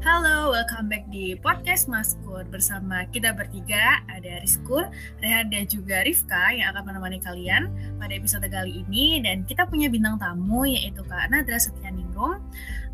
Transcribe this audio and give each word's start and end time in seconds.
Halo, 0.00 0.56
welcome 0.56 0.88
back 0.88 1.04
di 1.12 1.36
podcast 1.36 1.84
Maskur 1.84 2.48
bersama 2.48 3.04
kita 3.12 3.36
bertiga 3.36 4.00
ada 4.08 4.40
Rizkur, 4.40 4.88
Rehan 5.20 5.52
dan 5.52 5.68
juga 5.68 6.00
Rifka 6.00 6.56
yang 6.56 6.72
akan 6.72 6.88
menemani 6.88 7.20
kalian 7.20 7.68
pada 8.00 8.08
episode 8.16 8.48
kali 8.48 8.80
ini 8.80 9.20
dan 9.20 9.44
kita 9.44 9.68
punya 9.68 9.92
bintang 9.92 10.16
tamu 10.16 10.64
yaitu 10.64 11.04
Kak 11.04 11.28
Nadra 11.28 11.60
Setianingrum. 11.60 12.40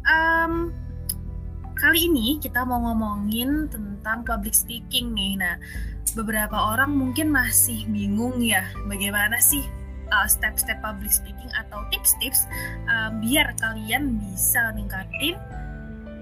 Um, 0.02 0.74
kali 1.78 2.10
ini 2.10 2.42
kita 2.42 2.66
mau 2.66 2.82
ngomongin 2.90 3.70
tentang 3.70 4.26
public 4.26 4.58
speaking 4.58 5.14
nih. 5.14 5.38
Nah, 5.38 5.62
beberapa 6.18 6.58
orang 6.58 6.90
mungkin 6.90 7.30
masih 7.30 7.86
bingung 7.86 8.42
ya 8.42 8.66
bagaimana 8.90 9.38
sih 9.38 9.62
uh, 10.10 10.26
step-step 10.26 10.82
public 10.82 11.14
speaking 11.14 11.54
atau 11.54 11.86
tips-tips 11.94 12.50
um, 12.90 13.22
biar 13.22 13.54
kalian 13.62 14.18
bisa 14.18 14.74
ningkatin 14.74 15.38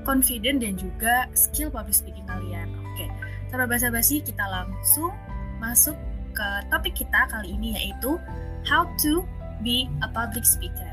confident 0.05 0.61
dan 0.61 0.77
juga 0.77 1.27
skill 1.33 1.73
public 1.73 1.97
speaking 1.97 2.29
kalian. 2.29 2.69
Oke, 2.93 3.09
tanpa 3.51 3.65
basa-basi 3.67 4.21
kita 4.21 4.45
langsung 4.47 5.11
masuk 5.59 5.97
ke 6.37 6.49
topik 6.69 6.95
kita 6.95 7.27
kali 7.33 7.57
ini 7.57 7.75
yaitu 7.75 8.21
how 8.69 8.85
to 9.01 9.25
be 9.65 9.89
a 10.05 10.09
public 10.13 10.45
speaker. 10.45 10.93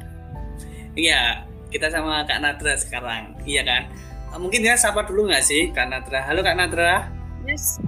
Iya, 0.95 1.45
kita 1.71 1.87
sama 1.91 2.23
Kak 2.27 2.39
Nadra 2.39 2.73
sekarang, 2.79 3.35
iya 3.47 3.63
kan? 3.63 3.91
Eh, 4.31 4.39
mungkin 4.39 4.63
ya 4.63 4.79
sapa 4.79 5.03
dulu 5.03 5.27
nggak 5.27 5.43
sih 5.43 5.71
Kak 5.75 5.87
Nadra? 5.91 6.23
Halo 6.23 6.39
Kak 6.43 6.55
Nadra. 6.55 7.11
Yes. 7.43 7.79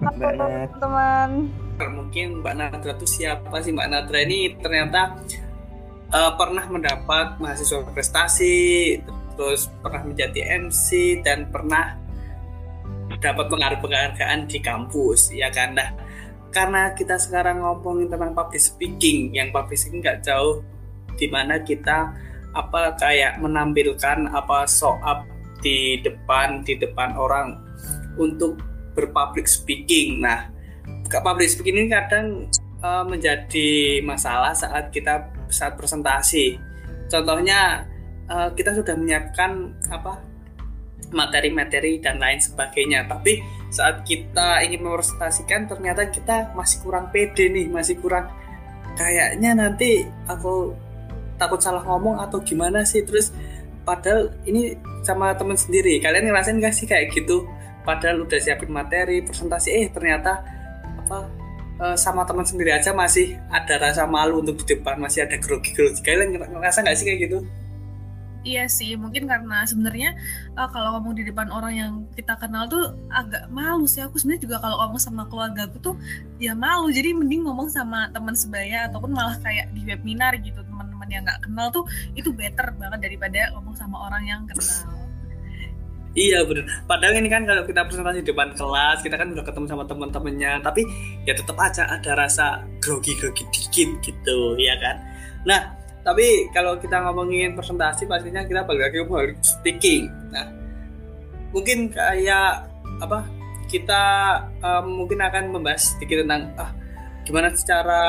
Halo 0.00 0.68
teman. 0.76 1.30
Mungkin 1.80 2.44
Mbak 2.44 2.54
Nadra 2.56 2.92
itu 2.96 3.08
siapa 3.08 3.64
sih 3.64 3.72
Mbak 3.72 3.88
Nadra 3.88 4.18
ini 4.20 4.52
ternyata 4.60 5.16
uh, 6.12 6.32
pernah 6.36 6.64
mendapat 6.68 7.40
mahasiswa 7.40 7.84
prestasi, 7.92 9.00
terus 9.40 9.72
pernah 9.80 10.04
menjadi 10.04 10.60
MC 10.60 11.16
dan 11.24 11.48
pernah 11.48 11.96
dapat 13.24 13.48
penghargaan 13.48 14.44
di 14.44 14.60
kampus 14.60 15.32
ya 15.32 15.48
kan? 15.48 15.72
Nah 15.72 15.96
karena 16.52 16.92
kita 16.92 17.16
sekarang 17.16 17.64
ngomongin 17.64 18.12
tentang 18.12 18.36
public 18.36 18.60
speaking 18.60 19.32
yang 19.32 19.48
public 19.48 19.80
speaking 19.80 20.04
nggak 20.04 20.20
jauh 20.20 20.60
di 21.16 21.24
mana 21.32 21.64
kita 21.64 22.12
apa 22.52 23.00
kayak 23.00 23.40
menampilkan 23.40 24.28
apa 24.28 24.68
soal 24.68 25.24
di 25.64 26.04
depan 26.04 26.60
di 26.60 26.76
depan 26.76 27.16
orang 27.16 27.56
untuk 28.20 28.60
berpublic 28.92 29.48
speaking. 29.48 30.20
Nah 30.20 30.52
public 31.08 31.48
speaking 31.48 31.80
ini 31.80 31.88
kadang 31.88 32.44
uh, 32.84 33.08
menjadi 33.08 34.04
masalah 34.04 34.52
saat 34.52 34.92
kita 34.92 35.32
saat 35.48 35.80
presentasi. 35.80 36.60
Contohnya 37.08 37.89
uh, 38.30 38.50
kita 38.54 38.72
sudah 38.78 38.94
menyiapkan 38.94 39.74
apa 39.90 40.22
materi-materi 41.10 41.98
dan 41.98 42.22
lain 42.22 42.38
sebagainya. 42.38 43.04
Tapi 43.10 43.42
saat 43.74 44.06
kita 44.06 44.62
ingin 44.64 44.86
merepresentasikan 44.86 45.66
ternyata 45.66 46.08
kita 46.08 46.54
masih 46.54 46.78
kurang 46.86 47.10
pede 47.10 47.50
nih 47.50 47.66
masih 47.66 47.98
kurang 47.98 48.30
kayaknya 48.94 49.54
nanti 49.54 50.06
aku 50.26 50.74
takut 51.38 51.58
salah 51.62 51.82
ngomong 51.82 52.22
atau 52.22 52.38
gimana 52.40 52.86
sih. 52.86 53.02
Terus 53.02 53.34
padahal 53.82 54.30
ini 54.46 54.78
sama 55.02 55.34
teman 55.34 55.58
sendiri. 55.58 55.98
Kalian 55.98 56.30
ngerasain 56.30 56.62
gak 56.62 56.74
sih 56.74 56.86
kayak 56.86 57.10
gitu? 57.10 57.44
Padahal 57.82 58.22
udah 58.22 58.38
siapin 58.38 58.70
materi 58.70 59.24
presentasi 59.24 59.68
eh 59.72 59.86
ternyata 59.88 60.44
apa 61.00 61.18
eh, 61.80 61.96
sama 61.96 62.28
teman 62.28 62.44
sendiri 62.44 62.76
aja 62.76 62.92
masih 62.92 63.40
ada 63.48 63.80
rasa 63.80 64.04
malu 64.04 64.44
untuk 64.44 64.62
di 64.62 64.76
depan 64.76 65.00
masih 65.00 65.24
ada 65.26 65.40
grogi-grogi. 65.40 66.04
Kalian 66.04 66.36
ngerasa 66.36 66.84
nggak 66.84 66.96
sih 66.96 67.08
kayak 67.08 67.20
gitu 67.26 67.40
Iya 68.40 68.64
sih, 68.72 68.96
mungkin 68.96 69.28
karena 69.28 69.68
sebenarnya 69.68 70.16
uh, 70.56 70.64
kalau 70.72 70.96
ngomong 70.96 71.12
di 71.12 71.28
depan 71.28 71.52
orang 71.52 71.74
yang 71.76 71.92
kita 72.16 72.40
kenal 72.40 72.64
tuh 72.72 72.96
agak 73.12 73.44
malu 73.52 73.84
sih. 73.84 74.00
Aku 74.00 74.16
sebenarnya 74.16 74.48
juga 74.48 74.56
kalau 74.64 74.80
ngomong 74.80 74.96
sama 74.96 75.28
keluarga 75.28 75.68
aku 75.68 75.76
tuh 75.84 75.94
ya 76.40 76.56
malu. 76.56 76.88
Jadi 76.88 77.12
mending 77.12 77.44
ngomong 77.44 77.68
sama 77.68 78.08
teman 78.16 78.32
sebaya 78.32 78.88
ataupun 78.88 79.12
malah 79.12 79.36
kayak 79.44 79.68
di 79.76 79.84
webinar 79.84 80.32
gitu 80.40 80.56
teman-teman 80.56 81.08
yang 81.12 81.22
nggak 81.28 81.44
kenal 81.44 81.68
tuh 81.68 81.84
itu 82.16 82.32
better 82.32 82.72
banget 82.80 83.12
daripada 83.12 83.52
ngomong 83.52 83.76
sama 83.76 84.08
orang 84.08 84.24
yang 84.24 84.40
kenal. 84.48 84.88
Iya 86.16 86.42
benar. 86.42 86.66
Padahal 86.90 87.22
ini 87.22 87.30
kan 87.30 87.46
kalau 87.46 87.62
kita 87.62 87.86
presentasi 87.86 88.26
di 88.26 88.34
depan 88.34 88.50
kelas, 88.58 88.98
kita 89.04 89.14
kan 89.14 89.30
udah 89.30 89.46
ketemu 89.46 89.66
sama 89.70 89.84
teman-temannya, 89.86 90.58
tapi 90.58 90.82
ya 91.22 91.38
tetap 91.38 91.54
aja 91.54 91.86
ada 91.86 92.18
rasa 92.18 92.66
grogi-grogi 92.82 93.46
dikit 93.54 93.94
gitu, 94.02 94.58
ya 94.58 94.74
kan. 94.82 94.98
Nah, 95.46 95.79
tapi 96.00 96.48
kalau 96.56 96.80
kita 96.80 96.96
ngomongin 97.04 97.52
presentasi 97.52 98.08
pastinya 98.08 98.44
kita 98.44 98.64
balik 98.64 98.88
lagi 98.88 98.98
ke 99.04 99.40
speaking. 99.44 100.08
Nah 100.32 100.46
mungkin 101.52 101.92
kayak 101.92 102.68
apa 103.00 103.26
kita 103.70 104.02
um, 104.64 105.04
mungkin 105.04 105.20
akan 105.22 105.54
membahas 105.54 105.94
sedikit 105.94 106.26
tentang 106.26 106.50
ah 106.58 106.70
gimana 107.22 107.52
cara 107.54 108.02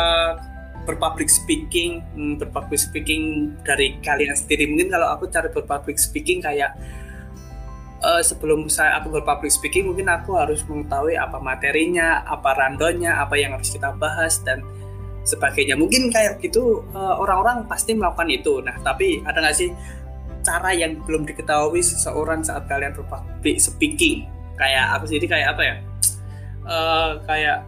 berpublic 0.88 1.30
speaking 1.30 2.02
hmm, 2.18 2.42
berpublic 2.42 2.80
speaking 2.80 3.54
dari 3.62 4.00
kalian 4.02 4.34
sendiri. 4.34 4.66
Mungkin 4.72 4.90
kalau 4.90 5.12
aku 5.14 5.30
cari 5.30 5.52
berpublic 5.52 6.00
speaking 6.00 6.42
kayak 6.42 6.74
uh, 8.02 8.22
sebelum 8.22 8.66
saya 8.68 8.98
aku 9.00 9.14
berpublic 9.14 9.54
speaking 9.54 9.94
mungkin 9.94 10.10
aku 10.10 10.36
harus 10.38 10.66
mengetahui 10.66 11.16
apa 11.16 11.38
materinya 11.38 12.26
apa 12.26 12.56
randonya 12.58 13.22
apa 13.22 13.38
yang 13.38 13.54
harus 13.56 13.70
kita 13.70 13.94
bahas 13.96 14.42
dan 14.42 14.66
sebagainya 15.22 15.78
mungkin 15.78 16.10
kayak 16.10 16.42
gitu 16.42 16.82
eh, 16.94 17.16
orang-orang 17.18 17.66
pasti 17.70 17.94
melakukan 17.94 18.30
itu. 18.30 18.62
Nah 18.62 18.76
tapi 18.82 19.22
ada 19.26 19.38
nggak 19.42 19.56
sih 19.58 19.70
cara 20.42 20.74
yang 20.74 20.98
belum 21.06 21.26
diketahui 21.30 21.82
seseorang 21.82 22.42
saat 22.42 22.66
kalian 22.66 22.94
berpublic 22.98 23.62
speaking? 23.62 24.26
Kayak 24.58 24.98
aku 24.98 25.10
sendiri 25.10 25.28
kayak 25.30 25.48
apa 25.58 25.64
ya? 25.64 25.76
Uh, 26.62 27.18
kayak 27.26 27.66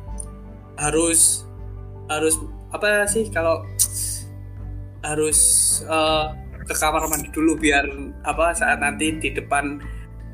harus 0.78 1.50
harus 2.06 2.38
apa 2.70 3.10
sih 3.10 3.26
kalau 3.34 3.66
harus 5.02 5.40
uh, 5.90 6.30
ke 6.64 6.74
kamar 6.78 7.10
mandi 7.10 7.30
dulu 7.34 7.58
biar 7.58 7.84
apa 8.24 8.54
saat 8.54 8.78
nanti 8.80 9.18
di 9.18 9.34
depan 9.34 9.82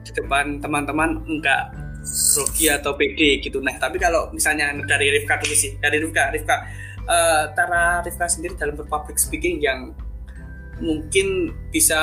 di 0.03 0.11
depan 0.11 0.59
teman-teman 0.59 1.23
enggak 1.25 1.71
grogi 2.03 2.65
atau 2.71 2.95
pede 2.95 3.39
gitu. 3.43 3.59
Nah 3.59 3.75
tapi 3.77 3.99
kalau 3.99 4.31
misalnya 4.31 4.71
dari 4.87 5.11
Rifka 5.13 5.37
dulu 5.39 5.55
sih. 5.55 5.75
Dari 5.77 5.99
Rifka 5.99 6.31
Rifka 6.31 6.55
uh, 7.09 7.51
Tara 7.57 8.05
Rifka 8.05 8.29
sendiri 8.29 8.53
dalam 8.55 8.77
berpublic 8.77 9.17
speaking 9.17 9.59
yang 9.59 9.97
mungkin 10.79 11.51
bisa 11.73 11.99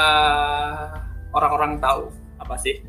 orang-orang 1.33 1.79
tahu 1.81 2.13
apa 2.43 2.59
sih? 2.61 2.83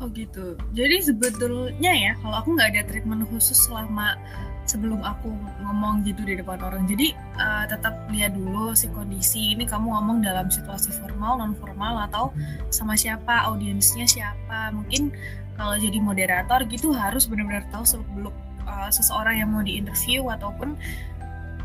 Oh 0.00 0.08
gitu. 0.12 0.56
Jadi 0.72 0.96
sebetulnya 1.04 1.92
ya 1.92 2.12
kalau 2.20 2.40
aku 2.40 2.56
nggak 2.56 2.68
ada 2.76 2.82
treatment 2.88 3.24
khusus 3.28 3.56
selama 3.68 4.16
sebelum 4.64 5.02
aku 5.02 5.28
ngomong 5.60 6.06
gitu 6.08 6.24
di 6.24 6.40
depan 6.40 6.60
orang. 6.60 6.88
Jadi 6.88 7.12
uh, 7.36 7.64
tetap 7.68 8.08
lihat 8.08 8.32
dulu 8.32 8.72
si 8.72 8.88
kondisi 8.92 9.52
ini 9.52 9.68
kamu 9.68 9.92
ngomong 9.92 10.24
dalam 10.24 10.48
situasi 10.48 10.94
formal, 11.04 11.40
non 11.40 11.52
formal 11.58 12.06
atau 12.08 12.32
sama 12.72 12.96
siapa, 12.96 13.44
audiensnya 13.50 14.08
siapa. 14.08 14.72
Mungkin 14.72 15.12
kalau 15.60 15.76
jadi 15.76 15.98
moderator 16.00 16.64
gitu 16.70 16.96
harus 16.96 17.28
benar-benar 17.28 17.68
tahu 17.68 17.84
sebelum 17.84 18.32
uh, 18.64 18.88
seseorang 18.88 19.44
yang 19.44 19.52
mau 19.52 19.60
diinterview 19.60 20.24
ataupun 20.32 20.80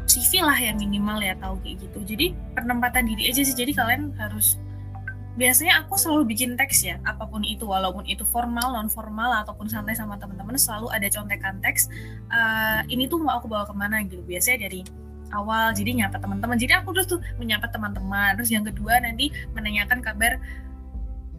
CV 0.06 0.46
lah 0.46 0.56
yang 0.56 0.78
minimal 0.78 1.20
ya 1.20 1.34
tahu 1.42 1.58
kayak 1.66 1.82
gitu. 1.82 2.00
Jadi 2.06 2.26
penempatan 2.54 3.10
diri 3.10 3.30
aja 3.30 3.42
sih. 3.42 3.56
Jadi 3.58 3.74
kalian 3.74 4.14
harus 4.18 4.58
biasanya 5.36 5.84
aku 5.84 6.00
selalu 6.00 6.32
bikin 6.32 6.56
teks 6.56 6.88
ya 6.88 6.96
apa 7.04 7.28
pun 7.28 7.44
itu. 7.44 7.66
Walaupun 7.68 8.08
itu 8.08 8.24
formal 8.24 8.72
non 8.72 8.88
formal 8.88 9.44
ataupun 9.44 9.68
santai 9.68 9.98
sama 9.98 10.16
teman-teman 10.16 10.56
selalu 10.56 10.88
ada 10.94 11.08
contekan 11.12 11.60
teks 11.60 11.92
uh, 12.32 12.82
ini 12.88 13.10
tuh 13.10 13.20
mau 13.20 13.38
aku 13.42 13.50
bawa 13.52 13.68
ke 13.68 13.76
mana 13.76 14.02
gitu. 14.06 14.24
Biasanya 14.24 14.70
dari 14.70 14.82
awal 15.34 15.74
jadi 15.74 16.06
nyapa 16.06 16.18
teman-teman. 16.22 16.56
Jadi 16.56 16.74
aku 16.78 16.90
terus 16.96 17.08
tuh 17.10 17.20
menyapa 17.42 17.68
teman-teman. 17.74 18.38
Terus 18.40 18.50
yang 18.54 18.64
kedua 18.64 19.02
nanti 19.02 19.34
menanyakan 19.52 20.00
kabar 20.00 20.40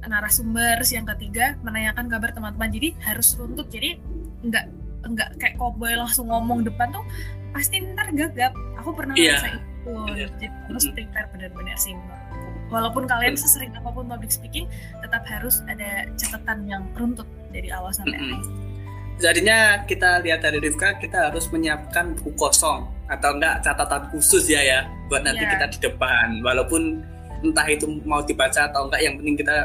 narasumber. 0.04 0.82
Yang 0.84 1.16
ketiga 1.16 1.56
menanyakan 1.62 2.10
kabar 2.10 2.30
teman-teman. 2.34 2.68
Jadi 2.68 2.88
harus 3.04 3.32
runtut. 3.38 3.70
Jadi 3.70 3.96
nggak 4.44 4.85
nggak 5.12 5.30
kayak 5.38 5.54
cowboy 5.58 5.92
langsung 5.94 6.26
ngomong 6.30 6.66
depan 6.66 6.90
tuh 6.90 7.04
pasti 7.54 7.80
ntar 7.82 8.10
gagap. 8.12 8.52
Aku 8.82 8.90
pernah 8.92 9.14
yeah. 9.16 9.38
itu 9.38 9.94
yeah. 10.14 10.28
jadi 10.38 10.46
harus 10.66 10.84
prepare 10.92 11.26
benar-benar 11.30 11.78
sih 11.78 11.94
walaupun 12.66 13.06
kalian 13.06 13.38
sesering 13.38 13.70
apa 13.78 13.94
pun 13.94 14.10
public 14.10 14.34
speaking 14.34 14.66
tetap 14.98 15.22
harus 15.30 15.62
ada 15.70 16.10
catatan 16.18 16.66
yang 16.66 16.82
runtut 16.98 17.26
dari 17.54 17.70
awal 17.70 17.94
sampai 17.94 18.18
akhir 18.18 18.42
jadinya 19.16 19.84
kita 19.88 20.20
lihat 20.20 20.44
dari 20.44 20.60
Rifka 20.60 21.00
kita 21.00 21.32
harus 21.32 21.48
menyiapkan 21.48 22.16
buku 22.20 22.32
kosong. 22.36 22.88
Atau 23.06 23.38
enggak 23.38 23.62
catatan 23.62 24.10
khusus 24.10 24.50
ya 24.50 24.60
ya 24.62 24.80
buat 25.06 25.22
nanti 25.22 25.46
yeah. 25.46 25.52
kita 25.56 25.66
di 25.72 25.78
depan. 25.90 26.42
Walaupun 26.42 27.00
entah 27.44 27.66
itu 27.68 27.86
mau 28.04 28.20
dibaca 28.24 28.66
atau 28.66 28.90
enggak 28.90 29.00
yang 29.04 29.14
penting 29.20 29.36
kita 29.38 29.56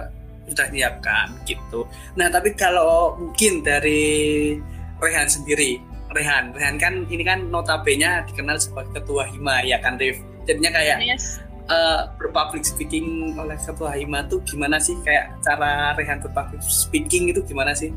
sudah 0.52 0.66
menyiapkan 0.70 1.28
gitu. 1.48 1.88
Nah 2.16 2.28
tapi 2.30 2.54
kalau 2.54 3.18
mungkin 3.18 3.64
dari 3.64 4.56
Rehan 5.01 5.27
sendiri. 5.27 5.81
Rehan, 6.12 6.51
Rehan 6.53 6.75
kan 6.75 7.07
ini 7.07 7.24
kan 7.24 7.48
notabene 7.48 8.24
dikenal 8.27 8.59
sebagai 8.59 9.01
ketua 9.01 9.25
Hima 9.31 9.63
ya 9.65 9.80
kan 9.80 9.95
Rif. 9.98 10.19
Jadinya 10.45 10.75
kayak 10.75 11.01
yes. 11.01 11.39
uh, 11.71 12.12
berpublic 12.19 12.68
speaking 12.68 13.38
oleh 13.39 13.56
ketua 13.62 13.95
hima 13.95 14.25
tuh 14.27 14.42
gimana 14.44 14.81
sih 14.81 14.98
kayak 15.06 15.31
cara 15.45 15.95
Rehan 15.95 16.19
berpublic 16.19 16.59
speaking 16.62 17.31
itu 17.31 17.39
gimana 17.48 17.71
sih? 17.71 17.95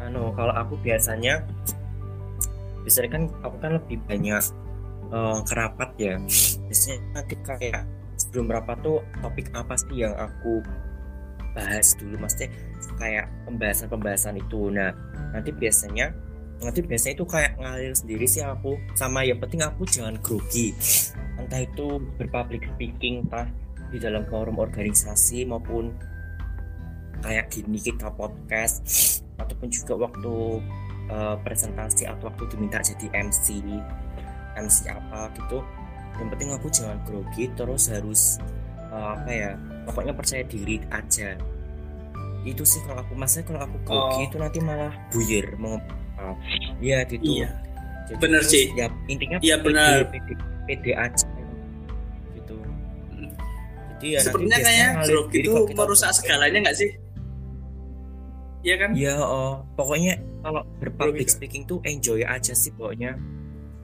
Anu 0.00 0.32
kalau 0.32 0.54
aku 0.56 0.80
biasanya 0.80 1.44
biasanya 2.80 3.08
kan 3.12 3.22
aku 3.44 3.56
kan 3.60 3.70
lebih 3.76 4.00
banyak 4.08 4.40
uh, 5.12 5.38
kerapat 5.44 5.90
ya 6.00 6.16
biasanya 6.66 6.98
nanti 7.12 7.34
kayak 7.44 7.84
sebelum 8.16 8.48
rapat 8.48 8.80
tuh 8.80 9.04
topik 9.20 9.52
apa 9.52 9.76
sih 9.76 10.00
yang 10.00 10.16
aku 10.16 10.64
bahas 11.52 11.98
dulu 11.98 12.14
maksudnya 12.20 12.48
kayak 12.96 13.26
pembahasan-pembahasan 13.44 14.38
itu 14.38 14.70
nah 14.70 14.94
nanti 15.34 15.50
biasanya 15.50 16.14
nanti 16.60 16.84
biasanya 16.84 17.14
itu 17.16 17.26
kayak 17.26 17.52
ngalir 17.56 17.92
sendiri 17.96 18.26
sih 18.28 18.44
aku. 18.44 18.76
Sama 18.92 19.24
yang 19.24 19.40
penting 19.40 19.64
aku 19.64 19.88
jangan 19.88 20.20
grogi. 20.20 20.76
Entah 21.40 21.60
itu 21.64 22.00
berpublic 22.20 22.68
speaking 22.76 23.24
entah 23.26 23.48
di 23.90 23.98
dalam 23.98 24.22
forum 24.28 24.60
organisasi 24.60 25.48
maupun 25.48 25.90
kayak 27.20 27.52
gini 27.52 27.80
kita 27.80 28.12
podcast 28.14 28.84
ataupun 29.36 29.68
juga 29.72 30.08
waktu 30.08 30.60
uh, 31.10 31.36
presentasi 31.42 32.08
atau 32.08 32.28
waktu 32.32 32.44
diminta 32.54 32.80
jadi 32.80 33.08
MC 33.24 33.64
MC 34.56 34.78
apa 34.92 35.32
gitu. 35.36 35.64
Yang 36.20 36.28
penting 36.36 36.50
aku 36.52 36.68
jangan 36.68 36.98
grogi 37.08 37.48
terus 37.56 37.88
harus 37.88 38.22
uh, 38.92 39.16
apa 39.16 39.30
ya 39.32 39.50
pokoknya 39.88 40.12
percaya 40.12 40.44
diri 40.44 40.76
aja. 40.92 41.40
Itu 42.44 42.64
sih 42.64 42.80
kalau 42.84 43.00
aku 43.00 43.16
masanya 43.16 43.44
kalau 43.48 43.60
aku 43.64 43.76
grogi 43.84 44.22
oh. 44.24 44.28
itu 44.28 44.36
nanti 44.36 44.58
malah 44.60 44.92
buyir 45.12 45.56
mau 45.56 45.80
ya 46.80 46.98
gitu 47.08 47.24
iya. 47.24 47.50
Jadi, 48.10 48.18
bener 48.18 48.42
sih 48.42 48.64
ya 48.74 48.86
intinya 49.06 49.38
iya 49.40 49.56
benar 49.60 50.08
pede 50.66 50.92
aja 50.94 51.26
gitu 52.34 52.54
hmm. 53.14 53.32
jadi 53.96 54.06
ya 54.16 54.20
sepertinya 54.24 54.58
kayak 54.58 54.90
grogi 55.06 55.38
itu 55.46 55.52
merusak 55.74 56.10
segalanya 56.16 56.70
nggak 56.70 56.78
sih 56.78 56.90
Iya 58.60 58.76
kan? 58.76 58.90
Iya, 58.92 59.16
oh. 59.24 59.64
pokoknya 59.72 60.20
kalau 60.44 60.62
berpublic 60.80 61.32
speaking 61.32 61.64
tuh 61.64 61.80
enjoy 61.88 62.20
aja 62.20 62.52
sih 62.52 62.68
pokoknya. 62.76 63.16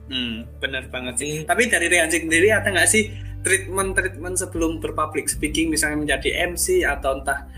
Hmm, 0.07 0.45
benar 0.61 0.87
banget 0.93 1.15
sih. 1.17 1.31
Tapi 1.43 1.65
dari 1.65 1.89
Rian 1.89 2.13
sendiri 2.13 2.53
ada 2.53 2.69
nggak 2.69 2.85
sih 2.85 3.09
treatment-treatment 3.41 4.37
sebelum 4.37 4.77
berpublic 4.77 5.25
speaking, 5.27 5.73
misalnya 5.73 5.97
menjadi 6.05 6.53
MC 6.53 6.85
atau 6.85 7.17
entah 7.17 7.49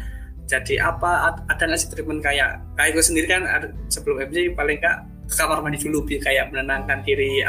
jadi 0.50 0.81
apa 0.81 1.38
ada 1.46 1.63
nggak 1.69 1.94
treatment 1.94 2.25
kayak 2.25 2.57
kayak 2.74 2.98
gue 2.98 3.06
sendiri 3.06 3.30
kan 3.30 3.46
sebelum 3.94 4.25
MC 4.25 4.57
paling 4.57 4.81
nggak 4.81 5.06
ke 5.30 5.34
kamar 5.38 5.62
mandi 5.62 5.78
dulu 5.78 6.01
kayak 6.10 6.50
menenangkan 6.50 7.06
diri 7.06 7.46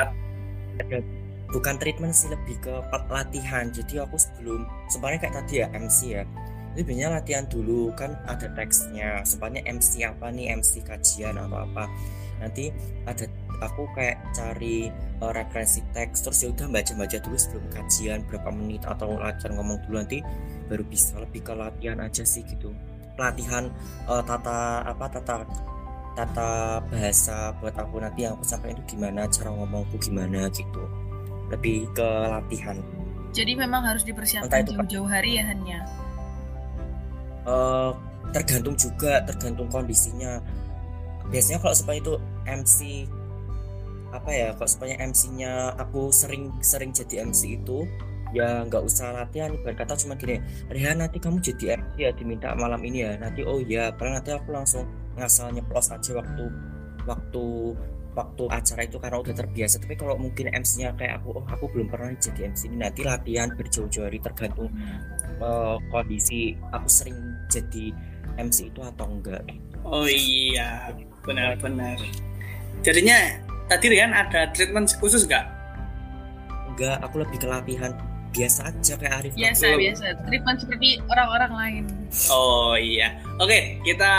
bukan 1.51 1.81
treatment 1.81 2.15
sih 2.15 2.29
lebih 2.29 2.61
ke 2.61 2.75
latihan. 3.11 3.73
Jadi 3.73 3.99
aku 4.05 4.21
sebelum 4.21 4.69
sebenarnya 4.93 5.21
kayak 5.27 5.35
tadi 5.43 5.55
ya 5.65 5.67
MC 5.73 5.99
ya. 6.13 6.23
Biasanya 6.71 7.09
latihan 7.19 7.45
dulu 7.51 7.91
kan 7.97 8.15
ada 8.29 8.47
teksnya. 8.55 9.25
Sebenarnya 9.27 9.67
MC 9.67 10.07
apa 10.07 10.31
nih? 10.31 10.55
MC 10.61 10.87
kajian 10.87 11.41
atau 11.41 11.67
apa? 11.67 11.91
Nanti 12.39 12.71
ada 13.05 13.27
aku 13.61 13.89
kayak 13.97 14.21
cari 14.33 14.89
uh, 15.21 15.33
referensi 15.35 15.85
teks 15.93 16.25
terus 16.25 16.41
ya 16.41 16.49
udah 16.55 16.69
baca-baca 16.73 17.17
dulu 17.21 17.37
sebelum 17.37 17.67
kajian 17.69 18.25
berapa 18.29 18.49
menit 18.55 18.87
atau 18.87 19.19
latihan 19.19 19.59
ngomong 19.59 19.83
dulu. 19.89 19.99
Nanti 19.99 20.23
baru 20.71 20.87
bisa 20.87 21.19
lebih 21.19 21.43
ke 21.43 21.53
latihan 21.57 21.99
aja 21.99 22.23
sih 22.23 22.47
gitu 22.47 22.71
pelatihan 23.21 23.69
uh, 24.09 24.25
tata 24.25 24.81
apa 24.89 25.05
tata 25.13 25.45
tata 26.17 26.81
bahasa 26.89 27.53
buat 27.61 27.77
aku 27.77 28.01
nanti 28.01 28.25
yang 28.25 28.41
aku 28.41 28.49
sampaikan 28.49 28.81
itu 28.81 28.97
gimana 28.97 29.29
cara 29.29 29.53
ngomongku 29.53 30.01
gimana 30.01 30.49
gitu. 30.49 30.81
Lebih 31.53 31.93
ke 31.93 32.09
latihan. 32.33 32.81
Jadi 33.37 33.53
memang 33.61 33.85
harus 33.85 34.03
dipersiapkan 34.09 34.65
jauh-jauh 34.65 35.07
hari 35.07 35.39
ya 35.39 35.45
hanya 35.53 35.85
uh, 37.45 37.93
tergantung 38.33 38.75
juga 38.75 39.23
tergantung 39.29 39.69
kondisinya. 39.69 40.41
Biasanya 41.31 41.63
kalau 41.63 41.77
supaya 41.77 41.99
itu 42.01 42.15
MC 42.49 43.07
apa 44.11 44.31
ya 44.35 44.49
kalau 44.59 44.67
supaya 44.67 44.99
MC-nya 44.99 45.79
aku 45.79 46.11
sering 46.11 46.51
sering 46.59 46.91
jadi 46.91 47.31
MC 47.31 47.63
itu 47.63 47.87
ya 48.37 48.65
nggak 48.67 48.83
usah 48.83 49.15
latihan. 49.15 49.55
Berkata 49.61 49.95
cuma 49.99 50.15
gini 50.17 50.41
Rehan 50.71 51.03
nanti 51.03 51.19
kamu 51.19 51.39
jadi 51.43 51.79
MC 51.81 51.95
ya 51.99 52.11
diminta 52.15 52.55
malam 52.57 52.81
ini 52.83 53.07
ya. 53.07 53.17
Nanti 53.19 53.43
oh 53.45 53.61
ya 53.63 53.91
paling 53.95 54.19
nanti 54.19 54.31
aku 54.35 54.51
langsung 54.55 54.87
ngasal 55.19 55.53
nyeplos 55.55 55.91
aja 55.91 56.11
waktu 56.17 56.45
waktu 57.05 57.45
waktu 58.11 58.45
acara 58.51 58.83
itu 58.87 58.97
karena 58.99 59.19
udah 59.23 59.35
terbiasa. 59.35 59.79
Tapi 59.79 59.95
kalau 59.95 60.19
mungkin 60.19 60.51
MC-nya 60.51 60.95
kayak 60.99 61.23
aku 61.23 61.43
oh 61.43 61.45
aku 61.47 61.71
belum 61.71 61.89
pernah 61.91 62.11
jadi 62.19 62.51
MC 62.51 62.71
ini. 62.71 62.77
Nanti 62.83 63.01
latihan 63.07 63.51
berjauh-jauh 63.55 64.07
hari 64.07 64.19
tergantung 64.19 64.71
uh, 65.39 65.79
kondisi 65.91 66.59
aku 66.75 66.89
sering 66.91 67.19
jadi 67.47 67.95
MC 68.39 68.71
itu 68.71 68.81
atau 68.83 69.07
enggak. 69.07 69.43
Oh 69.87 70.07
iya 70.07 70.93
benar-benar. 71.25 71.97
Jadinya 72.83 73.39
tadi 73.69 73.87
Rian 73.93 74.13
ada 74.13 74.51
treatment 74.51 74.91
khusus 74.99 75.25
nggak? 75.29 75.47
Enggak 76.75 76.97
aku 77.05 77.23
lebih 77.23 77.39
ke 77.39 77.47
latihan 77.49 77.93
biasa 78.31 78.71
aja 78.71 78.95
kayak 78.95 79.15
Arif 79.23 79.33
biasa 79.35 79.65
aku. 79.75 79.79
biasa. 79.83 80.07
Treatment 80.27 80.59
seperti 80.63 80.89
orang-orang 81.11 81.53
lain. 81.55 81.85
Oh 82.31 82.75
iya. 82.79 83.19
Oke 83.43 83.83
kita 83.83 84.13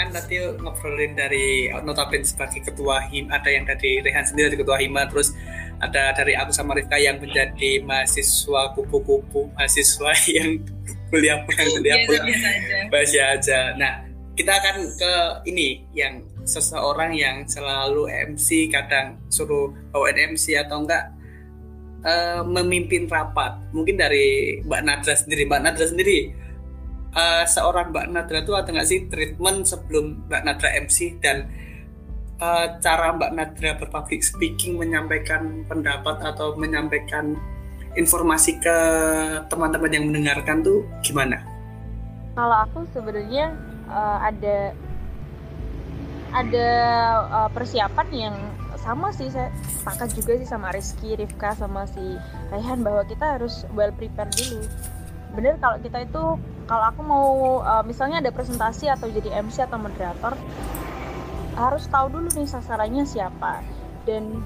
kan 0.00 0.08
tadi 0.16 0.40
ngobrolin 0.40 1.12
dari 1.12 1.68
notabene 1.84 2.24
sebagai 2.24 2.64
ketua 2.64 3.04
him 3.12 3.28
ada 3.28 3.52
yang 3.52 3.68
dari 3.68 4.00
Rehan 4.00 4.24
sendiri 4.24 4.56
dari 4.56 4.60
ketua 4.64 4.80
hima 4.80 5.04
terus 5.04 5.36
ada 5.76 6.16
dari 6.16 6.32
aku 6.32 6.56
sama 6.56 6.72
Rifka 6.72 6.96
yang 6.96 7.20
menjadi 7.20 7.84
mahasiswa 7.84 8.72
kupu-kupu 8.72 9.52
mahasiswa 9.52 10.12
yang 10.40 10.56
kuliah 11.12 11.40
pulang 11.44 11.68
kuliah 11.76 11.98
pulang 12.08 12.26
biasa 12.88 13.20
aja. 13.36 13.60
Nah 13.76 14.08
kita 14.32 14.56
akan 14.56 14.76
ke 14.96 15.12
ini 15.52 15.84
yang 15.92 16.24
seseorang 16.48 17.12
yang 17.12 17.44
selalu 17.44 18.08
MC 18.08 18.72
kadang 18.72 19.20
suruh 19.28 19.68
bawain 19.92 20.32
MC 20.32 20.56
atau 20.56 20.80
enggak 20.80 21.12
uh, 22.04 22.42
memimpin 22.44 23.06
rapat. 23.06 23.60
Mungkin 23.72 23.96
dari 24.00 24.58
Mbak 24.64 24.82
Nadra 24.84 25.14
sendiri. 25.16 25.42
Mbak 25.48 25.60
Nadra 25.62 25.84
sendiri, 25.86 26.18
uh, 27.14 27.44
seorang 27.46 27.90
Mbak 27.92 28.06
Nadra 28.12 28.38
itu 28.42 28.52
ada 28.56 28.68
nggak 28.70 28.88
sih 28.88 28.98
treatment 29.08 29.66
sebelum 29.66 30.26
Mbak 30.28 30.42
Nadra 30.46 30.68
MC 30.80 31.20
dan 31.20 31.48
uh, 32.40 32.66
cara 32.80 33.14
Mbak 33.14 33.32
Nadra 33.36 33.70
berpublic 33.78 34.22
speaking 34.24 34.80
menyampaikan 34.80 35.64
pendapat 35.68 36.20
atau 36.24 36.56
menyampaikan 36.56 37.36
informasi 37.98 38.62
ke 38.62 38.76
teman-teman 39.50 39.90
yang 39.90 40.04
mendengarkan 40.06 40.62
tuh 40.62 40.86
gimana? 41.02 41.42
Kalau 42.38 42.56
aku 42.62 42.86
sebenarnya 42.94 43.50
uh, 43.90 44.18
ada 44.22 44.72
ada 46.30 46.68
uh, 47.26 47.50
persiapan 47.50 48.08
yang 48.14 48.36
sama 48.80 49.12
sih 49.12 49.28
saya 49.28 49.52
sepakat 49.68 50.16
juga 50.16 50.32
sih 50.40 50.48
sama 50.48 50.72
Rizky, 50.72 51.12
Rifka 51.14 51.52
sama 51.52 51.84
si 51.84 52.16
Rehan 52.48 52.80
bahwa 52.80 53.04
kita 53.04 53.36
harus 53.36 53.68
well 53.76 53.92
prepare 53.92 54.32
dulu. 54.32 54.64
Bener 55.36 55.60
kalau 55.60 55.76
kita 55.78 56.08
itu 56.08 56.22
kalau 56.64 56.84
aku 56.86 57.00
mau 57.02 57.28
uh, 57.60 57.84
misalnya 57.84 58.24
ada 58.24 58.30
presentasi 58.32 58.88
atau 58.88 59.10
jadi 59.10 59.42
MC 59.42 59.66
atau 59.66 59.78
moderator 59.78 60.34
harus 61.58 61.84
tahu 61.90 62.08
dulu 62.08 62.28
nih 62.32 62.48
sasarannya 62.48 63.04
siapa 63.04 63.60
dan 64.08 64.40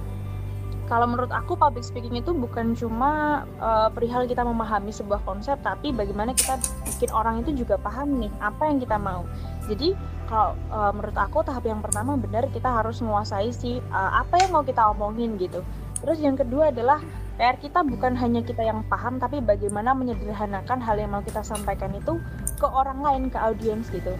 kalau 0.84 1.08
menurut 1.08 1.32
aku 1.32 1.56
public 1.56 1.84
speaking 1.84 2.16
itu 2.16 2.32
bukan 2.36 2.76
cuma 2.76 3.44
uh, 3.56 3.88
perihal 3.88 4.28
kita 4.28 4.44
memahami 4.44 4.92
sebuah 4.92 5.24
konsep 5.24 5.56
tapi 5.64 5.92
bagaimana 5.92 6.36
kita 6.36 6.60
bikin 6.84 7.08
orang 7.12 7.40
itu 7.40 7.64
juga 7.64 7.80
paham 7.80 8.20
nih 8.20 8.32
apa 8.40 8.68
yang 8.68 8.78
kita 8.80 8.96
mau 9.00 9.24
jadi 9.68 9.96
kalau 10.34 10.58
uh, 10.74 10.90
menurut 10.90 11.14
aku 11.14 11.46
tahap 11.46 11.62
yang 11.62 11.78
pertama 11.78 12.18
benar 12.18 12.50
kita 12.50 12.66
harus 12.66 12.98
menguasai 12.98 13.54
si 13.54 13.78
uh, 13.94 14.18
apa 14.18 14.42
yang 14.42 14.50
mau 14.50 14.66
kita 14.66 14.82
omongin 14.90 15.38
gitu. 15.38 15.62
Terus 16.02 16.18
yang 16.18 16.34
kedua 16.34 16.74
adalah 16.74 16.98
PR 17.38 17.54
kita 17.62 17.86
bukan 17.86 18.18
hanya 18.18 18.42
kita 18.42 18.66
yang 18.66 18.82
paham 18.90 19.22
tapi 19.22 19.38
bagaimana 19.38 19.94
menyederhanakan 19.94 20.82
hal 20.82 20.98
yang 20.98 21.14
mau 21.14 21.22
kita 21.22 21.46
sampaikan 21.46 21.94
itu 21.94 22.18
ke 22.58 22.66
orang 22.66 22.98
lain 22.98 23.22
ke 23.30 23.38
audiens 23.38 23.86
gitu. 23.94 24.10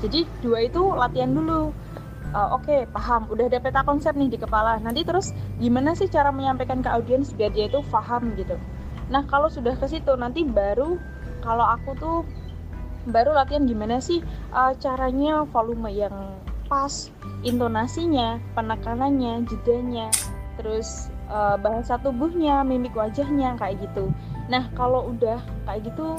Jadi 0.00 0.24
dua 0.40 0.72
itu 0.72 0.80
latihan 0.96 1.36
dulu. 1.36 1.76
Uh, 2.32 2.56
oke 2.56 2.64
okay, 2.64 2.88
paham. 2.88 3.28
Udah 3.28 3.52
ada 3.52 3.60
peta 3.60 3.84
konsep 3.84 4.16
nih 4.16 4.32
di 4.32 4.40
kepala. 4.40 4.80
Nanti 4.80 5.04
terus 5.04 5.36
gimana 5.60 5.92
sih 5.92 6.08
cara 6.08 6.32
menyampaikan 6.32 6.80
ke 6.80 6.88
audiens 6.88 7.28
biar 7.36 7.52
dia 7.52 7.68
itu 7.68 7.84
paham 7.92 8.32
gitu. 8.40 8.56
Nah 9.12 9.20
kalau 9.28 9.52
sudah 9.52 9.76
ke 9.76 9.84
situ 9.84 10.16
nanti 10.16 10.48
baru 10.48 10.96
kalau 11.44 11.64
aku 11.76 11.92
tuh 12.00 12.16
baru 13.08 13.32
latihan 13.32 13.64
gimana 13.64 13.98
sih 13.98 14.20
uh, 14.52 14.76
caranya 14.76 15.42
volume 15.48 15.88
yang 15.88 16.14
pas 16.68 17.08
intonasinya 17.42 18.36
penekanannya 18.52 19.48
jedanya 19.48 20.12
terus 20.60 21.08
uh, 21.32 21.56
bahasa 21.56 21.96
tubuhnya 22.02 22.60
mimik 22.66 22.92
wajahnya 22.92 23.56
kayak 23.56 23.78
gitu. 23.80 24.10
Nah 24.52 24.68
kalau 24.76 25.08
udah 25.14 25.40
kayak 25.64 25.88
gitu 25.88 26.18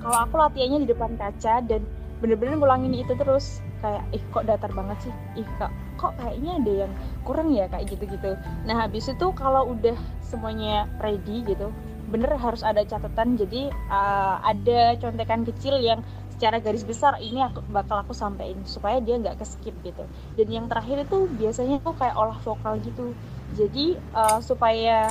kalau 0.00 0.18
aku 0.26 0.34
latihannya 0.38 0.86
di 0.86 0.88
depan 0.90 1.14
kaca 1.18 1.62
dan 1.66 1.84
bener-bener 2.22 2.54
ngulangin 2.54 2.94
itu 2.94 3.12
terus 3.18 3.58
kayak 3.82 4.06
ih 4.14 4.22
kok 4.30 4.46
datar 4.46 4.70
banget 4.72 5.10
sih? 5.10 5.14
Ih 5.42 5.48
kok 5.58 5.70
kok 5.98 6.14
kayaknya 6.22 6.52
ada 6.62 6.72
yang 6.86 6.92
kurang 7.26 7.50
ya? 7.52 7.66
Kayak 7.68 7.98
gitu-gitu. 7.98 8.38
Nah 8.64 8.86
habis 8.86 9.10
itu 9.10 9.26
kalau 9.34 9.74
udah 9.74 9.98
semuanya 10.22 10.88
ready 11.02 11.42
gitu 11.44 11.68
bener 12.12 12.36
harus 12.36 12.60
ada 12.60 12.84
catatan. 12.84 13.40
Jadi 13.40 13.72
uh, 13.88 14.36
ada 14.44 15.00
contekan 15.00 15.48
kecil 15.48 15.80
yang 15.80 16.04
secara 16.42 16.58
garis 16.58 16.82
besar 16.82 17.22
ini 17.22 17.38
aku 17.38 17.62
bakal 17.70 18.02
aku 18.02 18.10
sampaikan 18.10 18.66
supaya 18.66 18.98
dia 18.98 19.14
nggak 19.14 19.38
ke 19.38 19.46
skip 19.46 19.78
gitu. 19.86 20.02
Dan 20.34 20.50
yang 20.50 20.66
terakhir 20.66 21.06
itu 21.06 21.30
biasanya 21.38 21.78
tuh 21.86 21.94
kayak 21.94 22.18
olah 22.18 22.34
vokal 22.42 22.82
gitu. 22.82 23.14
Jadi 23.54 23.94
uh, 24.10 24.42
supaya 24.42 25.06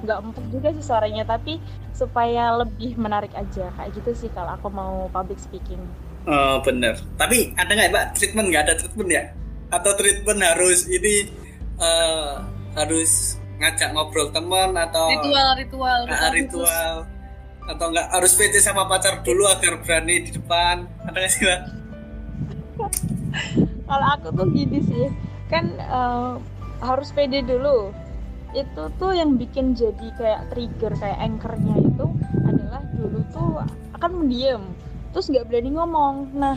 nggak 0.00 0.18
empuk 0.24 0.46
juga 0.48 0.72
sih 0.72 0.80
suaranya 0.80 1.28
tapi 1.28 1.60
supaya 1.92 2.48
lebih 2.56 2.96
menarik 2.96 3.28
aja. 3.36 3.68
Kayak 3.76 3.92
gitu 3.92 4.24
sih 4.24 4.30
kalau 4.32 4.56
aku 4.56 4.72
mau 4.72 5.12
public 5.12 5.36
speaking. 5.36 5.84
Oh 6.24 6.64
bener. 6.64 6.96
Tapi 7.20 7.52
ada 7.60 7.68
nggak 7.68 7.92
mbak 7.92 8.06
treatment? 8.16 8.48
Nggak 8.48 8.62
ada 8.72 8.74
treatment 8.80 9.10
ya? 9.12 9.24
Atau 9.68 9.92
treatment 10.00 10.40
harus 10.40 10.88
ini 10.88 11.28
uh, 11.76 12.40
harus 12.72 13.36
ngajak 13.60 13.92
ngobrol 13.92 14.32
teman 14.32 14.80
atau 14.80 15.12
ritual 15.12 15.48
ritual. 15.60 16.00
Ritual, 16.08 16.32
ritual 16.32 17.11
atau 17.66 17.86
enggak 17.94 18.10
harus 18.10 18.32
PT 18.34 18.58
sama 18.58 18.86
pacar 18.90 19.22
dulu 19.22 19.46
agar 19.46 19.78
berani 19.82 20.26
di 20.26 20.30
depan. 20.34 20.86
Ada 21.06 21.16
nggak 21.18 21.30
sih 21.30 21.40
kalau 23.86 24.06
aku 24.16 24.28
tuh 24.32 24.46
gini 24.50 24.78
sih 24.82 25.06
kan 25.52 25.76
uh, 25.78 26.40
harus 26.82 27.12
pede 27.12 27.44
dulu. 27.44 27.92
Itu 28.52 28.92
tuh 29.00 29.16
yang 29.16 29.40
bikin 29.40 29.72
jadi 29.72 30.08
kayak 30.16 30.52
trigger 30.52 30.92
kayak 30.96 31.18
anchornya 31.20 31.76
itu 31.80 32.06
adalah 32.44 32.82
dulu 32.92 33.20
tuh 33.32 33.48
akan 33.96 34.10
mendiam 34.24 34.62
terus 35.12 35.28
nggak 35.28 35.48
berani 35.48 35.70
ngomong. 35.76 36.32
Nah 36.36 36.56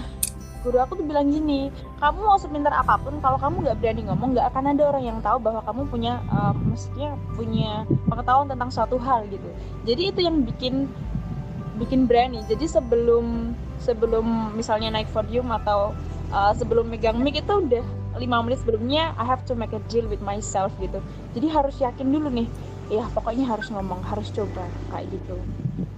guru 0.65 0.81
aku 0.81 0.98
tuh 0.98 1.05
bilang 1.05 1.29
gini 1.29 1.69
kamu 2.01 2.17
mau 2.25 2.41
sepintar 2.41 2.74
apa 2.74 2.98
pun 2.98 3.22
kalau 3.22 3.38
kamu 3.38 3.69
nggak 3.69 3.77
berani 3.77 4.01
ngomong 4.10 4.34
nggak 4.34 4.50
akan 4.50 4.74
ada 4.74 4.84
orang 4.89 5.03
yang 5.05 5.19
tahu 5.22 5.38
bahwa 5.38 5.62
kamu 5.62 5.81
punya 5.93 6.13
uh, 6.34 6.57
maksudnya 6.57 7.13
punya 7.38 7.86
pengetahuan 8.10 8.50
tentang 8.50 8.69
suatu 8.74 8.98
hal 8.98 9.29
gitu. 9.29 9.45
Jadi 9.86 10.01
itu 10.10 10.19
yang 10.25 10.41
bikin 10.41 10.89
bikin 11.77 12.10
berani. 12.10 12.41
Jadi 12.50 12.65
sebelum 12.65 13.53
sebelum 13.77 14.57
misalnya 14.57 14.89
naik 14.89 15.13
podium 15.13 15.53
atau 15.53 15.93
uh, 16.34 16.51
sebelum 16.57 16.89
megang 16.89 17.22
mic 17.22 17.38
itu 17.38 17.53
udah 17.53 17.86
lima 18.17 18.41
menit 18.41 18.65
sebelumnya 18.65 19.13
I 19.22 19.27
have 19.27 19.45
to 19.45 19.53
make 19.53 19.75
a 19.75 19.84
deal 19.93 20.10
with 20.10 20.25
myself 20.25 20.74
gitu. 20.81 20.98
Jadi 21.38 21.48
harus 21.53 21.77
yakin 21.77 22.10
dulu 22.10 22.34
nih 22.34 22.50
ya 22.89 23.05
pokoknya 23.13 23.50
harus 23.50 23.74
ngomong 23.74 24.01
harus 24.05 24.29
coba 24.29 24.69
kayak 24.93 25.10
gitu 25.10 25.36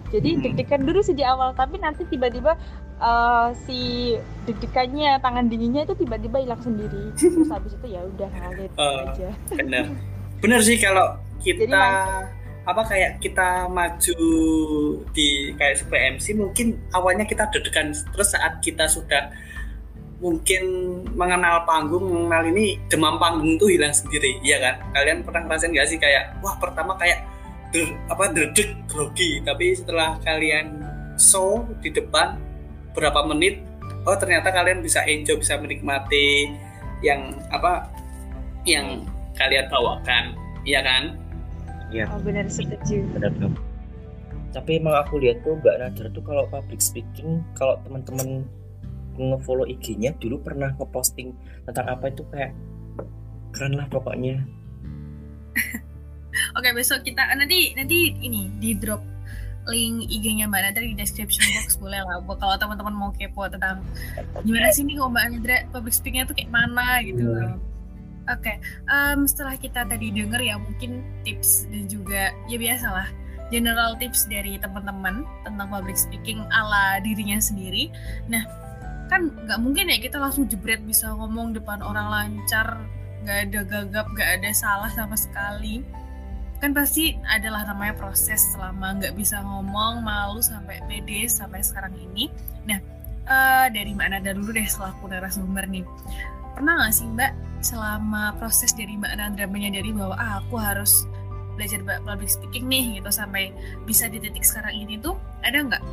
jadi 0.08 0.30
hmm. 0.36 0.42
deg-degan 0.44 0.82
dulu 0.88 1.00
sih 1.04 1.16
di 1.16 1.24
awal 1.24 1.52
tapi 1.52 1.76
nanti 1.84 2.08
tiba-tiba 2.08 2.56
uh, 3.02 3.52
si 3.68 4.14
deg-degannya 4.48 5.20
tangan 5.20 5.52
dinginnya 5.52 5.84
itu 5.84 5.96
tiba-tiba 5.98 6.38
hilang 6.42 6.62
sendiri. 6.64 7.12
Terus 7.16 7.50
habis 7.52 7.74
itu 7.76 7.88
ya 7.92 8.02
udah 8.04 8.30
ngalir 8.36 8.72
uh, 8.78 9.12
aja. 9.12 9.30
bener. 9.54 9.86
Bener 10.40 10.60
sih 10.62 10.78
kalau 10.78 11.18
kita 11.42 11.66
Jadi, 11.66 12.68
apa 12.68 12.82
kayak 12.84 13.24
kita 13.24 13.72
maju 13.72 14.20
di 15.16 15.56
kayak 15.56 15.76
sebagai 15.80 16.20
MC 16.20 16.26
mungkin 16.36 16.68
awalnya 16.96 17.26
kita 17.28 17.48
deg-degan. 17.52 17.92
Terus 17.92 18.30
saat 18.32 18.60
kita 18.64 18.88
sudah 18.88 19.32
mungkin 20.18 20.64
mengenal 21.14 21.62
panggung 21.70 22.02
mengenal 22.10 22.50
ini 22.50 22.82
demam 22.90 23.22
panggung 23.22 23.54
tuh 23.62 23.70
hilang 23.70 23.94
sendiri 23.94 24.40
ya 24.42 24.58
kan? 24.64 24.82
Kalian 24.96 25.22
pernah 25.22 25.46
ngerasain 25.46 25.76
gak 25.76 25.88
sih 25.92 26.00
kayak 26.02 26.40
wah 26.42 26.58
pertama 26.58 26.98
kayak 26.98 27.22
der, 27.78 27.94
apa 28.10 28.34
derdek 28.34 28.74
grogi. 28.90 29.38
Tapi 29.46 29.78
setelah 29.78 30.18
kalian 30.26 30.82
show 31.22 31.62
di 31.86 31.94
depan 31.94 32.42
berapa 32.98 33.22
menit 33.30 33.62
oh 34.10 34.18
ternyata 34.18 34.50
kalian 34.50 34.82
bisa 34.82 35.06
enjoy 35.06 35.38
bisa 35.38 35.54
menikmati 35.62 36.50
yang 37.06 37.38
apa 37.54 37.86
yang 38.66 39.06
kalian 39.38 39.70
bawakan. 39.70 40.34
Iya 40.66 40.82
kan? 40.82 41.04
Iya. 41.94 42.10
Oh, 42.10 42.20
benar 42.20 42.50
setuju. 42.50 43.06
Benar 43.14 43.32
tapi 44.58 44.82
emang 44.82 44.98
aku 44.98 45.22
lihat 45.22 45.46
tuh 45.46 45.60
mbak 45.60 45.76
Nadar 45.78 46.08
tuh 46.10 46.24
kalau 46.26 46.50
public 46.50 46.82
speaking 46.82 47.46
kalau 47.54 47.78
teman-teman 47.86 48.48
ngefollow 49.14 49.70
IG-nya 49.70 50.18
dulu 50.18 50.42
pernah 50.42 50.74
ngeposting 50.78 51.30
tentang 51.70 51.86
apa 51.86 52.10
itu 52.10 52.26
kayak 52.34 52.58
keren 53.54 53.78
lah 53.78 53.86
pokoknya 53.86 54.42
Oke 56.58 56.74
besok 56.74 57.06
kita 57.06 57.22
nanti 57.38 57.78
nanti 57.78 58.18
ini 58.18 58.50
di 58.58 58.74
drop 58.74 59.06
link 59.70 60.08
IG-nya 60.10 60.50
Mbak 60.50 60.62
Nadra 60.64 60.84
di 60.84 60.96
description 60.98 61.46
box 61.54 61.78
boleh 61.84 62.02
lah 62.02 62.18
buat 62.24 62.40
kalau 62.42 62.56
teman-teman 62.58 62.96
mau 62.96 63.12
kepo 63.14 63.46
tentang 63.52 63.84
gimana 64.42 64.72
sih 64.74 64.88
nih 64.88 64.98
kalau 64.98 65.12
Mbak 65.14 65.26
Nadra 65.38 65.58
public 65.70 65.94
speaking 65.94 66.24
tuh 66.26 66.34
kayak 66.34 66.50
mana 66.50 67.04
gitu 67.06 67.24
hmm. 67.24 67.60
Oke, 68.28 68.44
okay. 68.44 68.56
um, 68.92 69.24
setelah 69.24 69.56
kita 69.56 69.88
tadi 69.88 70.12
denger 70.12 70.44
ya 70.44 70.60
mungkin 70.60 71.00
tips 71.24 71.64
dan 71.72 71.88
juga 71.88 72.36
ya 72.52 72.60
biasalah 72.60 73.08
general 73.56 73.96
tips 73.96 74.28
dari 74.28 74.60
teman-teman 74.60 75.24
tentang 75.48 75.72
public 75.72 75.96
speaking 75.96 76.44
ala 76.52 77.00
dirinya 77.00 77.40
sendiri. 77.40 77.88
Nah, 78.28 78.44
kan 79.08 79.32
nggak 79.32 79.64
mungkin 79.64 79.88
ya 79.88 80.04
kita 80.04 80.20
langsung 80.20 80.44
jebret 80.52 80.84
bisa 80.84 81.08
ngomong 81.16 81.56
depan 81.56 81.80
orang 81.80 82.12
lancar, 82.12 82.84
nggak 83.24 83.48
ada 83.48 83.60
gagap, 83.64 84.12
nggak 84.12 84.44
ada 84.44 84.52
salah 84.52 84.92
sama 84.92 85.16
sekali 85.16 85.80
kan 86.58 86.74
pasti 86.74 87.14
adalah 87.30 87.70
namanya 87.70 87.94
proses 87.94 88.42
selama 88.54 88.98
nggak 88.98 89.14
bisa 89.14 89.46
ngomong 89.46 90.02
malu 90.02 90.42
sampai 90.42 90.82
pede 90.90 91.30
sampai 91.30 91.62
sekarang 91.62 91.94
ini. 91.94 92.34
Nah 92.66 92.82
uh, 93.30 93.68
dari 93.70 93.94
Mbak 93.94 94.10
Nada 94.10 94.32
dulu 94.34 94.50
deh 94.56 94.66
selaku 94.66 95.06
narasumber 95.12 95.70
nih. 95.70 95.86
Pernah 96.58 96.82
nggak 96.82 96.94
sih 96.94 97.06
Mbak 97.06 97.32
selama 97.62 98.34
proses 98.38 98.74
dari 98.74 98.98
Mbak 98.98 99.14
Nanda 99.18 99.46
menyadari 99.50 99.94
bahwa 99.94 100.18
ah, 100.18 100.42
aku 100.42 100.58
harus 100.62 101.06
belajar 101.58 101.82
public 102.06 102.30
speaking 102.30 102.70
nih 102.70 103.02
gitu 103.02 103.10
sampai 103.10 103.50
bisa 103.90 104.06
di 104.06 104.22
titik 104.22 104.46
sekarang 104.46 104.78
ini 104.78 104.98
tuh 105.02 105.18
ada 105.42 105.58
nggak? 105.62 105.84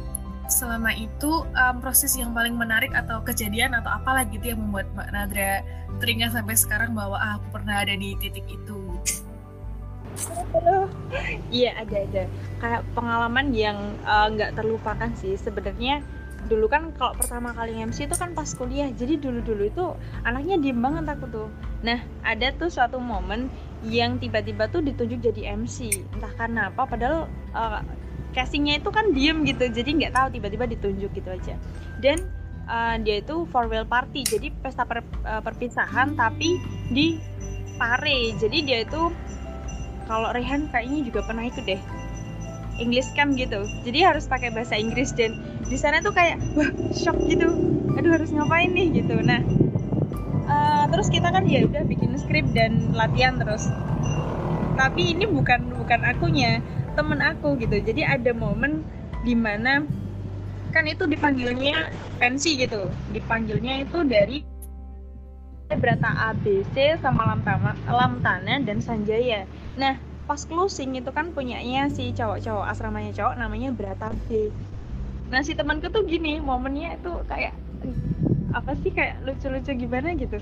Selama 0.44 0.92
itu 0.92 1.44
um, 1.44 1.76
proses 1.80 2.12
yang 2.20 2.36
paling 2.36 2.52
menarik 2.52 2.92
atau 2.92 3.24
kejadian 3.24 3.72
atau 3.72 3.96
apalah 3.96 4.28
gitu 4.28 4.52
yang 4.52 4.60
membuat 4.60 4.88
Mbak 4.92 5.08
Nadra 5.12 5.64
teringat 6.04 6.36
sampai 6.36 6.56
sekarang 6.56 6.92
bahwa 6.92 7.16
ah, 7.16 7.40
aku 7.40 7.60
pernah 7.60 7.80
ada 7.80 7.96
di 7.96 8.12
titik 8.20 8.44
itu 8.48 8.83
Iya 11.50 11.70
ada 11.78 11.96
ada. 12.06 12.22
Kayak 12.58 12.82
pengalaman 12.94 13.46
yang 13.54 13.78
eh, 14.02 14.26
nggak 14.34 14.50
uh, 14.52 14.56
terlupakan 14.58 15.10
sih. 15.18 15.38
Sebenarnya 15.38 16.02
dulu 16.44 16.68
kan 16.68 16.92
kalau 17.00 17.16
pertama 17.16 17.56
kali 17.56 17.80
MC 17.80 18.06
itu 18.10 18.16
kan 18.18 18.34
pas 18.34 18.48
kuliah. 18.54 18.90
Jadi 18.90 19.18
dulu 19.18 19.40
dulu 19.40 19.62
itu 19.66 19.84
anaknya 20.26 20.60
diem 20.60 20.78
banget 20.78 21.04
aku 21.14 21.26
tuh. 21.30 21.48
Nah 21.82 22.02
ada 22.22 22.50
tuh 22.54 22.68
suatu 22.70 22.98
momen 22.98 23.48
yang 23.84 24.16
tiba-tiba 24.16 24.68
tuh 24.72 24.80
ditunjuk 24.80 25.20
jadi 25.20 25.56
MC 25.56 26.08
entah 26.16 26.32
karena 26.40 26.72
apa 26.72 26.82
padahal 26.88 27.28
uh, 27.52 27.80
casingnya 28.34 28.82
itu 28.82 28.90
kan 28.90 29.14
diem 29.14 29.46
gitu. 29.46 29.70
Jadi 29.70 29.90
nggak 30.04 30.12
tahu 30.14 30.26
tiba-tiba 30.38 30.64
ditunjuk 30.68 31.10
gitu 31.14 31.30
aja. 31.30 31.54
Dan 32.02 32.26
uh, 32.68 32.96
dia 33.00 33.22
itu 33.22 33.46
farewell 33.48 33.86
party. 33.86 34.26
Jadi 34.26 34.52
pesta 34.60 34.84
per, 34.84 35.04
uh, 35.24 35.40
perpisahan 35.40 36.18
tapi 36.18 36.60
di 36.90 37.18
Pare. 37.74 38.38
Jadi 38.38 38.58
dia 38.62 38.86
itu 38.86 39.10
kalau 40.04 40.30
Rehan 40.32 40.68
kayaknya 40.68 41.06
juga 41.08 41.20
pernah 41.24 41.44
ikut 41.48 41.64
deh. 41.64 41.80
English 42.74 43.06
camp 43.14 43.38
gitu. 43.38 43.62
Jadi 43.86 44.02
harus 44.02 44.26
pakai 44.26 44.50
bahasa 44.50 44.74
Inggris 44.74 45.14
dan 45.14 45.38
di 45.66 45.78
sana 45.78 46.02
tuh 46.02 46.10
kayak 46.10 46.42
wah 46.58 46.70
shock 46.90 47.18
gitu. 47.30 47.46
Aduh 47.94 48.10
harus 48.18 48.34
ngapain 48.34 48.70
nih? 48.74 49.02
gitu. 49.02 49.14
Nah 49.22 49.40
uh, 50.50 50.84
terus 50.90 51.06
kita 51.08 51.30
kan 51.30 51.46
ya 51.46 51.64
udah 51.66 51.86
bikin 51.86 52.18
skrip 52.18 52.46
dan 52.50 52.90
latihan 52.92 53.38
terus. 53.38 53.70
Tapi 54.74 55.14
ini 55.14 55.30
bukan 55.30 55.70
bukan 55.78 56.00
akunya 56.02 56.58
temen 56.98 57.22
aku 57.22 57.54
gitu. 57.62 57.78
Jadi 57.78 58.02
ada 58.02 58.34
momen 58.34 58.82
di 59.22 59.38
mana 59.38 59.86
kan 60.74 60.90
itu 60.90 61.06
dipanggilnya 61.06 61.94
pensi 62.18 62.58
gitu. 62.58 62.90
Dipanggilnya 63.14 63.86
itu 63.86 64.02
dari 64.02 64.42
Berata 65.78 66.32
ABC 66.32 66.98
sama 67.02 67.26
Lamtama, 67.34 67.74
Lamtana 67.86 68.62
dan 68.62 68.78
Sanjaya. 68.78 69.44
Nah, 69.74 69.98
pas 70.24 70.40
closing 70.44 70.96
itu 70.96 71.10
kan 71.12 71.34
punyanya 71.34 71.92
si 71.92 72.14
cowok-cowok 72.16 72.64
asramanya 72.70 73.12
cowok 73.12 73.34
namanya 73.36 73.70
Brata 73.74 74.10
B. 74.26 74.48
Nah, 75.28 75.40
si 75.42 75.52
temanku 75.56 75.90
tuh 75.90 76.06
gini, 76.06 76.38
momennya 76.38 76.98
itu 77.00 77.12
kayak 77.26 77.52
apa 78.54 78.72
sih 78.80 78.94
kayak 78.94 79.20
lucu-lucu 79.26 79.74
gimana 79.74 80.14
gitu. 80.14 80.38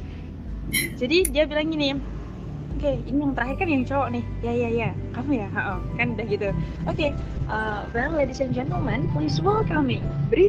Jadi 0.72 1.32
dia 1.32 1.44
bilang 1.48 1.68
gini, 1.72 1.96
oke 1.96 2.80
okay, 2.80 3.00
ini 3.08 3.18
yang 3.24 3.32
terakhir 3.34 3.56
kan 3.60 3.68
yang 3.68 3.84
cowok 3.88 4.08
nih. 4.14 4.24
Ya 4.44 4.52
ya 4.52 4.68
ya 4.68 4.90
kamu 5.16 5.32
ya? 5.42 5.48
Oh, 5.56 5.80
kan 5.96 6.06
udah 6.16 6.26
gitu. 6.28 6.48
Oke 6.84 6.92
okay, 6.92 7.10
uh, 7.52 7.84
well 7.92 8.12
ladies 8.16 8.40
and 8.40 8.56
gentlemen 8.56 9.08
please 9.12 9.36
welcome 9.44 9.88
me 9.88 10.00
Bri 10.32 10.48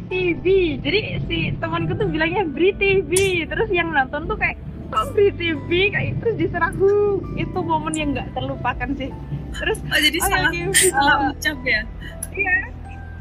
jadi 0.80 1.20
si 1.28 1.52
temanku 1.60 1.92
tuh 2.00 2.08
bilangnya 2.08 2.48
Bri 2.48 2.72
TV 2.76 3.44
terus 3.48 3.68
yang 3.68 3.92
nonton 3.92 4.24
tuh 4.24 4.36
kayak 4.40 4.56
Free 5.14 5.32
TV 5.34 5.70
kayak 5.90 6.12
terus 6.22 6.34
diserang 6.38 6.74
itu 7.34 7.58
momen 7.58 7.94
yang 7.94 8.14
nggak 8.14 8.30
terlupakan 8.32 8.88
sih 8.94 9.10
terus 9.54 9.78
oh 9.82 9.98
jadi 9.98 10.18
oh, 10.18 10.26
salah 10.26 10.50
okay, 10.50 10.64
salah 10.90 11.16
uh, 11.18 11.30
ucap 11.34 11.58
ya 11.62 11.80
iya 12.34 12.56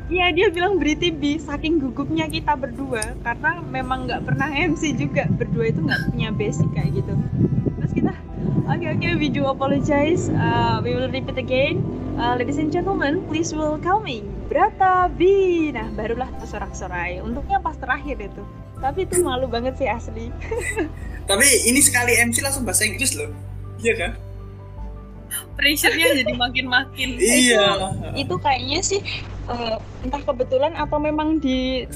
iya 0.10 0.25
dia 0.34 0.48
bilang 0.50 0.77
Bri 0.82 0.94
TV 0.98 1.38
saking 1.42 1.82
gugupnya 1.82 2.30
kita 2.30 2.53
berdua 2.58 3.18
karena 3.22 3.62
memang 3.65 4.10
nggak 4.10 4.22
pernah 4.25 4.50
MC 4.50 4.98
juga 4.98 5.25
berdua 5.30 5.74
itu 5.74 5.82
nggak 5.82 6.01
punya 6.13 6.30
basic 6.34 6.70
kayak 6.74 7.01
gitu 7.01 7.13
terus 7.82 7.92
kita 7.94 8.13
oke 8.65 8.77
okay, 8.77 8.89
oke 8.94 9.00
okay, 9.01 9.12
we 9.18 9.30
do 9.30 9.46
apologize 9.46 10.30
uh, 10.34 10.82
we 10.82 10.94
will 10.94 11.10
repeat 11.10 11.38
again 11.38 11.82
uh, 12.18 12.36
ladies 12.38 12.58
and 12.58 12.72
gentlemen, 12.72 13.25
please 13.30 13.53
welcoming 13.53 14.30
Brata 14.50 15.10
B. 15.10 15.24
Nah, 15.74 15.89
barulah 15.98 16.30
tersorak-sorai. 16.38 17.24
Untuknya 17.24 17.58
pas 17.58 17.74
terakhir 17.74 18.22
itu. 18.22 18.44
Tapi 18.77 19.08
itu 19.08 19.24
malu 19.24 19.48
banget 19.48 19.80
sih 19.80 19.89
asli. 19.89 20.30
Tapi 21.24 21.46
ini 21.72 21.80
sekali 21.80 22.20
MC 22.20 22.44
langsung 22.44 22.68
bahasa 22.68 22.84
Inggris 22.84 23.15
loh. 23.15 23.32
Iya 23.80 23.94
kan? 23.96 24.12
Pressure-nya 25.58 26.24
jadi 26.24 26.34
makin-makin. 26.36 27.10
Iya. 27.22 27.63
Itu, 28.18 28.27
itu 28.27 28.36
kayaknya 28.42 28.80
sih 28.84 29.01
uh, 29.48 29.77
entah 30.03 30.22
kebetulan 30.24 30.75
atau 30.75 31.00
memang 31.00 31.39
di 31.39 31.88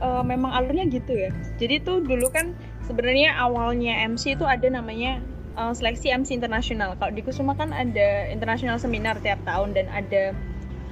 uh, 0.00 0.22
memang 0.22 0.52
alurnya 0.52 0.86
gitu 0.88 1.12
ya. 1.12 1.30
Jadi 1.56 1.82
tuh 1.82 2.04
dulu 2.04 2.28
kan 2.28 2.52
sebenarnya 2.84 3.34
awalnya 3.40 4.06
MC 4.06 4.36
itu 4.36 4.44
ada 4.44 4.68
namanya 4.68 5.18
uh, 5.56 5.72
seleksi 5.72 6.12
MC 6.12 6.36
internasional. 6.36 6.94
Kalau 7.00 7.12
di 7.12 7.22
Kusuma 7.24 7.56
kan 7.56 7.72
ada 7.72 8.30
internasional 8.30 8.76
seminar 8.76 9.18
tiap 9.24 9.40
tahun 9.48 9.72
dan 9.72 9.88
ada 9.90 10.36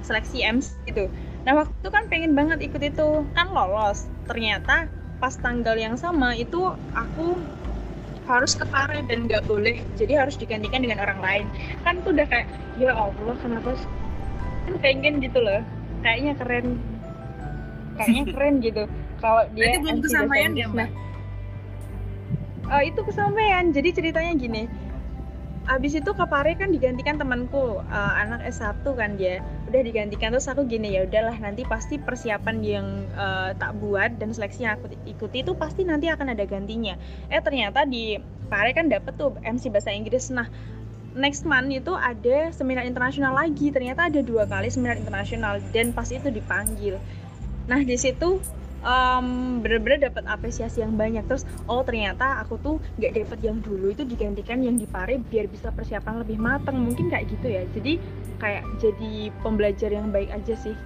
seleksi 0.01 0.45
MC 0.45 0.73
itu. 0.89 1.05
Nah 1.45 1.61
waktu 1.61 1.73
itu 1.81 1.89
kan 1.93 2.03
pengen 2.09 2.33
banget 2.33 2.61
ikut 2.65 2.81
itu 2.81 3.23
kan 3.37 3.47
lolos. 3.53 4.09
Ternyata 4.25 4.89
pas 5.21 5.33
tanggal 5.39 5.79
yang 5.79 5.95
sama 5.95 6.35
itu 6.35 6.59
aku 6.91 7.39
harus 8.25 8.57
ke 8.57 8.65
Pare 8.69 9.05
dan 9.05 9.29
nggak 9.29 9.45
boleh 9.45 9.81
jadi 9.97 10.25
harus 10.25 10.35
digantikan 10.37 10.81
dengan 10.81 11.01
orang 11.01 11.19
lain. 11.21 11.45
Kan 11.85 12.01
tuh 12.01 12.13
udah 12.13 12.25
kayak 12.25 12.47
ya 12.81 12.93
Allah 12.93 13.35
kenapa 13.41 13.77
kan 14.65 14.75
pengen 14.81 15.21
gitu 15.21 15.39
loh. 15.41 15.61
Kayaknya 16.01 16.33
keren. 16.37 16.65
Kayaknya 17.97 18.23
keren 18.33 18.53
gitu. 18.61 18.83
Kalau 19.21 19.41
dia 19.53 19.77
belum 19.79 19.99
kesampaian 20.01 20.51
ya 20.53 20.67
mbak? 20.69 20.89
Uh, 22.65 22.81
itu 22.81 22.99
kesampaian. 23.05 23.69
Jadi 23.69 23.89
ceritanya 23.93 24.33
gini 24.33 24.65
abis 25.65 25.97
itu 25.97 26.11
Kapare 26.13 26.53
kan 26.53 26.69
digantikan 26.69 27.17
temanku 27.17 27.81
uh, 27.81 28.13
anak 28.21 28.45
S1 28.45 28.85
kan 28.85 29.17
dia. 29.17 29.41
Udah 29.65 29.81
digantikan 29.81 30.29
terus 30.29 30.45
aku 30.45 30.65
gini 30.69 30.93
ya 30.93 31.09
udahlah 31.09 31.33
nanti 31.41 31.65
pasti 31.65 31.97
persiapan 31.97 32.57
yang 32.61 32.87
uh, 33.17 33.51
tak 33.57 33.73
buat 33.81 34.21
dan 34.21 34.29
seleksi 34.29 34.69
yang 34.69 34.77
aku 34.77 34.93
ikuti 35.09 35.41
itu 35.41 35.57
pasti 35.57 35.81
nanti 35.81 36.07
akan 36.09 36.37
ada 36.37 36.45
gantinya. 36.45 36.95
Eh 37.33 37.41
ternyata 37.41 37.83
di 37.83 38.17
Pare 38.45 38.77
kan 38.77 38.85
dapet 38.85 39.17
tuh 39.17 39.33
MC 39.41 39.73
bahasa 39.73 39.89
Inggris. 39.89 40.29
Nah 40.29 40.45
next 41.17 41.49
month 41.49 41.73
itu 41.73 41.97
ada 41.97 42.53
seminar 42.53 42.85
internasional 42.85 43.33
lagi. 43.33 43.73
Ternyata 43.73 44.13
ada 44.13 44.21
dua 44.21 44.45
kali 44.45 44.69
seminar 44.69 45.01
internasional 45.01 45.57
dan 45.73 45.89
pas 45.97 46.05
itu 46.13 46.29
dipanggil. 46.29 47.01
Nah 47.65 47.81
di 47.81 47.97
situ 47.97 48.37
um, 48.85 49.59
bener-bener 49.59 50.07
dapat 50.07 50.23
apresiasi 50.29 50.85
yang 50.85 50.95
banyak. 50.95 51.25
Terus 51.25 51.43
oh 51.65 51.81
ternyata 51.81 52.39
aku 52.45 52.61
tuh 52.61 52.75
nggak 53.01 53.25
dapat 53.25 53.39
yang 53.41 53.57
dulu 53.59 53.91
itu 53.91 54.05
digantikan 54.05 54.61
yang 54.61 54.77
di 54.77 54.85
pare 54.85 55.17
biar 55.19 55.49
bisa 55.49 55.73
persiapan 55.73 56.21
lebih 56.21 56.37
matang 56.37 56.77
mungkin 56.79 57.09
kayak 57.09 57.27
gitu 57.33 57.47
ya. 57.49 57.63
Jadi 57.73 57.97
kayak 58.39 58.63
jadi 58.79 59.33
pembelajar 59.41 59.89
yang 59.91 60.13
baik 60.13 60.29
aja 60.31 60.53
sih. 60.55 60.77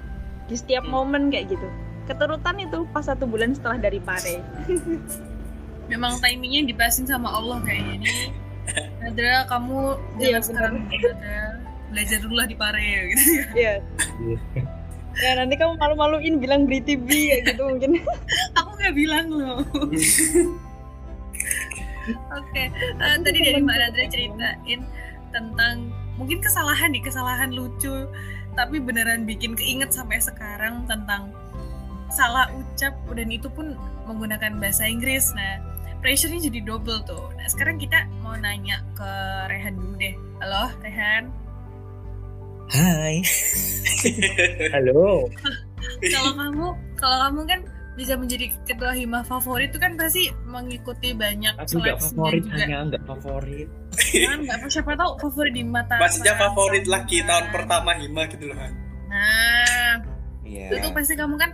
Di 0.48 0.56
setiap 0.56 0.88
hmm. 0.88 0.96
momen 0.96 1.30
kayak 1.30 1.54
gitu. 1.54 1.68
Keturutan 2.10 2.58
itu 2.58 2.90
pas 2.90 3.06
satu 3.06 3.30
bulan 3.30 3.54
setelah 3.54 3.78
dari 3.78 4.02
pare 4.02 4.42
memang 5.94 6.18
timingnya 6.18 6.74
dipasin 6.74 7.06
sama 7.06 7.30
Allah 7.30 7.62
kayaknya 7.62 8.02
ini. 8.02 8.14
Nadra 9.02 9.46
kamu 9.50 9.98
iya, 10.22 10.38
sekarang 10.42 10.86
belajar 11.90 12.18
dulu 12.22 12.34
lah 12.38 12.48
di 12.50 12.58
pare 12.58 12.86
gitu 13.14 13.22
ya. 13.34 13.46
Iya 13.54 14.79
ya 15.18 15.32
nanti 15.42 15.58
kamu 15.58 15.74
malu-maluin 15.82 16.38
bilang 16.38 16.70
beli 16.70 16.86
TV 16.86 17.08
ya 17.34 17.38
gitu 17.42 17.62
mungkin 17.66 17.98
aku 18.58 18.70
nggak 18.78 18.96
bilang 18.96 19.28
loh 19.34 19.66
Oke, 22.10 22.74
okay. 22.74 22.98
uh, 22.98 23.14
eh, 23.14 23.22
tadi 23.22 23.38
dari 23.38 23.62
Mbak 23.62 23.78
Nadra 23.78 24.06
ceritain 24.10 24.82
tentang 25.30 25.94
mungkin 26.18 26.42
kesalahan 26.42 26.90
nih, 26.90 27.06
kesalahan 27.06 27.54
lucu, 27.54 28.10
tapi 28.58 28.82
beneran 28.82 29.30
bikin 29.30 29.54
keinget 29.54 29.94
sampai 29.94 30.18
sekarang 30.18 30.90
tentang 30.90 31.30
salah 32.10 32.50
ucap 32.50 32.98
dan 33.14 33.30
itu 33.30 33.46
pun 33.54 33.78
menggunakan 34.10 34.58
bahasa 34.58 34.90
Inggris. 34.90 35.30
Nah, 35.38 35.62
pressure-nya 36.02 36.50
jadi 36.50 36.66
double 36.66 37.06
tuh. 37.06 37.30
Nah, 37.38 37.46
sekarang 37.46 37.78
kita 37.78 38.10
mau 38.26 38.34
nanya 38.34 38.82
ke 38.98 39.12
Rehan 39.54 39.78
dulu 39.78 39.94
deh. 40.02 40.16
Halo, 40.42 40.74
Rehan. 40.82 41.30
Hai. 42.70 43.26
Halo. 44.78 45.26
kalau 46.00 46.32
kamu, 46.38 46.68
kalau 47.02 47.18
kamu 47.28 47.42
kan 47.50 47.60
bisa 47.98 48.16
menjadi 48.16 48.54
ketua 48.64 48.96
hima 48.96 49.26
favorit 49.28 49.76
itu 49.76 49.80
kan 49.82 50.00
pasti 50.00 50.32
mengikuti 50.48 51.12
banyak 51.12 51.52
Aku 51.60 51.84
nggak 51.84 52.00
favorit 52.00 52.44
juga. 52.48 52.56
hanya 52.64 52.78
nggak 52.94 53.04
favorit. 53.04 53.68
Kan 53.92 54.40
nggak 54.46 54.58
siapa 54.72 54.96
tahu 54.96 55.12
favorit 55.20 55.54
di 55.58 55.64
mata. 55.66 55.98
Maksudnya 56.00 56.38
favorit 56.40 56.86
lagi 56.88 57.26
tahun 57.26 57.52
pertama 57.52 57.98
hima 58.00 58.24
gitu 58.32 58.48
loh 58.48 58.56
kan. 58.56 58.72
Nah, 59.10 59.94
yeah. 60.46 60.72
itu 60.72 60.88
pasti 60.96 61.14
kamu 61.18 61.36
kan 61.36 61.52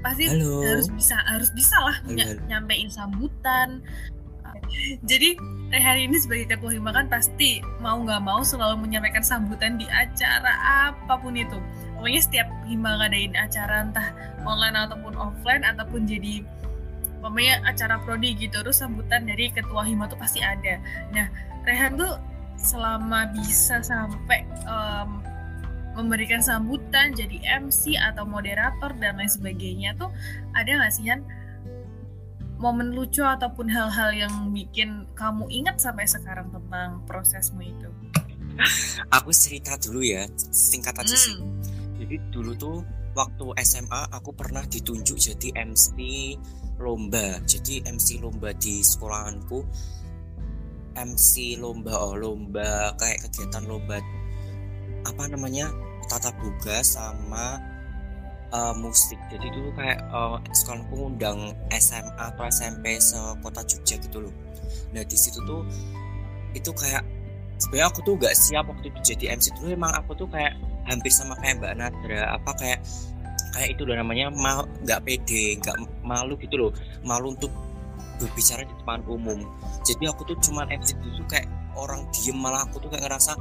pasti 0.00 0.24
halo. 0.30 0.62
harus 0.64 0.88
bisa 0.94 1.16
harus 1.26 1.50
bisa 1.52 1.76
lah 1.82 1.96
halo. 2.06 2.40
nyampein 2.48 2.88
sambutan. 2.88 3.82
Jadi 5.04 5.36
Teh 5.74 5.82
hari 5.82 6.06
ini 6.06 6.22
sebagai 6.22 6.54
ketua 6.54 6.70
hima 6.70 6.94
pasti 7.10 7.58
mau 7.82 7.98
nggak 7.98 8.22
mau 8.22 8.46
selalu 8.46 8.86
menyampaikan 8.86 9.26
sambutan 9.26 9.74
di 9.74 9.90
acara 9.90 10.54
apa 10.86 11.18
pun 11.18 11.34
itu. 11.34 11.58
Pokoknya 11.98 12.22
setiap 12.22 12.46
hima 12.70 12.94
ngadain 13.02 13.34
acara 13.34 13.82
entah 13.82 14.14
online 14.46 14.78
ataupun 14.86 15.18
offline 15.18 15.66
ataupun 15.66 16.06
jadi 16.06 16.46
pokoknya 17.18 17.66
acara 17.66 17.98
prodi 18.06 18.38
gitu 18.38 18.62
terus 18.62 18.78
sambutan 18.78 19.26
dari 19.26 19.50
ketua 19.50 19.82
hima 19.82 20.06
tuh 20.06 20.14
pasti 20.14 20.38
ada. 20.46 20.78
Nah, 21.10 21.26
Rehan 21.66 21.98
tuh 21.98 22.22
selama 22.54 23.34
bisa 23.34 23.82
sampai 23.82 24.46
um, 24.70 25.26
memberikan 25.98 26.38
sambutan 26.38 27.18
jadi 27.18 27.66
MC 27.66 27.98
atau 27.98 28.22
moderator 28.22 28.94
dan 29.02 29.18
lain 29.18 29.26
sebagainya 29.26 29.98
tuh 29.98 30.14
ada 30.54 30.70
nggak 30.70 30.94
sih 30.94 31.10
Han 31.10 31.26
momen 32.64 32.96
lucu 32.96 33.20
ataupun 33.20 33.68
hal-hal 33.68 34.16
yang 34.16 34.48
bikin 34.48 35.04
kamu 35.12 35.44
ingat 35.52 35.76
sampai 35.76 36.08
sekarang 36.08 36.48
tentang 36.48 37.04
prosesmu 37.04 37.60
itu? 37.60 37.92
Aku 39.20 39.28
cerita 39.36 39.76
dulu 39.76 40.00
ya, 40.00 40.24
singkat 40.48 40.96
aja 40.96 41.12
hmm. 41.12 41.20
sih. 41.20 41.36
Jadi 42.00 42.16
dulu 42.32 42.56
tuh 42.56 42.80
waktu 43.12 43.52
SMA 43.60 44.08
aku 44.16 44.32
pernah 44.32 44.64
ditunjuk 44.64 45.20
jadi 45.20 45.60
MC 45.68 45.92
lomba. 46.80 47.36
Jadi 47.44 47.84
MC 47.84 48.24
lomba 48.24 48.56
di 48.56 48.80
sekolahanku. 48.80 49.60
MC 50.94 51.60
lomba 51.60 51.92
oh 52.00 52.14
lomba 52.14 52.94
kayak 52.96 53.26
kegiatan 53.26 53.66
lomba 53.66 53.98
apa 55.02 55.26
namanya 55.26 55.66
tata 56.06 56.30
boga 56.38 56.86
sama 56.86 57.73
uh, 58.54 58.74
musik. 58.78 59.18
Jadi 59.28 59.50
dulu 59.50 59.74
kayak 59.74 59.98
uh, 60.14 60.38
sekolahku 60.54 60.94
ngundang 60.94 61.52
SMA 61.74 62.14
atau 62.14 62.46
SMP 62.48 62.96
sekota 63.02 63.66
Jogja 63.66 63.98
gitu 63.98 64.30
loh. 64.30 64.34
Nah 64.94 65.02
di 65.02 65.16
situ 65.18 65.42
tuh 65.42 65.66
itu 66.54 66.70
kayak 66.70 67.02
sebenarnya 67.58 67.90
aku 67.90 68.00
tuh 68.06 68.14
gak 68.14 68.34
siap 68.34 68.70
waktu 68.70 68.94
itu 68.94 69.14
jadi 69.14 69.34
MC 69.34 69.50
dulu 69.58 69.74
emang 69.74 69.90
aku 69.98 70.14
tuh 70.14 70.30
kayak 70.30 70.54
hampir 70.86 71.10
sama 71.10 71.34
kayak 71.42 71.58
Mbak 71.58 71.74
Nadra 71.80 72.38
apa 72.38 72.50
kayak 72.60 72.80
kayak 73.54 73.68
itu 73.78 73.82
loh 73.86 73.94
namanya 73.98 74.30
mal 74.34 74.66
nggak 74.82 75.02
pede 75.06 75.58
nggak 75.58 75.76
malu 76.06 76.38
gitu 76.38 76.54
loh. 76.56 76.70
Malu 77.02 77.34
untuk 77.34 77.50
berbicara 78.22 78.62
di 78.62 78.74
depan 78.78 79.02
umum. 79.10 79.42
Jadi 79.82 80.06
aku 80.06 80.22
tuh 80.30 80.38
cuman 80.38 80.70
MC 80.70 80.94
dulu 81.02 81.26
kayak 81.26 81.50
orang 81.74 82.06
diem 82.14 82.38
malah 82.38 82.62
aku 82.62 82.78
tuh 82.78 82.88
kayak 82.90 83.10
ngerasa 83.10 83.34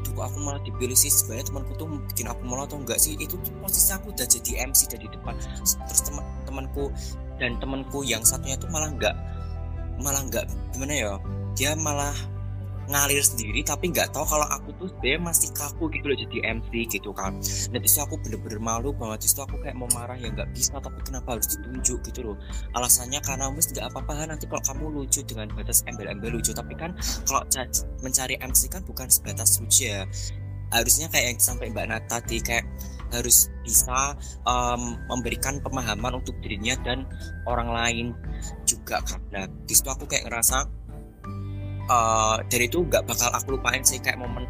aduh 0.00 0.24
aku 0.24 0.40
malah 0.40 0.60
dipilih 0.64 0.96
sih 0.96 1.12
sebenarnya 1.12 1.52
temanku 1.52 1.76
tuh 1.76 1.86
bikin 2.08 2.26
aku 2.32 2.40
malah 2.48 2.64
atau 2.64 2.80
enggak 2.80 2.96
sih? 2.96 3.20
Itu 3.20 3.36
posisi 3.60 3.92
aku 3.92 4.16
udah 4.16 4.24
jadi 4.24 4.64
MC 4.64 4.88
dari 4.88 5.06
depan. 5.12 5.36
Terus 5.36 6.02
teman 6.08 6.24
temanku 6.48 6.88
dan 7.36 7.60
temanku 7.60 8.00
yang 8.00 8.24
satunya 8.24 8.56
tuh 8.56 8.72
malah 8.72 8.88
enggak 8.88 9.14
malah 10.00 10.24
enggak 10.24 10.48
gimana 10.72 10.92
ya? 10.96 11.12
Dia 11.54 11.76
malah 11.76 12.16
ngalir 12.90 13.22
sendiri 13.22 13.62
tapi 13.62 13.94
nggak 13.94 14.10
tahu 14.10 14.26
kalau 14.26 14.46
aku 14.50 14.74
tuh 14.76 14.90
sebenarnya 14.90 15.20
masih 15.22 15.48
kaku 15.54 15.84
gitu 15.94 16.06
loh 16.10 16.18
jadi 16.18 16.36
MC 16.58 16.72
gitu 16.90 17.10
kan. 17.14 17.38
Dan 17.70 17.78
di 17.80 17.88
situ 17.88 18.02
aku 18.02 18.18
bener-bener 18.20 18.60
malu 18.60 18.90
banget 18.92 19.24
di 19.24 19.28
situ 19.30 19.40
aku 19.46 19.56
kayak 19.62 19.78
mau 19.78 19.86
marah 19.94 20.18
ya 20.18 20.28
nggak 20.28 20.50
bisa 20.50 20.76
tapi 20.82 20.98
kenapa 21.06 21.38
harus 21.38 21.46
ditunjuk 21.54 21.98
gitu 22.10 22.20
loh. 22.26 22.36
Alasannya 22.74 23.22
karena 23.22 23.48
mas 23.54 23.70
nggak 23.70 23.86
apa-apa 23.94 24.26
nanti 24.26 24.44
kalau 24.50 24.62
kamu 24.66 24.84
lucu 25.00 25.20
dengan 25.22 25.46
batas 25.54 25.86
embel-embel 25.86 26.34
lucu. 26.34 26.50
Tapi 26.50 26.74
kan 26.74 26.90
kalau 27.24 27.46
mencari 28.02 28.34
MC 28.42 28.68
kan 28.68 28.82
bukan 28.82 29.06
sebatas 29.06 29.62
lucu 29.62 29.88
ya. 29.88 30.02
Harusnya 30.70 31.10
kayak 31.10 31.34
yang 31.34 31.40
sampai 31.42 31.66
Mbak 31.74 31.86
Nat 31.90 32.06
tadi 32.06 32.38
kayak 32.38 32.62
harus 33.10 33.50
bisa 33.66 34.14
um, 34.46 34.94
memberikan 35.10 35.58
pemahaman 35.58 36.22
untuk 36.22 36.38
dirinya 36.40 36.78
dan 36.86 37.04
orang 37.46 37.70
lain 37.70 38.06
juga 38.64 39.02
karena 39.02 39.50
di 39.66 39.74
situ 39.74 39.90
aku 39.90 40.06
kayak 40.06 40.30
ngerasa 40.30 40.62
uh, 41.90 42.38
dari 42.46 42.70
itu 42.70 42.86
nggak 42.86 43.04
bakal 43.04 43.28
aku 43.34 43.58
lupain 43.58 43.82
sih 43.82 43.98
kayak 43.98 44.22
momen 44.22 44.46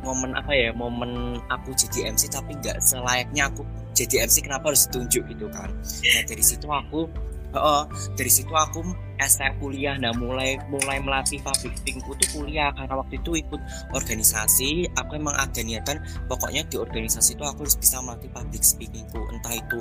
momen 0.00 0.32
apa 0.38 0.54
ya 0.54 0.70
momen 0.72 1.42
aku 1.50 1.74
jadi 1.74 2.14
MC 2.14 2.30
tapi 2.30 2.56
nggak 2.56 2.78
selayaknya 2.78 3.50
aku 3.50 3.66
jadi 3.92 4.24
MC 4.24 4.46
kenapa 4.46 4.72
harus 4.72 4.88
ditunjuk 4.88 5.22
gitu 5.28 5.46
kan. 5.52 5.68
Nah 5.74 6.22
dari 6.24 6.44
situ 6.44 6.68
aku 6.68 7.10
uh, 7.56 7.84
dari 8.14 8.30
situ 8.30 8.52
aku 8.52 8.84
STM 9.18 9.56
kuliah. 9.58 9.96
Nah 9.98 10.14
mulai 10.14 10.60
mulai 10.70 11.02
melatih 11.02 11.42
public 11.42 11.74
speakingku 11.80 12.14
tuh 12.22 12.28
kuliah 12.38 12.70
karena 12.76 12.94
waktu 13.00 13.18
itu 13.18 13.40
ikut 13.40 13.60
organisasi 13.96 14.94
aku 14.94 15.18
emang 15.18 15.34
ada 15.34 15.60
niatan 15.64 15.98
pokoknya 16.30 16.62
di 16.70 16.76
organisasi 16.78 17.34
itu 17.34 17.42
aku 17.42 17.66
harus 17.66 17.76
bisa 17.80 17.98
melatih 18.04 18.30
public 18.30 18.62
speakingku 18.62 19.20
entah 19.32 19.54
itu 19.56 19.80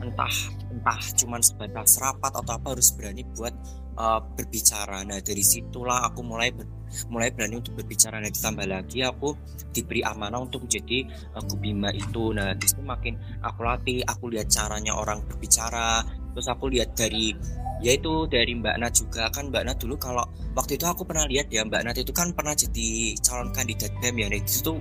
entah 0.00 0.34
entah 0.72 1.00
cuman 1.16 1.40
sebatas 1.40 1.98
rapat 1.98 2.32
atau 2.32 2.52
apa 2.52 2.76
harus 2.76 2.92
berani 2.92 3.24
buat 3.34 3.54
uh, 3.96 4.20
berbicara. 4.36 5.02
Nah 5.08 5.18
dari 5.24 5.42
situlah 5.42 6.04
aku 6.06 6.20
mulai 6.22 6.52
ber, 6.52 6.68
mulai 7.08 7.32
berani 7.32 7.58
untuk 7.58 7.80
berbicara. 7.80 8.20
Dan 8.20 8.30
ditambah 8.30 8.66
lagi 8.68 9.02
aku 9.02 9.34
diberi 9.72 10.04
amanah 10.04 10.40
untuk 10.40 10.68
menjadi 10.68 11.08
uh, 11.34 11.42
kubima 11.44 11.90
itu. 11.90 12.32
Nah 12.36 12.52
di 12.54 12.66
situ 12.68 12.84
makin 12.84 13.16
aku 13.42 13.60
latih 13.64 14.04
aku 14.04 14.30
lihat 14.30 14.52
caranya 14.52 14.94
orang 14.94 15.24
berbicara. 15.24 16.04
Terus 16.36 16.46
aku 16.52 16.68
lihat 16.68 16.92
dari 16.92 17.32
yaitu 17.80 18.28
dari 18.28 18.56
Mbak 18.56 18.76
Nat 18.80 18.92
juga. 18.92 19.28
Kan 19.32 19.48
Mbak 19.48 19.62
Nat 19.64 19.76
dulu 19.80 19.96
kalau 19.96 20.24
waktu 20.52 20.76
itu 20.76 20.84
aku 20.84 21.08
pernah 21.08 21.24
lihat 21.28 21.48
ya 21.48 21.64
Mbak 21.64 21.82
Nat 21.84 21.96
itu 21.96 22.12
kan 22.12 22.32
pernah 22.36 22.52
jadi 22.52 23.16
calon 23.24 23.52
kandidat 23.52 23.92
BEM 24.00 24.16
ya. 24.20 24.26
Nah 24.28 24.38
itu 24.40 24.72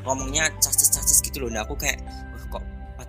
ngomongnya 0.00 0.50
cacis-cacis 0.58 1.22
gitu 1.22 1.46
loh. 1.46 1.50
Nah 1.52 1.62
aku 1.62 1.78
kayak 1.78 2.02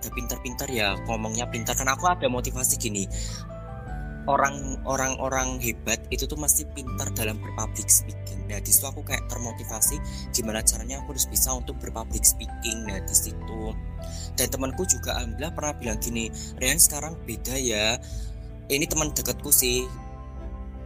pada 0.02 0.10
pintar-pintar 0.10 0.66
ya 0.66 0.98
ngomongnya 1.06 1.46
pintar 1.46 1.78
kan 1.78 1.86
aku 1.86 2.10
ada 2.10 2.26
motivasi 2.26 2.74
gini 2.74 3.06
orang 4.26 4.82
orang 4.82 5.14
orang 5.22 5.62
hebat 5.62 6.02
itu 6.10 6.26
tuh 6.26 6.38
masih 6.38 6.66
pintar 6.74 7.10
dalam 7.10 7.42
berpublic 7.42 7.90
speaking. 7.90 8.46
Nah 8.46 8.62
di 8.62 8.70
situ 8.70 8.86
aku 8.86 9.02
kayak 9.02 9.26
termotivasi 9.26 9.98
gimana 10.30 10.62
caranya 10.62 11.02
aku 11.02 11.14
harus 11.14 11.26
bisa 11.26 11.50
untuk 11.50 11.74
berpublic 11.82 12.22
speaking. 12.22 12.86
Nah 12.86 13.02
di 13.02 13.14
situ 13.14 13.74
dan 14.38 14.46
temanku 14.46 14.86
juga 14.86 15.18
alhamdulillah 15.18 15.54
pernah 15.54 15.74
bilang 15.74 15.98
gini, 15.98 16.30
Rian 16.58 16.78
sekarang 16.78 17.18
beda 17.26 17.58
ya. 17.58 17.98
Ini 18.70 18.86
teman 18.86 19.10
dekatku 19.10 19.50
sih 19.50 19.84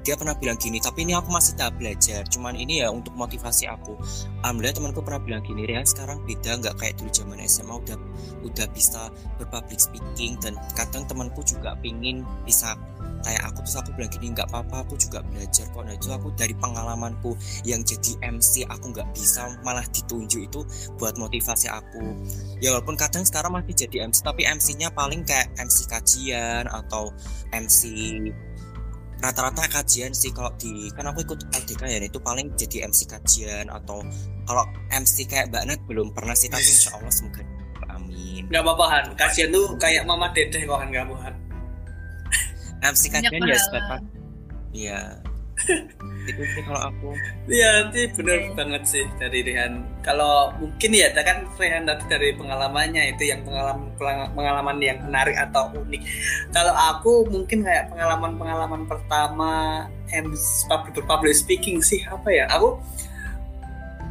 dia 0.06 0.14
pernah 0.14 0.38
bilang 0.38 0.54
gini 0.54 0.78
tapi 0.78 1.02
ini 1.02 1.18
aku 1.18 1.34
masih 1.34 1.58
tak 1.58 1.74
belajar. 1.74 2.22
Cuman 2.30 2.54
ini 2.54 2.78
ya 2.86 2.94
untuk 2.94 3.18
motivasi 3.18 3.66
aku. 3.66 3.98
Alhamdulillah 4.46 4.78
temanku 4.78 5.02
pernah 5.02 5.18
bilang 5.18 5.42
gini 5.42 5.66
Rian 5.66 5.82
sekarang 5.82 6.22
beda 6.22 6.62
nggak 6.62 6.78
kayak 6.78 6.94
dulu 7.02 7.10
zaman 7.10 7.42
SMA 7.42 7.74
udah 7.74 7.98
udah 8.46 8.66
bisa 8.70 9.10
berpublic 9.34 9.82
speaking 9.82 10.38
dan 10.38 10.54
kadang 10.78 11.02
temanku 11.10 11.42
juga 11.42 11.74
pingin 11.82 12.22
bisa 12.46 12.78
kayak 13.26 13.42
aku. 13.50 13.66
Terus 13.66 13.76
aku 13.82 13.90
bilang 13.98 14.10
gini 14.14 14.26
nggak 14.30 14.46
apa-apa 14.46 14.86
aku 14.86 14.94
juga 14.94 15.26
belajar 15.26 15.66
kok. 15.74 15.82
Nah 15.82 15.94
itu 15.98 16.06
aku 16.14 16.28
dari 16.38 16.54
pengalamanku 16.54 17.34
yang 17.66 17.82
jadi 17.82 18.14
MC 18.30 18.62
aku 18.70 18.94
nggak 18.94 19.10
bisa 19.10 19.58
malah 19.66 19.82
ditunjuk 19.90 20.46
itu 20.46 20.62
buat 21.02 21.18
motivasi 21.18 21.66
aku. 21.66 22.14
Ya 22.62 22.70
walaupun 22.70 22.94
kadang 22.94 23.26
sekarang 23.26 23.58
masih 23.58 23.74
jadi 23.74 24.06
MC 24.06 24.22
tapi 24.22 24.46
MC-nya 24.46 24.94
paling 24.94 25.26
kayak 25.26 25.50
MC 25.58 25.90
kajian 25.90 26.70
atau 26.70 27.10
MC 27.50 27.90
rata-rata 29.16 29.64
kajian 29.72 30.12
sih 30.12 30.28
kalau 30.30 30.52
di 30.60 30.92
kan 30.92 31.08
aku 31.08 31.24
ikut 31.24 31.40
LDK 31.48 31.82
ya 31.88 31.98
itu 32.04 32.20
paling 32.20 32.52
jadi 32.52 32.84
MC 32.88 33.08
kajian 33.08 33.66
atau 33.72 34.04
kalau 34.44 34.64
MC 34.92 35.24
kayak 35.24 35.48
Mbak 35.48 35.62
Nat 35.66 35.80
belum 35.88 36.12
pernah 36.12 36.36
sih 36.36 36.52
tapi 36.52 36.64
insya 36.64 36.92
Allah 36.94 37.12
semoga 37.12 37.42
amin. 37.96 38.44
Nggak 38.52 38.62
apa-apa 38.62 38.84
Han. 38.92 39.04
Kajian 39.16 39.48
tuh 39.54 39.72
kayak 39.80 40.04
Mama 40.04 40.28
Dedeh 40.36 40.68
kok 40.68 40.76
kan 40.76 40.88
nggak 40.92 41.06
Han. 41.08 41.34
MC 42.84 43.02
kajian 43.08 43.40
ya 43.40 43.58
sebatas 43.58 44.00
iya 44.76 45.00
itu 46.26 46.42
sih 46.42 46.62
kalau 46.66 46.90
aku. 46.90 47.08
Iya 47.46 47.68
nanti 47.82 48.00
bener 48.12 48.52
banget 48.58 48.82
sih 48.84 49.04
dari 49.16 49.46
Rehan. 49.46 49.86
Kalau 50.02 50.50
mungkin 50.58 50.90
ya 50.90 51.08
kan 51.14 51.46
Rehan 51.56 51.86
tadi 51.86 52.04
dari 52.10 52.28
pengalamannya 52.34 53.14
itu 53.14 53.30
yang 53.30 53.46
pengalaman 53.46 53.88
pengalaman 54.34 54.76
yang 54.82 54.98
menarik 55.06 55.38
atau 55.38 55.70
unik. 55.72 56.02
Kalau 56.50 56.74
aku 56.74 57.12
mungkin 57.30 57.62
kayak 57.62 57.94
pengalaman 57.94 58.32
pengalaman 58.36 58.82
pertama 58.90 59.52
public 60.70 61.06
public 61.06 61.34
speaking 61.34 61.78
sih 61.78 62.02
apa 62.06 62.28
ya? 62.28 62.44
Aku 62.52 62.78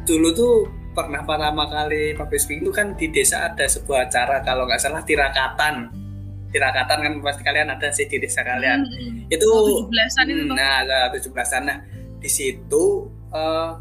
dulu 0.06 0.28
tuh 0.32 0.54
pernah 0.96 1.20
pertama 1.28 1.68
kali 1.68 2.16
public 2.16 2.40
speaking 2.40 2.64
itu 2.64 2.72
kan 2.72 2.96
di 2.96 3.12
desa 3.12 3.52
ada 3.52 3.68
sebuah 3.68 4.08
acara 4.08 4.40
kalau 4.40 4.64
nggak 4.64 4.80
salah 4.80 5.04
tirakatan. 5.04 5.92
Tirakatan 6.46 6.98
kan 7.04 7.12
pasti 7.20 7.42
kalian 7.44 7.68
ada 7.68 7.92
sih 7.92 8.08
di 8.08 8.16
desa 8.16 8.40
kalian. 8.40 8.80
Hmm. 8.80 9.28
itu 9.28 9.44
oh, 9.44 9.90
17-an 9.90 10.24
itu 10.30 10.44
hmm, 10.46 10.56
nah 10.56 11.10
17-an 11.12 11.62
nah 11.68 11.78
di 12.20 12.30
situ 12.30 13.10
uh, 13.34 13.76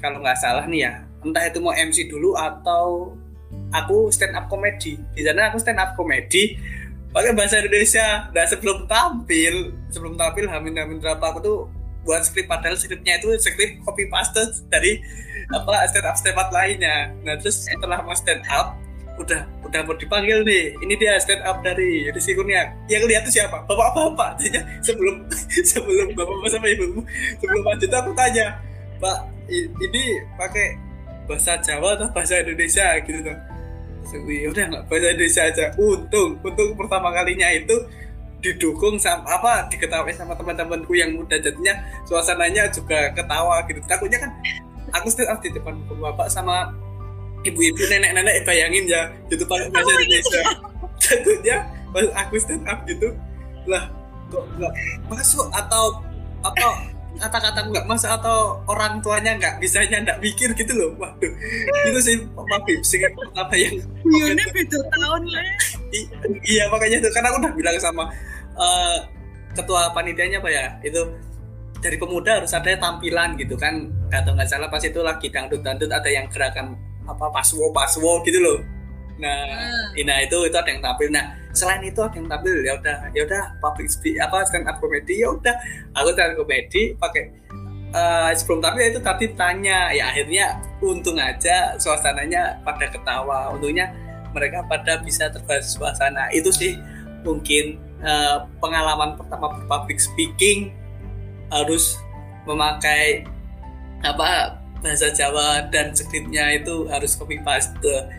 kalau 0.00 0.20
nggak 0.20 0.38
salah 0.38 0.64
nih 0.68 0.88
ya 0.88 0.92
entah 1.24 1.42
itu 1.44 1.58
mau 1.58 1.74
MC 1.74 2.06
dulu 2.06 2.38
atau 2.38 3.16
aku 3.74 4.12
stand 4.14 4.36
up 4.36 4.46
comedy 4.46 5.00
di 5.16 5.22
sana 5.26 5.50
aku 5.50 5.58
stand 5.58 5.80
up 5.80 5.96
comedy 5.98 6.56
pakai 7.16 7.32
bahasa 7.32 7.64
Indonesia. 7.64 8.28
Nah 8.28 8.44
sebelum 8.44 8.84
tampil 8.84 9.72
sebelum 9.88 10.20
tampil 10.20 10.44
hamin 10.52 10.76
hamin 10.76 10.98
berapa 11.00 11.24
aku 11.32 11.38
tuh 11.40 11.58
buat 12.04 12.20
skrip 12.22 12.44
padahal 12.44 12.76
skripnya 12.76 13.16
itu 13.16 13.32
skrip 13.40 13.80
copy 13.88 14.04
paste 14.12 14.62
dari 14.68 15.00
apa 15.48 15.88
stand 15.88 16.04
up 16.04 16.16
stand 16.20 16.36
up 16.36 16.52
lainnya. 16.52 17.16
Nah 17.24 17.40
terus 17.40 17.64
setelah 17.64 18.04
mau 18.04 18.12
stand 18.12 18.44
up 18.52 18.76
udah 19.16 19.40
udah 19.64 19.80
mau 19.84 19.96
dipanggil 19.96 20.44
nih. 20.44 20.76
Ini 20.84 20.94
dia 21.00 21.16
stand 21.20 21.42
up 21.44 21.60
dari 21.64 22.08
Rizky 22.12 22.36
Kurnia 22.36 22.72
yang 22.88 23.04
lihat 23.08 23.24
tuh 23.24 23.32
siapa? 23.32 23.64
Bapak-bapak. 23.64 24.40
Sebelum 24.84 25.24
sebelum 25.72 26.12
bapak-bapak 26.12 26.50
sama 26.52 26.68
ibu 26.68 27.02
sebelum 27.40 27.62
lanjut 27.64 27.90
aku 27.92 28.10
tanya 28.12 28.46
pak 28.96 29.18
ini 29.52 30.04
pakai 30.40 30.76
bahasa 31.26 31.58
Jawa 31.60 31.96
atau 31.98 32.08
bahasa 32.12 32.40
Indonesia? 32.44 32.86
Gitu 33.02 33.18
tuh. 33.24 33.38
Ya 34.30 34.48
udah 34.52 34.64
nggak 34.70 34.84
bahasa 34.86 35.06
Indonesia 35.12 35.42
aja. 35.48 35.66
Untung 35.80 36.30
untung 36.44 36.70
pertama 36.76 37.10
kalinya 37.10 37.48
itu 37.52 37.74
didukung 38.44 39.00
sama 39.00 39.24
apa 39.26 39.66
diketahui 39.72 40.12
sama 40.12 40.36
teman-temanku 40.36 40.92
yang 40.92 41.16
muda. 41.16 41.40
Jadinya 41.40 41.74
suasananya 42.04 42.68
juga 42.70 43.10
ketawa 43.16 43.64
gitu. 43.66 43.80
Takutnya 43.88 44.22
kan 44.22 44.30
aku 44.94 45.10
stand 45.10 45.32
up 45.32 45.40
di 45.42 45.50
depan 45.50 45.74
bapak 45.98 46.30
sama 46.30 46.70
ibu-ibu 47.52 47.82
nenek-nenek 47.86 48.42
bayangin 48.44 48.84
ya 48.86 49.02
gitu 49.30 49.42
pakai 49.46 49.68
bahasa 49.70 49.90
oh, 49.90 50.00
Indonesia. 50.02 50.42
tentunya 50.96 51.56
pas 51.92 52.06
aku 52.24 52.34
stand 52.40 52.64
up 52.66 52.82
gitu 52.88 53.08
lah 53.70 53.86
kok 54.26 54.44
nggak 54.58 54.72
masuk 55.06 55.46
atau 55.54 56.02
atau 56.42 56.70
kata-kata 57.16 57.60
nggak 57.72 57.86
masuk 57.88 58.10
atau 58.12 58.60
orang 58.68 59.00
tuanya 59.00 59.32
nggak 59.40 59.56
bisanya 59.56 60.04
nggak 60.04 60.20
mikir 60.20 60.52
gitu 60.52 60.72
loh. 60.76 60.90
Waduh 61.00 61.32
itu 61.88 61.98
sih 62.04 62.16
papa 62.36 62.56
sih 62.84 63.00
apa 63.32 63.54
yang 63.56 63.80
iya 64.04 64.46
beda 64.52 64.78
tahun 64.92 65.22
lah 65.32 65.46
iya 66.44 66.64
makanya 66.68 66.96
itu 67.00 67.08
karena 67.08 67.28
aku 67.32 67.38
udah 67.40 67.52
bilang 67.56 67.76
sama 67.80 68.04
uh, 68.60 68.98
ketua 69.56 69.96
panitianya 69.96 70.44
apa 70.44 70.50
ya 70.52 70.64
itu 70.84 71.00
dari 71.80 71.96
pemuda 71.96 72.42
harus 72.42 72.52
ada 72.52 72.76
tampilan 72.76 73.36
gitu 73.40 73.56
kan. 73.56 73.88
Atau 74.12 74.36
nggak 74.36 74.48
salah 74.48 74.68
pas 74.68 74.82
itu 74.84 75.00
lagi 75.00 75.32
dangdut 75.32 75.64
dangdut 75.64 75.90
ada 75.90 76.08
yang 76.12 76.28
gerakan 76.28 76.76
apa 77.06 77.26
paswo 77.32 77.70
paswo 77.72 78.20
gitu 78.26 78.38
loh. 78.42 78.58
Nah 79.16 79.48
hmm. 79.96 80.04
nah 80.04 80.16
itu 80.20 80.36
itu 80.44 80.56
ada 80.56 80.70
yang 80.70 80.82
tampil. 80.84 81.08
Nah 81.08 81.32
selain 81.56 81.80
itu 81.86 82.00
ada 82.04 82.14
yang 82.18 82.28
tampil 82.28 82.56
ya 82.60 82.72
udah 82.76 82.96
ya 83.16 83.20
udah 83.24 83.42
public 83.64 83.88
speak 83.88 84.20
apa 84.20 84.44
stand 84.44 84.68
up 84.68 84.76
comedy 84.82 85.24
ya 85.24 85.32
udah. 85.32 85.54
Aku 85.96 86.12
stand 86.12 86.36
up 86.36 86.44
comedy 86.44 86.92
pakai 86.98 87.24
uh, 87.96 88.30
sebelum 88.36 88.60
tampil 88.60 88.84
itu 88.92 89.00
tadi 89.00 89.26
tanya. 89.32 89.90
Ya 89.94 90.12
akhirnya 90.12 90.60
untung 90.84 91.16
aja 91.16 91.78
suasananya 91.80 92.60
pada 92.60 92.92
ketawa. 92.92 93.54
Untungnya 93.56 93.88
mereka 94.36 94.60
pada 94.68 95.00
bisa 95.00 95.32
terbawa 95.32 95.64
suasana. 95.64 96.28
Itu 96.34 96.52
sih 96.52 96.76
mungkin 97.24 97.80
uh, 98.04 98.44
pengalaman 98.60 99.16
pertama 99.16 99.56
public 99.64 99.98
speaking 99.98 100.76
harus 101.48 101.96
memakai 102.46 103.26
apa 104.04 104.60
bahasa 104.84 105.08
Jawa 105.10 105.66
dan 105.72 105.92
skripnya 105.96 106.52
itu 106.56 106.86
harus 106.92 107.16
copy 107.16 107.40
paste 107.40 107.72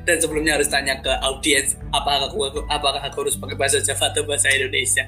dan 0.04 0.17
sebelumnya 0.17 0.58
harus 0.58 0.67
tanya 0.67 0.98
ke 1.00 1.10
audiens 1.24 1.78
apakah 1.93 2.28
aku 2.28 2.50
apakah 2.67 3.02
aku 3.02 3.28
harus 3.28 3.38
pakai 3.38 3.56
bahasa 3.56 3.78
Jawa 3.80 4.12
atau 4.12 4.24
bahasa 4.26 4.50
Indonesia. 4.52 5.06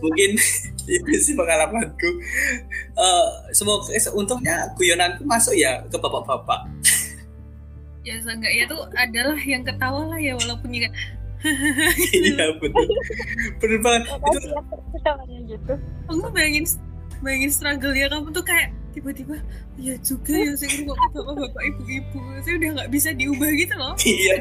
Mungkin 0.00 0.30
itu 0.98 1.10
sih 1.20 1.34
pengalamanku. 1.36 2.10
Uh, 2.96 3.28
semoga 3.52 3.92
eh, 3.92 4.02
untungnya 4.14 4.72
guyonanku 4.74 5.22
masuk 5.28 5.54
ya 5.54 5.84
ke 5.86 5.96
bapak-bapak. 6.00 6.66
Ya 8.06 8.16
seenggaknya 8.24 8.64
tuh 8.70 8.80
adalah 8.96 9.38
yang 9.44 9.62
ketawa 9.66 10.08
lah 10.14 10.20
ya 10.20 10.34
walaupun 10.36 10.72
juga. 10.72 10.90
Iya 12.18 12.50
betul. 12.58 12.88
Benar 13.62 13.78
banget. 13.78 14.02
Itu 14.10 14.38
gitu 15.46 15.74
aku 16.10 16.28
bayangin 16.34 16.66
bayangin 17.20 17.52
struggle 17.52 17.94
ya. 17.94 18.06
Kamu 18.10 18.30
tuh 18.30 18.44
kayak 18.44 18.74
tiba-tiba 18.96 19.36
ya 19.78 19.94
juga 20.02 20.34
ya 20.34 20.52
saya 20.58 20.82
kok 20.82 20.96
bapak-bapak 21.14 21.62
ibu-ibu. 21.74 22.18
Saya 22.42 22.54
udah 22.58 22.68
nggak 22.82 22.90
bisa 22.90 23.08
diubah 23.14 23.50
gitu 23.54 23.74
loh. 23.78 23.94
Iya. 24.02 24.34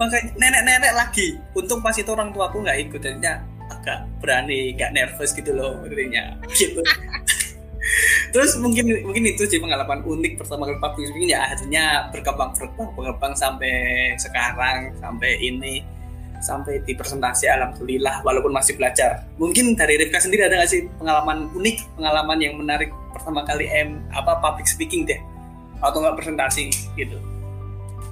Makanya 0.00 0.22
nenek-nenek 0.38 0.92
lagi 0.94 1.26
untung 1.52 1.80
pas 1.84 1.96
itu 1.96 2.10
orang 2.10 2.30
tua 2.32 2.48
aku 2.48 2.64
nggak 2.64 2.78
ikut 2.88 3.00
jadinya 3.00 3.44
agak 3.72 4.04
berani 4.20 4.76
nggak 4.76 4.92
nervous 4.92 5.32
gitu 5.32 5.52
loh 5.52 5.80
intinya 5.88 6.36
gitu. 6.52 6.80
Terus 8.32 8.56
mungkin 8.58 8.88
mungkin 9.04 9.24
itu 9.28 9.44
sih 9.44 9.60
pengalaman 9.60 10.00
unik 10.02 10.40
pertama 10.40 10.64
kali 10.66 10.80
public 10.80 11.04
speaking 11.12 11.30
ya 11.36 11.44
akhirnya 11.52 12.08
berkembang 12.10 12.50
berkembang 12.56 12.88
berkembang 12.96 13.34
sampai 13.36 13.74
sekarang 14.16 14.90
sampai 14.98 15.36
ini 15.38 15.84
sampai 16.44 16.84
di 16.84 16.92
presentasi 16.92 17.48
alhamdulillah 17.48 18.20
walaupun 18.20 18.52
masih 18.52 18.76
belajar. 18.76 19.24
Mungkin 19.40 19.72
dari 19.74 19.96
Rifka 19.96 20.20
sendiri 20.20 20.44
ada 20.44 20.60
nggak 20.60 20.70
sih 20.70 20.84
pengalaman 21.00 21.48
unik, 21.56 21.96
pengalaman 21.96 22.38
yang 22.38 22.54
menarik 22.60 22.92
pertama 23.16 23.40
kali 23.48 23.64
M 23.72 24.04
apa 24.12 24.38
public 24.44 24.68
speaking 24.68 25.08
deh 25.08 25.18
atau 25.80 26.04
nggak 26.04 26.20
presentasi 26.20 26.68
gitu? 27.00 27.16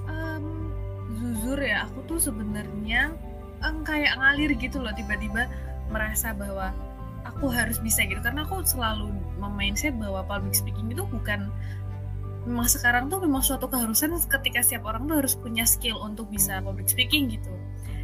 Um, 0.09 0.73
jujur 1.21 1.61
ya, 1.61 1.85
aku 1.85 2.01
tuh 2.09 2.18
sebenarnya 2.33 3.12
um, 3.61 3.85
kayak 3.85 4.16
ngalir 4.16 4.57
gitu 4.57 4.81
loh 4.81 4.97
tiba-tiba 4.97 5.47
merasa 5.92 6.33
bahwa 6.33 6.73
aku 7.29 7.53
harus 7.53 7.79
bisa 7.79 8.03
gitu 8.09 8.18
karena 8.18 8.42
aku 8.42 8.64
selalu 8.66 9.14
memindset 9.38 9.95
bahwa 9.95 10.27
public 10.27 10.57
speaking 10.57 10.90
itu 10.90 11.05
bukan 11.07 11.53
memang 12.42 12.66
sekarang 12.66 13.07
tuh 13.07 13.23
memang 13.23 13.42
suatu 13.42 13.71
keharusan 13.71 14.18
ketika 14.27 14.66
setiap 14.66 14.90
orang 14.90 15.07
tuh 15.07 15.23
harus 15.23 15.35
punya 15.38 15.62
skill 15.62 16.03
untuk 16.03 16.27
bisa 16.27 16.59
public 16.59 16.90
speaking 16.90 17.31
gitu 17.31 17.55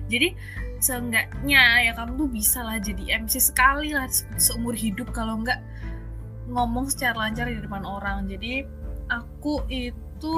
jadi 0.09 0.35
seenggaknya 0.79 1.91
ya 1.91 1.93
kamu 1.95 2.17
tuh 2.17 2.29
bisa 2.31 2.63
lah 2.63 2.81
jadi 2.81 3.23
MC 3.23 3.39
sekali 3.39 3.93
lah 3.93 4.09
seumur 4.39 4.73
hidup 4.75 5.11
kalau 5.13 5.39
enggak 5.39 5.61
ngomong 6.49 6.89
secara 6.89 7.29
lancar 7.29 7.47
di 7.49 7.61
depan 7.61 7.85
orang. 7.85 8.27
Jadi 8.27 8.65
aku 9.13 9.65
itu 9.69 10.37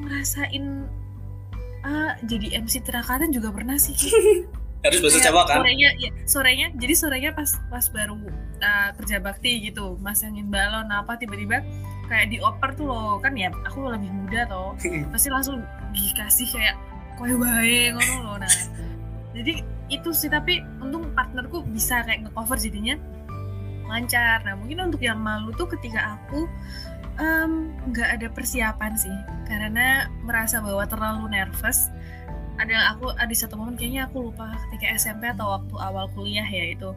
ngerasain 0.00 0.88
ah, 1.84 2.16
jadi 2.24 2.64
MC 2.64 2.82
terakatan 2.82 3.30
juga 3.30 3.52
pernah 3.52 3.76
sih. 3.76 3.94
Harus 4.84 5.00
bahasa 5.00 5.16
Jawa 5.24 5.48
kan? 5.48 5.64
sorenya 5.64 5.96
ya 5.96 6.12
sorenya 6.28 6.68
jadi 6.76 6.92
sorenya 6.92 7.30
pas 7.32 7.48
pas 7.72 7.88
baru 7.88 8.20
uh, 8.60 8.92
kerja 9.00 9.16
bakti 9.16 9.64
gitu 9.64 9.96
masangin 10.04 10.52
balon 10.52 10.92
apa 10.92 11.16
tiba-tiba 11.16 11.64
kayak 12.04 12.28
dioper 12.28 12.76
tuh 12.76 12.92
loh. 12.92 13.16
Kan 13.20 13.32
ya 13.32 13.48
aku 13.64 13.88
lebih 13.88 14.12
muda 14.12 14.44
toh. 14.44 14.76
Pasti 15.12 15.28
langsung 15.32 15.64
dikasih 15.96 16.48
kayak 16.52 16.76
kue 17.16 17.32
bae 17.32 17.96
ngono 17.96 18.16
loh. 18.28 18.36
Nah 18.36 18.52
jadi 19.34 19.66
itu 19.92 20.10
sih 20.14 20.30
tapi 20.30 20.62
untung 20.78 21.10
partnerku 21.12 21.66
bisa 21.68 22.06
kayak 22.06 22.24
ngecover 22.24 22.56
jadinya 22.56 22.96
lancar. 23.90 24.40
Nah 24.46 24.54
mungkin 24.56 24.88
untuk 24.88 25.02
yang 25.02 25.20
malu 25.20 25.52
tuh 25.58 25.68
ketika 25.76 26.16
aku 26.16 26.48
nggak 27.90 28.08
um, 28.08 28.14
ada 28.16 28.26
persiapan 28.30 28.92
sih. 28.96 29.16
Karena 29.44 30.08
merasa 30.24 30.62
bahwa 30.62 30.86
terlalu 30.88 31.34
nervous. 31.34 31.90
Ada 32.54 32.94
aku 32.94 33.10
ada 33.18 33.34
satu 33.34 33.58
momen 33.58 33.74
kayaknya 33.74 34.06
aku 34.06 34.30
lupa 34.30 34.54
ketika 34.70 34.94
SMP 34.94 35.26
atau 35.26 35.58
waktu 35.58 35.74
awal 35.74 36.06
kuliah 36.14 36.46
ya 36.46 36.70
itu 36.70 36.94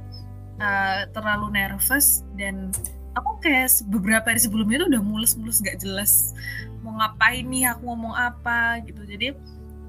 uh, 0.61 1.01
terlalu 1.17 1.49
nervous 1.49 2.21
dan 2.37 2.69
aku 3.17 3.41
kayak 3.41 3.73
beberapa 3.89 4.29
hari 4.29 4.37
sebelumnya 4.37 4.85
tuh 4.85 4.93
udah 4.93 5.01
mulus-mulus 5.01 5.65
gak 5.65 5.81
jelas 5.81 6.37
mau 6.85 6.93
ngapain 7.01 7.41
nih 7.49 7.73
aku 7.73 7.89
ngomong 7.89 8.13
apa 8.13 8.85
gitu. 8.85 9.01
Jadi 9.01 9.33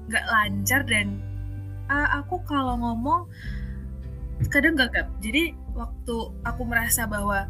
nggak 0.09 0.25
lancar 0.25 0.81
dan 0.89 1.28
uh, 1.89 2.09
aku 2.23 2.39
kalau 2.45 2.77
ngomong 2.79 3.27
kadang 4.47 4.79
gagap. 4.79 5.11
Jadi 5.19 5.51
waktu 5.75 6.15
aku 6.47 6.61
merasa 6.63 7.03
bahwa 7.09 7.49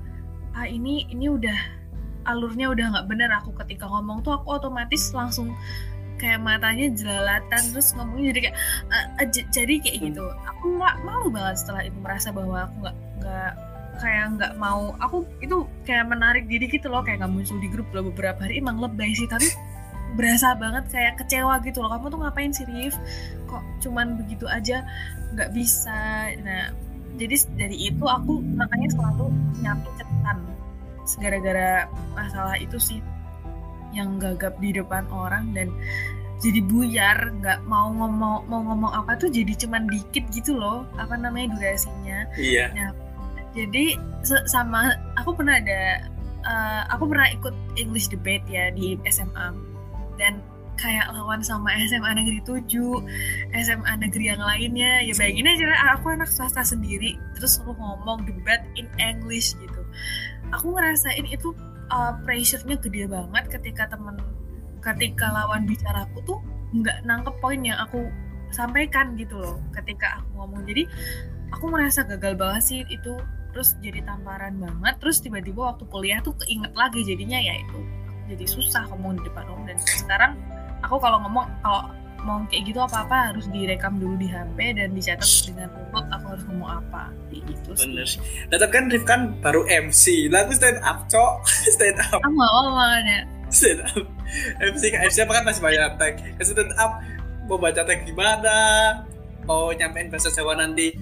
ah 0.57 0.65
ini 0.65 1.05
ini 1.13 1.29
udah 1.29 1.59
alurnya 2.25 2.73
udah 2.73 2.85
nggak 2.97 3.07
bener 3.07 3.29
aku 3.29 3.53
ketika 3.63 3.85
ngomong 3.85 4.25
tuh 4.25 4.33
aku 4.33 4.57
otomatis 4.57 5.13
langsung 5.13 5.53
kayak 6.19 6.43
matanya 6.43 6.91
jelalatan 6.91 7.63
terus 7.71 7.95
ngomongnya 7.95 8.35
jadi 8.35 8.39
kayak 8.49 8.57
uh, 8.91 9.27
jadi 9.31 9.73
kayak 9.79 9.97
gitu. 10.09 10.25
Aku 10.55 10.75
nggak 10.81 10.95
malu 11.05 11.29
banget 11.29 11.61
setelah 11.63 11.85
itu 11.85 11.97
merasa 12.01 12.33
bahwa 12.33 12.67
aku 12.67 12.75
nggak 12.83 12.97
nggak 13.21 13.51
kayak 14.01 14.25
nggak 14.35 14.53
mau. 14.59 14.97
Aku 14.99 15.23
itu 15.39 15.63
kayak 15.87 16.09
menarik 16.09 16.43
diri 16.49 16.67
gitu 16.67 16.91
loh 16.91 17.05
kayak 17.05 17.23
nggak 17.23 17.31
muncul 17.31 17.57
di 17.61 17.69
grup 17.71 17.87
loh 17.95 18.09
beberapa 18.11 18.43
hari 18.43 18.59
emang 18.59 18.81
lebay 18.83 19.15
sih. 19.15 19.29
Tapi 19.29 19.47
berasa 20.17 20.57
banget 20.57 20.89
kayak 20.89 21.13
kecewa 21.21 21.59
gitu 21.65 21.81
loh. 21.83 21.91
Kamu 21.93 22.09
tuh 22.09 22.19
ngapain 22.21 22.51
sih 22.53 22.65
Rif? 22.65 22.95
Kok 23.45 23.63
cuman 23.85 24.17
begitu 24.17 24.45
aja 24.49 24.85
nggak 25.35 25.49
bisa? 25.53 26.33
Nah 26.41 26.73
jadi 27.19 27.35
dari 27.59 27.77
itu 27.91 28.05
aku 28.07 28.39
makanya 28.55 28.89
selalu 28.95 29.27
nyampe 29.59 29.89
catatan 29.99 30.37
gara-gara 31.17 31.89
masalah 32.13 32.53
itu 32.61 32.77
sih 32.77 33.01
yang 33.89 34.21
gagap 34.21 34.53
di 34.61 34.69
depan 34.69 35.09
orang 35.09 35.49
dan 35.57 35.73
jadi 36.39 36.61
buyar 36.63 37.17
nggak 37.41 37.65
mau 37.65 37.89
ngomong 37.91 38.47
mau 38.47 38.61
ngomong 38.61 38.93
apa 38.93 39.17
tuh 39.17 39.27
jadi 39.27 39.51
cuman 39.57 39.89
dikit 39.89 40.23
gitu 40.31 40.55
loh 40.55 40.87
apa 40.95 41.17
namanya 41.17 41.57
durasinya. 41.57 42.29
Iya. 42.37 42.71
Nah, 42.77 42.89
jadi 43.57 43.97
sama 44.47 44.93
aku 45.19 45.35
pernah 45.35 45.59
ada 45.59 46.05
uh, 46.45 46.81
aku 46.95 47.11
pernah 47.11 47.27
ikut 47.33 47.55
English 47.75 48.07
debate 48.07 48.45
ya 48.47 48.71
di 48.71 48.95
SMA 49.09 49.51
dan 50.19 50.43
kayak 50.79 51.11
lawan 51.11 51.43
sama 51.43 51.75
SMA 51.87 52.15
negeri 52.15 52.39
7, 52.47 52.71
SMA 53.59 53.93
negeri 53.99 54.31
yang 54.31 54.41
lainnya. 54.41 55.03
Ya 55.03 55.13
bayangin 55.19 55.51
aja 55.51 55.65
aku 55.99 56.15
anak 56.15 56.31
swasta 56.31 56.63
sendiri 56.63 57.19
terus 57.35 57.59
lu 57.67 57.75
ngomong 57.75 58.23
debat 58.23 58.63
in 58.79 58.87
English 58.97 59.53
gitu. 59.59 59.81
Aku 60.55 60.73
ngerasain 60.73 61.27
itu 61.27 61.51
uh, 61.91 62.15
pressure-nya 62.23 62.79
gede 62.79 63.11
banget 63.11 63.59
ketika 63.59 63.91
temen 63.91 64.17
ketika 64.79 65.27
lawan 65.35 65.67
bicaraku 65.67 66.23
tuh 66.23 66.39
nggak 66.71 67.03
nangkep 67.03 67.35
poin 67.43 67.59
yang 67.59 67.75
aku 67.83 68.07
sampaikan 68.49 69.13
gitu 69.19 69.35
loh 69.35 69.59
ketika 69.75 70.23
aku 70.23 70.29
ngomong. 70.39 70.63
Jadi 70.63 70.87
aku 71.51 71.65
merasa 71.67 72.07
gagal 72.07 72.39
banget 72.39 72.63
sih 72.63 72.79
itu 72.87 73.19
terus 73.51 73.75
jadi 73.83 73.99
tamparan 74.07 74.57
banget. 74.57 74.95
Terus 75.03 75.19
tiba-tiba 75.19 75.75
waktu 75.75 75.83
kuliah 75.91 76.23
tuh 76.23 76.33
keinget 76.39 76.71
lagi 76.71 77.03
jadinya 77.03 77.37
ya 77.37 77.59
itu 77.59 77.79
jadi 78.29 78.45
susah 78.45 78.85
ngomong 78.93 79.17
di 79.17 79.21
depan 79.25 79.43
umum 79.49 79.65
dan 79.65 79.77
sekarang 79.81 80.31
aku 80.85 81.01
kalau 81.01 81.17
ngomong 81.25 81.49
kalau 81.65 81.89
mau 82.23 82.43
kayak 82.51 82.71
gitu 82.71 82.79
apa-apa 82.83 83.31
harus 83.31 83.47
direkam 83.47 83.95
dulu 83.95 84.19
di 84.19 84.27
HP 84.27 84.75
dan 84.75 84.91
dicatat 84.91 85.29
dengan 85.47 85.71
rumput 85.71 86.05
aku 86.11 86.25
harus 86.35 86.43
ngomong 86.51 86.71
apa 86.83 87.03
gitu 87.31 87.71
sih. 87.75 87.87
Bener. 87.87 88.07
Nah, 88.51 88.67
kan 88.67 88.83
Rif 88.91 89.03
kan 89.07 89.21
baru 89.39 89.63
MC, 89.67 90.27
lagu 90.27 90.51
stand 90.51 90.83
up 90.83 91.07
cok, 91.07 91.33
stand 91.75 91.99
up. 92.11 92.19
Kamu 92.19 92.35
mau 92.35 92.75
makanya. 92.75 93.23
Stand 93.47 93.87
up. 93.87 94.03
MC 94.59 94.83
kan 94.91 94.99
MC 95.07 95.17
apa 95.23 95.33
kan 95.39 95.43
masih 95.47 95.61
banyak 95.63 95.91
tag. 95.95 96.15
Stand 96.43 96.73
up 96.75 96.91
mau 97.47 97.57
baca 97.57 97.81
tag 97.87 98.03
gimana? 98.03 98.55
Mau 99.47 99.71
nyampein 99.73 100.11
bahasa 100.11 100.29
Jawa 100.29 100.59
nanti 100.59 100.93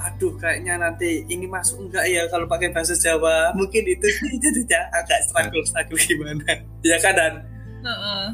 aduh 0.00 0.34
kayaknya 0.42 0.74
nanti 0.78 1.22
ini 1.30 1.46
masuk 1.46 1.86
enggak 1.86 2.04
ya 2.10 2.26
kalau 2.28 2.50
pakai 2.50 2.74
bahasa 2.74 2.98
Jawa 2.98 3.54
mungkin 3.54 3.86
itu 3.86 4.06
jadinya 4.42 4.90
agak 4.90 5.22
struggle 5.26 5.62
struggle 5.62 5.98
gimana 5.98 6.42
ya 6.82 6.98
kan 6.98 7.14
dan 7.14 7.32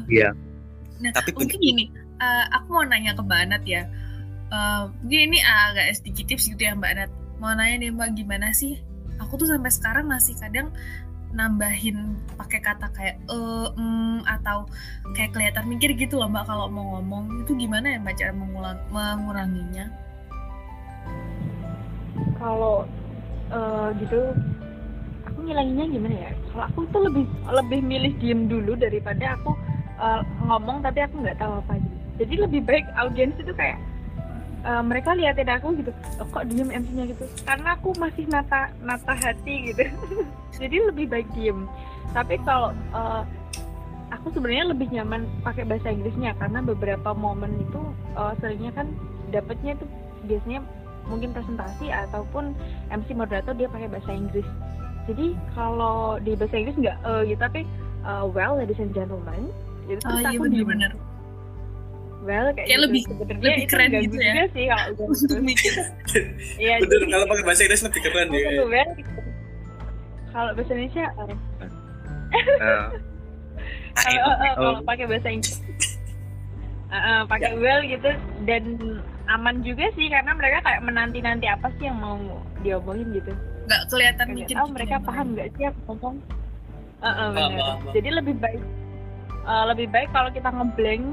iya 0.09 0.33
uh 0.33 0.33
-uh. 0.33 0.33
nah 1.01 1.11
tapi 1.13 1.33
mungkin 1.37 1.61
ini 1.61 1.85
uh, 2.21 2.45
aku 2.53 2.67
mau 2.69 2.85
nanya 2.85 3.17
ke 3.17 3.21
Mbak 3.25 3.41
Anat 3.49 3.63
ya. 3.65 3.83
Uh, 4.51 4.91
mungkin 5.01 5.33
ini 5.33 5.39
agak 5.41 5.97
sedikit 5.97 6.29
tips 6.29 6.53
gitu 6.53 6.61
ya 6.61 6.77
Mbak 6.77 6.91
Anat. 6.93 7.11
Mau 7.41 7.51
nanya 7.57 7.81
nih 7.81 7.91
Mbak 7.91 8.09
gimana 8.15 8.53
sih? 8.53 8.77
Aku 9.17 9.35
tuh 9.37 9.49
sampai 9.49 9.73
sekarang 9.73 10.05
masih 10.05 10.37
kadang 10.37 10.69
nambahin 11.31 12.19
pakai 12.35 12.59
kata 12.59 12.91
kayak 12.91 13.15
e, 13.31 13.37
mm, 13.71 14.27
atau 14.27 14.67
kayak 15.15 15.31
kelihatan 15.31 15.63
mikir 15.71 15.95
gitu 15.95 16.19
loh 16.19 16.27
Mbak 16.27 16.43
kalau 16.43 16.67
mau 16.67 16.99
ngomong 16.99 17.47
itu 17.47 17.55
gimana 17.55 17.95
ya 17.95 17.97
Mbak 18.03 18.15
cara 18.19 18.33
mengulang, 18.35 18.77
menguranginya? 18.91 19.85
Kalau 22.39 22.85
uh, 23.51 23.87
gitu 23.99 24.33
aku 25.27 25.39
ngilanginnya 25.45 25.85
gimana 25.91 26.15
ya? 26.29 26.31
Kalau 26.51 26.63
aku 26.67 26.79
tuh 26.89 27.01
lebih 27.07 27.25
lebih 27.49 27.79
milih 27.81 28.13
diem 28.19 28.41
dulu 28.49 28.73
daripada 28.77 29.37
aku 29.37 29.55
uh, 30.01 30.21
ngomong 30.45 30.81
tapi 30.81 31.05
aku 31.05 31.21
nggak 31.21 31.37
tahu 31.37 31.59
apa 31.61 31.73
gitu. 31.79 31.97
Jadi 32.21 32.33
lebih 32.37 32.61
baik 32.65 32.85
audiens 32.99 33.35
itu 33.41 33.53
kayak 33.55 33.77
uh, 34.65 34.83
mereka 34.85 35.17
liatin 35.17 35.49
aku 35.49 35.73
gitu 35.79 35.91
oh, 36.21 36.27
kok 36.29 36.45
diem 36.49 36.69
MC-nya? 36.69 37.03
gitu. 37.09 37.25
Karena 37.45 37.77
aku 37.77 37.93
masih 37.97 38.25
nata 38.29 38.69
nata 38.81 39.13
hati 39.13 39.73
gitu. 39.73 39.85
Jadi 40.61 40.75
lebih 40.91 41.05
baik 41.09 41.27
diem. 41.33 41.65
Tapi 42.11 42.35
kalau 42.43 42.75
uh, 42.91 43.23
aku 44.11 44.27
sebenarnya 44.35 44.75
lebih 44.75 44.87
nyaman 44.91 45.25
pakai 45.41 45.63
bahasa 45.65 45.89
Inggrisnya 45.89 46.35
karena 46.37 46.59
beberapa 46.61 47.15
momen 47.15 47.55
itu 47.63 47.81
uh, 48.13 48.35
seringnya 48.43 48.75
kan 48.75 48.87
dapatnya 49.31 49.79
itu 49.79 49.85
biasanya 50.27 50.61
mungkin 51.09 51.33
presentasi 51.33 51.89
ataupun 51.89 52.53
MC 52.91 53.13
moderator 53.15 53.53
dia 53.55 53.67
pakai 53.71 53.89
bahasa 53.89 54.11
Inggris. 54.13 54.47
Jadi 55.09 55.33
kalau 55.57 56.21
di 56.21 56.37
bahasa 56.37 56.55
Inggris 56.57 56.77
nggak 56.77 56.97
uh, 57.03 57.21
gitu 57.25 57.41
tapi 57.41 57.61
uh, 58.05 58.25
well 58.29 58.57
ladies 58.57 58.77
and 58.77 58.93
gentlemen 58.93 59.49
gitu 59.89 60.01
oh, 60.05 60.17
iya 60.21 60.37
bener-bener. 60.37 60.91
well 62.21 62.53
kayak, 62.53 62.69
kayak 62.69 62.77
gitu. 62.77 62.85
lebih 62.85 63.01
lebih 63.41 63.65
keren 63.65 63.89
gitu 63.97 64.17
ya. 64.21 64.29
juga 64.29 64.43
sih 64.53 64.63
kalau 64.69 65.09
udah 65.25 65.41
mikir. 65.41 65.73
Iya 66.61 66.73
betul 66.85 66.99
kalau 67.09 67.25
pakai 67.25 67.43
bahasa 67.45 67.61
Inggris 67.65 67.81
lebih 67.81 68.01
keren 68.05 68.27
ya. 68.29 68.49
well, 68.61 68.89
kalau 70.31 70.51
bahasa 70.53 70.71
Indonesia 70.77 71.05
uh, 71.17 72.87
kalau 73.91 74.31
uh, 74.31 74.53
kalau 74.55 74.81
pakai 74.85 75.05
bahasa 75.09 75.27
Inggris. 75.33 75.57
Uh, 76.91 76.95
uh, 76.95 77.19
pakai 77.23 77.55
ya. 77.55 77.59
well 77.59 77.81
gitu 77.87 78.11
dan 78.43 78.63
aman 79.37 79.63
juga 79.63 79.87
sih 79.95 80.07
karena 80.11 80.31
mereka 80.35 80.59
kayak 80.65 80.81
menanti 80.83 81.19
nanti 81.23 81.45
apa 81.47 81.71
sih 81.79 81.87
yang 81.87 81.99
mau 81.99 82.17
diomongin 82.65 83.07
gitu. 83.15 83.31
Nggak 83.67 83.81
kelihatan 83.87 84.27
mikir 84.35 84.55
oh 84.59 84.69
mereka 84.69 84.95
paham 84.99 85.27
nggak 85.37 85.49
sih 85.55 85.63
apa 85.69 85.79
ngomong 85.87 86.15
uh, 87.01 87.07
uh, 87.07 87.29
benar. 87.33 87.75
jadi 87.95 88.09
lebih 88.21 88.35
baik 88.37 88.61
uh, 89.45 89.65
lebih 89.73 89.87
baik 89.89 90.09
kalau 90.13 90.29
kita 90.33 90.49
ngeblank 90.49 91.05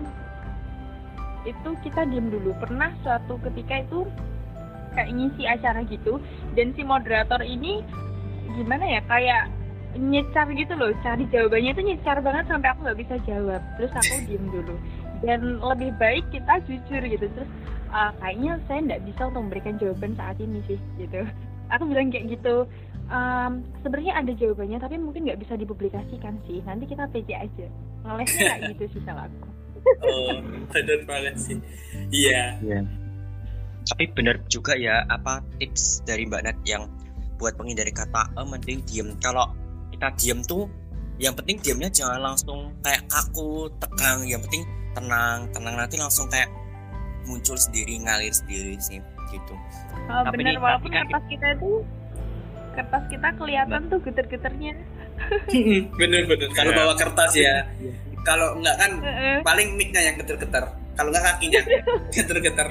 itu 1.47 1.71
kita 1.87 2.05
diem 2.09 2.29
dulu. 2.29 2.53
Pernah 2.61 2.93
suatu 3.01 3.41
ketika 3.41 3.81
itu 3.81 4.05
kayak 4.93 5.15
ngisi 5.15 5.45
acara 5.47 5.81
gitu 5.87 6.19
dan 6.59 6.75
si 6.75 6.83
moderator 6.83 7.41
ini 7.41 7.85
gimana 8.59 8.85
ya 8.85 9.01
kayak 9.07 9.53
nyecar 9.97 10.47
gitu 10.53 10.75
loh 10.77 10.93
cari 11.01 11.25
jawabannya 11.33 11.71
itu 11.73 11.83
nyecar 11.85 12.21
banget 12.21 12.45
sampai 12.51 12.69
aku 12.75 12.81
nggak 12.85 13.01
bisa 13.01 13.15
jawab. 13.25 13.61
Terus 13.81 13.93
aku 13.95 14.15
diem 14.29 14.45
dulu. 14.51 14.75
Dan 15.19 15.59
lebih 15.59 15.91
baik 15.99 16.25
kita 16.31 16.63
jujur 16.69 17.03
gitu. 17.03 17.27
Terus 17.27 17.51
uh, 17.93 18.13
kayaknya 18.21 18.61
saya 18.69 18.81
nggak 18.85 19.03
bisa 19.09 19.21
untuk 19.29 19.43
memberikan 19.49 19.75
jawaban 19.81 20.13
saat 20.17 20.37
ini 20.41 20.61
sih 20.69 20.79
gitu. 21.01 21.25
Aku 21.75 21.85
bilang 21.85 22.09
kayak 22.09 22.33
gitu 22.33 22.65
um, 23.13 23.65
sebenarnya 23.85 24.13
ada 24.17 24.33
jawabannya 24.33 24.79
tapi 24.81 24.97
mungkin 25.01 25.29
nggak 25.29 25.41
bisa 25.41 25.55
dipublikasikan 25.57 26.41
sih. 26.49 26.65
Nanti 26.65 26.85
kita 26.89 27.09
PC 27.11 27.29
aja. 27.35 27.67
Ngelesnya 28.05 28.41
kayak 28.41 28.63
gitu 28.77 28.85
sih 28.97 29.03
salah 29.05 29.27
aku. 29.29 29.49
Oh 30.05 30.37
benar 30.73 31.01
banget 31.09 31.35
sih. 31.39 31.59
Iya. 32.13 32.61
Yeah. 32.63 32.85
tapi 33.89 34.05
benar 34.13 34.37
juga 34.53 34.77
ya 34.77 35.01
apa 35.09 35.41
tips 35.57 36.05
dari 36.05 36.29
Mbak 36.29 36.43
Nat 36.45 36.59
yang 36.69 36.93
buat 37.41 37.57
menghindari 37.57 37.89
kata 37.89 38.37
e 38.37 38.43
mending 38.45 38.85
diem. 38.85 39.17
Kalau 39.17 39.49
kita 39.97 40.13
diem 40.21 40.45
tuh 40.45 40.69
yang 41.17 41.33
penting 41.33 41.57
diemnya 41.65 41.89
jangan 41.89 42.21
langsung 42.21 42.69
kayak 42.85 43.01
kaku 43.09 43.73
tegang. 43.81 44.29
Yang 44.29 44.45
penting 44.45 44.63
tenang 44.93 45.49
tenang. 45.57 45.75
Nanti 45.81 45.97
langsung 45.97 46.29
kayak 46.29 46.53
muncul 47.29 47.55
sendiri 47.61 48.01
ngalir 48.01 48.33
sendiri 48.33 48.81
sih 48.81 49.05
gitu. 49.29 49.55
Oh, 50.09 50.25
tapi 50.25 50.41
bener 50.41 50.57
walaupun 50.57 50.89
kan 50.89 51.05
kertas 51.05 51.25
kita 51.29 51.47
itu 51.61 51.71
kertas 52.73 53.05
kita 53.13 53.29
kelihatan 53.37 53.81
tuh 53.93 53.99
geter-geternya. 54.01 54.75
Bener 55.99 56.31
bener. 56.31 56.49
Kalau 56.55 56.71
bawa 56.71 56.95
kertas 56.95 57.35
ya. 57.35 57.67
Kalau 58.23 58.55
enggak 58.55 58.77
kan 58.79 58.91
paling 59.43 59.75
micnya 59.75 59.99
yang 59.99 60.17
geter-geter. 60.17 60.65
Kalau 60.95 61.11
enggak 61.11 61.25
kakinya 61.27 61.61
geter-geter. 62.15 62.69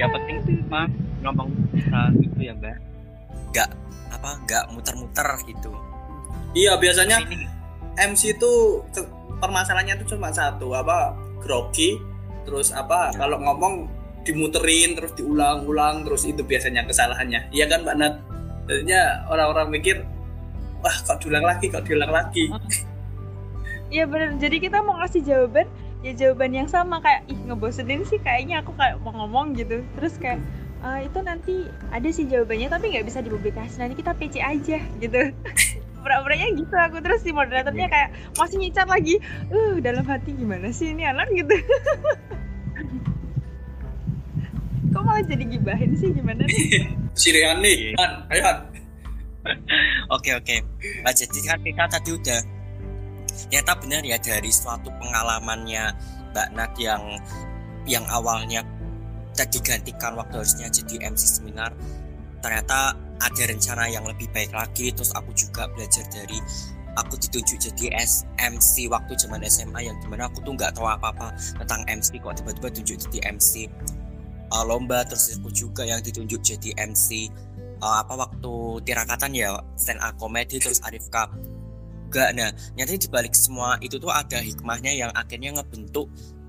Yang 0.00 0.10
penting 0.16 0.64
mah 0.72 0.88
ngomong 1.20 1.52
bisa 1.76 2.08
gitu 2.16 2.40
ya 2.40 2.56
mbak. 2.56 2.80
Nggak 3.52 3.68
apa 4.16 4.28
nggak 4.48 4.64
muter-muter 4.72 5.28
gitu. 5.44 5.70
Iya 6.56 6.80
biasanya 6.80 7.20
MC 8.00 8.40
itu 8.40 8.80
permasalahannya 9.44 10.00
itu 10.00 10.16
cuma 10.16 10.32
satu 10.32 10.72
apa 10.72 11.12
grogi 11.44 12.00
terus 12.46 12.70
apa 12.70 13.10
ya. 13.12 13.26
kalau 13.26 13.42
ngomong 13.42 13.90
dimuterin 14.26 14.98
terus 14.98 15.14
diulang-ulang 15.14 16.02
terus 16.02 16.26
itu 16.26 16.42
biasanya 16.42 16.82
kesalahannya. 16.86 17.50
Iya 17.54 17.70
kan 17.70 17.86
mbak 17.86 17.96
Nat? 17.98 18.14
Jadinya 18.66 19.26
orang-orang 19.30 19.68
mikir 19.70 19.96
wah 20.82 20.96
kok 21.06 21.22
diulang 21.22 21.46
lagi 21.46 21.70
kok 21.70 21.86
diulang 21.86 22.10
lagi? 22.10 22.50
Iya 23.86 24.02
benar 24.10 24.34
jadi 24.42 24.58
kita 24.58 24.82
mau 24.82 24.98
ngasih 24.98 25.22
jawaban 25.22 25.70
ya 26.02 26.10
jawaban 26.10 26.50
yang 26.50 26.66
sama 26.66 26.98
kayak 26.98 27.22
ih 27.30 27.38
ngebosenin 27.46 28.02
sih 28.02 28.18
kayaknya 28.18 28.58
aku 28.58 28.74
kayak 28.74 28.98
mau 28.98 29.14
ngomong 29.14 29.54
gitu. 29.54 29.86
Terus 29.94 30.18
kayak 30.18 30.42
uh, 30.82 30.98
itu 30.98 31.18
nanti 31.22 31.70
ada 31.94 32.10
sih 32.10 32.26
jawabannya 32.26 32.66
tapi 32.66 32.90
nggak 32.90 33.06
bisa 33.06 33.22
dipublikasi. 33.22 33.78
Nanti 33.78 33.94
kita 34.02 34.10
PC 34.18 34.42
aja 34.42 34.82
gitu. 34.98 35.20
Pura-puranya 36.02 36.50
gitu 36.58 36.74
aku. 36.74 36.98
Terus 36.98 37.22
si 37.22 37.30
moderatornya 37.30 37.86
kayak 37.86 38.10
masih 38.34 38.58
nyicar 38.58 38.90
lagi 38.90 39.22
uh 39.54 39.78
dalam 39.78 40.02
hati 40.02 40.34
gimana 40.34 40.74
sih 40.74 40.90
ini 40.90 41.06
anak 41.06 41.30
gitu 41.30 41.54
kok 45.16 45.24
jadi 45.32 45.44
gibahin 45.48 45.90
sih? 45.96 46.12
Gimana 46.12 46.44
nih? 46.44 46.84
Si 47.20 47.32
Rehan 47.32 47.64
nih. 47.64 47.96
Han 47.96 48.12
ayo 48.28 48.42
Han. 48.44 48.58
Oke 50.12 50.36
oke. 50.36 50.56
Nah, 51.00 51.14
jadi 51.16 51.38
kan 51.48 51.58
kita 51.64 51.84
tadi 51.88 52.10
udah 52.12 52.40
ternyata 53.32 53.72
benar 53.80 54.02
ya 54.04 54.20
dari 54.20 54.52
suatu 54.52 54.92
pengalamannya 55.00 55.96
Mbak 56.36 56.48
Nat 56.52 56.72
yang 56.76 57.02
yang 57.88 58.04
awalnya 58.12 58.60
tadi 59.32 59.56
digantikan 59.60 60.12
waktu 60.20 60.44
harusnya 60.44 60.68
jadi 60.68 61.08
MC 61.08 61.40
seminar 61.40 61.72
ternyata 62.44 62.96
ada 63.16 63.42
rencana 63.48 63.88
yang 63.88 64.04
lebih 64.04 64.28
baik 64.36 64.52
lagi. 64.52 64.92
Terus 64.92 65.16
aku 65.16 65.32
juga 65.32 65.64
belajar 65.72 66.04
dari 66.12 66.36
aku 67.00 67.16
ditunjuk 67.16 67.56
jadi 67.72 67.96
MC 68.36 68.92
waktu 68.92 69.12
zaman 69.16 69.40
SMA 69.48 69.88
yang 69.88 69.96
di 70.00 70.06
mana 70.08 70.28
aku 70.28 70.44
tuh 70.44 70.52
nggak 70.52 70.76
tahu 70.76 70.84
apa-apa 70.84 71.32
tentang 71.64 71.80
MC 71.88 72.20
kok 72.20 72.40
tiba-tiba 72.40 72.68
tunjuk 72.72 72.96
jadi 73.08 73.32
MC 73.36 73.72
uh, 74.52 74.64
lomba 74.64 75.02
terus 75.06 75.32
aku 75.36 75.50
juga 75.50 75.82
yang 75.86 76.02
ditunjuk 76.02 76.42
jadi 76.42 76.74
MC 76.86 77.30
uh, 77.82 78.02
apa 78.02 78.14
waktu 78.14 78.54
tirakatan 78.86 79.32
ya 79.34 79.56
stand 79.78 80.00
up 80.02 80.14
comedy 80.18 80.60
terus 80.60 80.82
Arif 80.84 81.08
Cup 81.10 81.32
gak 82.06 82.38
nah 82.38 82.54
nyatanya 82.78 83.02
dibalik 83.02 83.34
semua 83.34 83.76
itu 83.82 83.98
tuh 83.98 84.14
ada 84.14 84.38
hikmahnya 84.38 84.94
yang 84.94 85.10
akhirnya 85.12 85.58
ngebentuk 85.58 86.06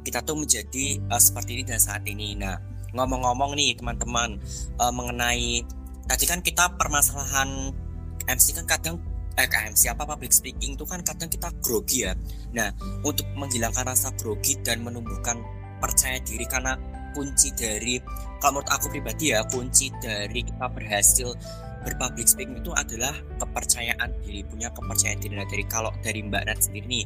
kita 0.08 0.24
tuh 0.24 0.40
menjadi 0.40 1.04
uh, 1.12 1.20
seperti 1.20 1.60
ini 1.60 1.64
dan 1.68 1.84
saat 1.84 2.08
ini. 2.08 2.32
Nah 2.40 2.56
ngomong-ngomong 2.96 3.60
nih 3.60 3.76
teman-teman 3.76 4.40
uh, 4.80 4.94
mengenai 4.96 5.68
tadi 6.08 6.24
kan 6.24 6.40
kita 6.40 6.80
permasalahan 6.80 7.76
MC 8.24 8.56
kan 8.56 8.64
kadang 8.64 8.96
eh 9.36 9.46
MC 9.46 9.92
apa 9.92 10.08
public 10.08 10.32
speaking 10.32 10.80
itu 10.80 10.88
kan 10.88 11.04
kadang 11.04 11.28
kita 11.28 11.52
grogi 11.60 12.08
ya. 12.08 12.16
Nah 12.56 12.72
untuk 13.04 13.28
menghilangkan 13.36 13.84
rasa 13.84 14.16
grogi 14.16 14.56
dan 14.64 14.80
menumbuhkan 14.80 15.44
percaya 15.84 16.24
diri 16.24 16.48
karena 16.48 16.80
kunci 17.18 17.50
dari 17.58 17.98
kalau 18.38 18.62
menurut 18.62 18.70
aku 18.70 18.86
pribadi 18.94 19.34
ya 19.34 19.42
kunci 19.50 19.90
dari 19.98 20.46
kita 20.46 20.70
berhasil 20.70 21.34
berpublic 21.82 22.30
speaking 22.30 22.62
itu 22.62 22.70
adalah 22.78 23.18
kepercayaan 23.42 24.14
diri 24.22 24.46
punya 24.46 24.70
kepercayaan 24.70 25.18
diri 25.18 25.34
nah 25.34 25.48
dari 25.50 25.66
kalau 25.66 25.90
dari 26.06 26.22
Mbak 26.22 26.44
Nat 26.46 26.60
sendiri 26.62 26.86
nih 26.86 27.06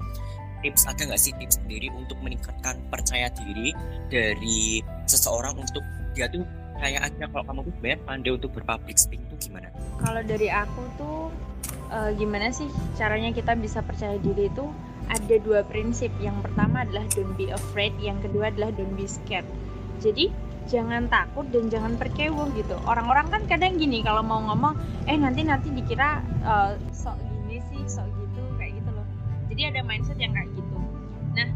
tips 0.67 0.83
ada 0.91 1.07
nggak 1.07 1.21
sih 1.21 1.31
tips 1.39 1.63
sendiri 1.63 1.87
untuk 1.95 2.19
meningkatkan 2.19 2.75
percaya 2.91 3.31
diri 3.31 3.71
dari 4.11 4.83
seseorang 5.07 5.55
untuk 5.55 5.81
dia 6.11 6.27
tuh 6.27 6.43
kayak 6.81 7.07
aja 7.07 7.25
kalau 7.31 7.45
kamu 7.47 7.59
tuh 7.63 7.73
banyak 7.79 8.01
pandai 8.03 8.31
untuk 8.35 8.51
berpublic 8.51 8.97
speaking 8.97 9.25
tuh 9.31 9.39
gimana? 9.39 9.69
Kalau 10.01 10.21
dari 10.25 10.49
aku 10.49 10.81
tuh 10.97 11.29
uh, 11.93 12.11
gimana 12.17 12.49
sih 12.49 12.67
caranya 12.97 13.29
kita 13.31 13.53
bisa 13.57 13.85
percaya 13.85 14.17
diri 14.17 14.49
itu 14.49 14.65
ada 15.09 15.35
dua 15.41 15.61
prinsip. 15.65 16.09
Yang 16.21 16.49
pertama 16.49 16.85
adalah 16.85 17.05
don't 17.13 17.33
be 17.37 17.53
afraid, 17.53 17.93
yang 18.01 18.17
kedua 18.21 18.49
adalah 18.49 18.73
don't 18.73 18.97
be 18.97 19.05
scared 19.05 19.45
jadi 20.01 20.33
jangan 20.65 21.05
takut 21.09 21.45
dan 21.53 21.69
jangan 21.69 21.93
percaya 21.95 22.33
gitu. 22.57 22.75
Orang-orang 22.89 23.29
kan 23.29 23.41
kadang 23.45 23.77
gini 23.77 24.01
kalau 24.01 24.25
mau 24.25 24.41
ngomong 24.41 24.73
eh 25.05 25.17
nanti 25.17 25.45
nanti 25.45 25.69
dikira 25.69 26.25
uh, 26.41 26.73
sok 26.89 27.17
gini 27.21 27.61
sih 27.69 27.81
sok 27.85 28.09
gitu 28.09 28.41
kayak 28.57 28.81
gitu 28.81 28.89
loh. 28.89 29.05
Jadi 29.53 29.61
ada 29.69 29.79
mindset 29.85 30.17
yang 30.17 30.33
kayak 30.33 30.49
gitu. 30.57 30.77
Nah 31.37 31.49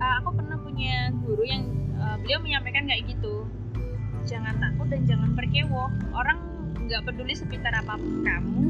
uh, 0.00 0.14
aku 0.24 0.40
pernah 0.40 0.56
punya 0.60 1.12
guru 1.20 1.44
yang 1.44 1.68
uh, 2.00 2.16
beliau 2.20 2.40
menyampaikan 2.40 2.88
kayak 2.88 3.04
gitu. 3.12 3.44
Jangan 4.26 4.58
takut 4.58 4.90
dan 4.90 5.04
jangan 5.06 5.30
perkewo 5.36 5.92
orang 6.16 6.38
nggak 6.86 7.02
peduli 7.02 7.34
sepintar 7.34 7.74
apa 7.74 7.98
pun 7.98 8.22
kamu 8.22 8.62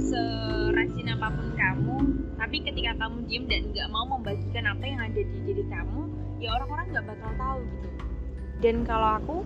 serajin 0.00 1.12
apa 1.12 1.28
pun 1.28 1.48
kamu 1.52 1.96
tapi 2.40 2.56
ketika 2.64 2.96
kamu 2.96 3.20
diem 3.28 3.44
dan 3.52 3.68
nggak 3.68 3.88
mau 3.92 4.08
membagikan 4.08 4.64
apa 4.64 4.80
yang 4.88 4.96
ada 5.04 5.20
di 5.20 5.38
diri 5.44 5.64
kamu 5.68 6.08
ya 6.40 6.56
orang-orang 6.56 6.88
nggak 6.88 7.04
bakal 7.04 7.30
tahu 7.36 7.60
gitu 7.68 7.89
dan 8.60 8.84
kalau 8.84 9.20
aku 9.20 9.36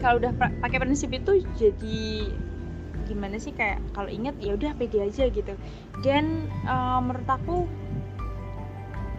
kalau 0.00 0.16
udah 0.22 0.32
pakai 0.34 0.78
prinsip 0.80 1.12
itu 1.12 1.44
jadi 1.60 2.30
gimana 3.10 3.36
sih 3.42 3.50
kayak 3.50 3.82
kalau 3.92 4.06
inget 4.06 4.38
ya 4.38 4.54
udah 4.54 4.72
pede 4.78 5.02
aja 5.02 5.26
gitu. 5.28 5.54
Dan 6.00 6.46
uh, 6.64 7.02
menurut 7.02 7.26
aku 7.26 7.66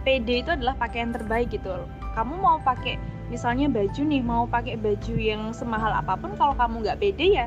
pede 0.02 0.42
itu 0.42 0.50
adalah 0.50 0.74
pakaian 0.74 1.12
terbaik 1.12 1.52
gitu. 1.52 1.70
Kamu 2.16 2.34
mau 2.40 2.58
pakai 2.64 2.98
misalnya 3.28 3.68
baju 3.68 4.00
nih 4.00 4.22
mau 4.24 4.44
pakai 4.48 4.76
baju 4.76 5.14
yang 5.16 5.52
semahal 5.56 5.92
apa 5.92 6.18
pun 6.20 6.36
kalau 6.36 6.52
kamu 6.52 6.84
nggak 6.84 7.00
pede 7.00 7.26
ya 7.32 7.46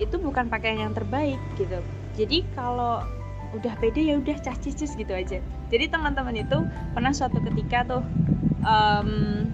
itu 0.00 0.16
bukan 0.18 0.48
pakaian 0.48 0.90
yang 0.90 0.92
terbaik 0.96 1.38
gitu. 1.60 1.78
Jadi 2.16 2.44
kalau 2.56 3.04
udah 3.52 3.74
pede 3.78 4.00
ya 4.08 4.16
udah 4.16 4.36
cacis 4.40 4.76
gitu 4.80 5.12
aja. 5.12 5.38
Jadi 5.68 5.84
teman-teman 5.92 6.36
itu 6.40 6.64
pernah 6.96 7.12
suatu 7.12 7.40
ketika 7.52 7.84
tuh 7.84 8.02
um, 8.64 9.44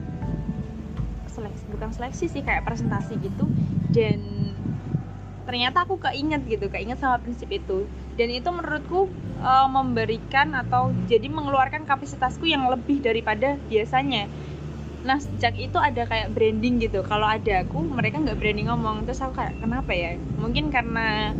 seleksi 1.38 1.64
bukan 1.70 1.90
seleksi 1.94 2.26
sih 2.26 2.42
kayak 2.42 2.66
presentasi 2.66 3.14
gitu. 3.22 3.46
Dan 3.94 4.20
ternyata 5.46 5.88
aku 5.88 5.96
keinget 5.96 6.44
gitu 6.44 6.66
keinget 6.68 6.98
sama 6.98 7.22
prinsip 7.22 7.48
itu. 7.48 7.86
Dan 8.18 8.34
itu 8.34 8.50
menurutku 8.50 9.06
uh, 9.40 9.68
memberikan 9.70 10.52
atau 10.58 10.90
jadi 11.06 11.30
mengeluarkan 11.30 11.86
kapasitasku 11.86 12.44
yang 12.50 12.66
lebih 12.66 12.98
daripada 12.98 13.54
biasanya. 13.70 14.26
Nah 15.06 15.22
sejak 15.22 15.54
itu 15.56 15.78
ada 15.78 16.04
kayak 16.04 16.34
branding 16.34 16.82
gitu. 16.82 17.06
Kalau 17.06 17.30
ada 17.30 17.62
aku 17.62 17.80
mereka 17.86 18.18
nggak 18.18 18.36
berani 18.36 18.66
ngomong. 18.66 19.06
Terus 19.06 19.22
aku 19.22 19.38
kayak 19.38 19.54
kenapa 19.62 19.94
ya? 19.94 20.18
Mungkin 20.36 20.74
karena 20.74 21.32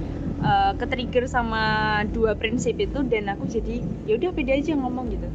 uh, 0.43 0.73
ketrigger 0.79 1.27
sama 1.27 1.63
dua 2.09 2.39
prinsip 2.39 2.79
itu 2.79 3.03
dan 3.07 3.29
aku 3.35 3.51
jadi 3.51 3.83
ya 4.07 4.17
udah 4.19 4.31
beda 4.35 4.53
aja 4.55 4.73
ngomong 4.79 5.07
gitu 5.13 5.29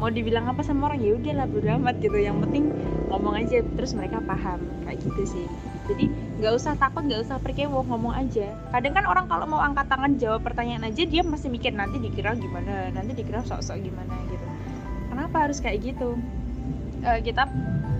mau 0.00 0.08
dibilang 0.08 0.48
apa 0.48 0.64
sama 0.64 0.88
orang? 0.88 1.04
Ya 1.04 1.12
udahlah 1.12 1.46
bodo 1.46 1.76
gitu. 2.00 2.16
Yang 2.16 2.36
penting 2.48 2.64
ngomong 3.12 3.34
aja 3.36 3.60
terus 3.76 3.92
mereka 3.92 4.24
paham. 4.24 4.64
Kayak 4.88 5.04
gitu 5.04 5.22
sih. 5.28 5.46
Jadi 5.92 6.08
nggak 6.40 6.52
usah 6.56 6.72
takut 6.80 7.04
nggak 7.04 7.20
usah 7.28 7.36
perkewo 7.38 7.84
ngomong 7.84 8.16
aja. 8.16 8.48
Kadang 8.72 8.96
kan 8.96 9.04
orang 9.04 9.26
kalau 9.28 9.44
mau 9.44 9.60
angkat 9.60 9.86
tangan 9.92 10.16
jawab 10.16 10.40
pertanyaan 10.40 10.88
aja 10.88 11.04
dia 11.04 11.20
masih 11.20 11.52
mikir 11.52 11.76
nanti 11.76 12.00
dikira 12.00 12.32
gimana? 12.32 12.88
Nanti 12.90 13.12
dikira 13.12 13.44
sok-sok 13.44 13.76
gimana? 13.84 14.16
gitu. 14.32 14.46
Kenapa 15.12 15.36
harus 15.44 15.60
kayak 15.60 15.84
gitu? 15.84 16.16
Uh, 17.04 17.20
kita 17.20 17.44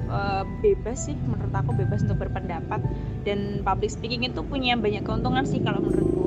uh, 0.09 0.49
bebas 0.65 1.05
sih. 1.05 1.17
Menurut 1.29 1.53
aku 1.53 1.77
bebas 1.77 2.01
untuk 2.09 2.17
berpendapat. 2.25 2.81
Dan 3.29 3.61
public 3.61 3.93
speaking 3.93 4.25
itu 4.25 4.41
punya 4.41 4.73
banyak 4.81 5.05
keuntungan 5.05 5.45
sih 5.45 5.61
kalau 5.61 5.85
menurutku. 5.85 6.27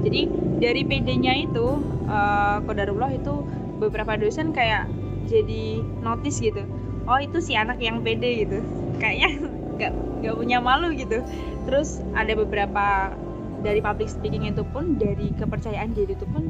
Jadi 0.00 0.32
dari 0.60 0.82
PD-nya 0.88 1.34
itu 1.44 1.66
uh, 2.08 2.64
kodarullah 2.64 3.12
itu 3.12 3.44
beberapa 3.80 4.14
dosen 4.20 4.52
kayak 4.52 4.86
jadi 5.26 5.80
notice 6.04 6.38
gitu. 6.44 6.62
Oh 7.08 7.16
itu 7.16 7.40
si 7.40 7.56
anak 7.56 7.80
yang 7.80 8.04
PD 8.04 8.46
gitu. 8.46 8.60
Kayaknya 9.00 9.30
nggak 9.80 9.92
nggak 10.20 10.34
punya 10.36 10.58
malu 10.60 10.92
gitu. 10.92 11.24
Terus 11.64 12.04
ada 12.12 12.36
beberapa 12.36 13.16
dari 13.64 13.80
public 13.80 14.08
speaking 14.12 14.48
itu 14.48 14.64
pun 14.72 15.00
dari 15.00 15.32
kepercayaan 15.36 15.92
diri 15.96 16.16
itu 16.16 16.28
pun 16.28 16.48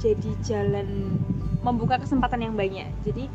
jadi 0.00 0.30
jalan 0.42 1.20
membuka 1.62 2.00
kesempatan 2.00 2.42
yang 2.42 2.54
banyak. 2.56 2.88
Jadi 3.06 3.28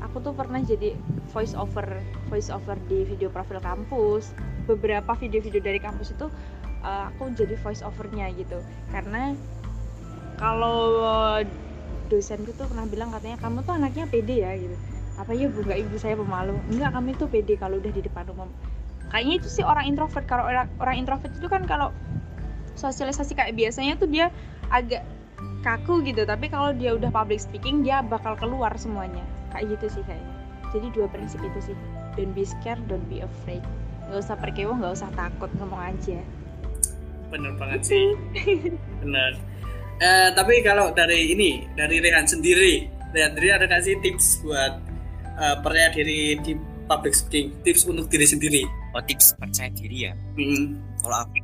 aku 0.00 0.22
tuh 0.22 0.32
pernah 0.32 0.62
jadi 0.62 0.94
voice 1.34 1.52
over 1.58 1.84
voice 2.30 2.48
over 2.48 2.78
di 2.86 3.02
video 3.04 3.28
profil 3.28 3.58
kampus. 3.60 4.32
Beberapa 4.64 5.12
video-video 5.18 5.60
dari 5.60 5.76
kampus 5.76 6.16
itu 6.16 6.32
uh, 6.80 7.12
aku 7.12 7.34
jadi 7.36 7.58
voice 7.60 7.84
overnya 7.84 8.32
gitu. 8.32 8.62
Karena 8.88 9.36
kalau 10.40 11.42
dosenku 12.14 12.54
tuh 12.54 12.70
pernah 12.70 12.86
bilang 12.86 13.10
katanya 13.10 13.42
kamu 13.42 13.66
tuh 13.66 13.74
anaknya 13.74 14.04
pede 14.06 14.46
ya 14.46 14.54
gitu. 14.54 14.76
Apa 15.18 15.34
ya 15.34 15.50
bu 15.50 15.66
nggak 15.66 15.78
ibu 15.82 15.96
saya 15.98 16.14
pemalu. 16.14 16.54
Enggak 16.70 16.90
kami 16.94 17.10
tuh 17.18 17.26
pede 17.26 17.58
kalau 17.58 17.82
udah 17.82 17.90
di 17.90 18.02
depan 18.06 18.24
umum. 18.30 18.46
Kayaknya 19.10 19.34
itu 19.42 19.48
sih 19.50 19.64
orang 19.66 19.90
introvert 19.90 20.26
kalau 20.30 20.46
orang, 20.46 20.70
orang 20.78 20.96
introvert 21.02 21.34
itu 21.34 21.46
kan 21.50 21.66
kalau 21.66 21.90
sosialisasi 22.78 23.34
kayak 23.34 23.54
biasanya 23.54 23.98
tuh 23.98 24.06
dia 24.10 24.30
agak 24.70 25.06
kaku 25.62 26.02
gitu 26.02 26.26
tapi 26.26 26.50
kalau 26.50 26.74
dia 26.74 26.92
udah 26.94 27.08
public 27.08 27.38
speaking 27.42 27.82
dia 27.82 28.02
bakal 28.06 28.38
keluar 28.38 28.70
semuanya. 28.78 29.22
Kayak 29.50 29.78
gitu 29.78 29.98
sih 29.98 30.02
kayaknya. 30.06 30.34
Jadi 30.70 30.86
dua 30.94 31.06
prinsip 31.10 31.42
itu 31.42 31.74
sih. 31.74 31.76
Don't 32.14 32.34
be 32.34 32.46
scared 32.46 32.82
don't 32.86 33.06
be 33.10 33.22
afraid. 33.22 33.62
Nggak 34.06 34.22
usah 34.22 34.36
perkewo 34.38 34.78
nggak 34.78 34.94
usah 34.94 35.10
takut 35.18 35.50
ngomong 35.58 35.82
aja. 35.82 36.22
Bener 37.30 37.54
banget 37.58 37.82
sih. 37.82 38.06
Bener 39.02 39.34
uh, 40.00 40.28
tapi 40.34 40.64
kalau 40.64 40.90
dari 40.90 41.34
ini 41.34 41.66
dari 41.74 42.02
Rehan 42.02 42.26
sendiri 42.26 42.88
Rehan 43.14 43.30
sendiri 43.34 43.50
ada 43.54 43.66
kasih 43.70 43.98
tips 44.02 44.42
buat 44.42 44.72
uh, 45.38 45.56
percaya 45.62 45.90
diri 45.94 46.38
di 46.42 46.52
public 46.84 47.14
speaking 47.16 47.54
tips 47.64 47.88
untuk 47.88 48.06
diri 48.12 48.26
sendiri. 48.28 48.62
Oh 48.94 49.02
tips 49.02 49.34
percaya 49.38 49.70
diri 49.72 50.10
ya? 50.10 50.12
Mm-hmm. 50.38 50.64
kalau 51.02 51.16
aku 51.26 51.36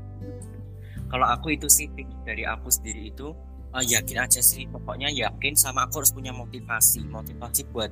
kalau 1.10 1.26
aku 1.26 1.46
itu 1.58 1.66
sih 1.66 1.86
tips 1.94 2.14
dari 2.22 2.46
aku 2.46 2.70
sendiri 2.70 3.10
itu 3.10 3.34
uh, 3.74 3.84
yakin 3.84 4.18
aja 4.22 4.40
sih 4.42 4.66
pokoknya 4.70 5.10
yakin 5.10 5.54
sama 5.58 5.86
aku 5.86 6.02
harus 6.02 6.12
punya 6.14 6.30
motivasi. 6.34 7.06
Motivasi 7.06 7.66
buat 7.70 7.90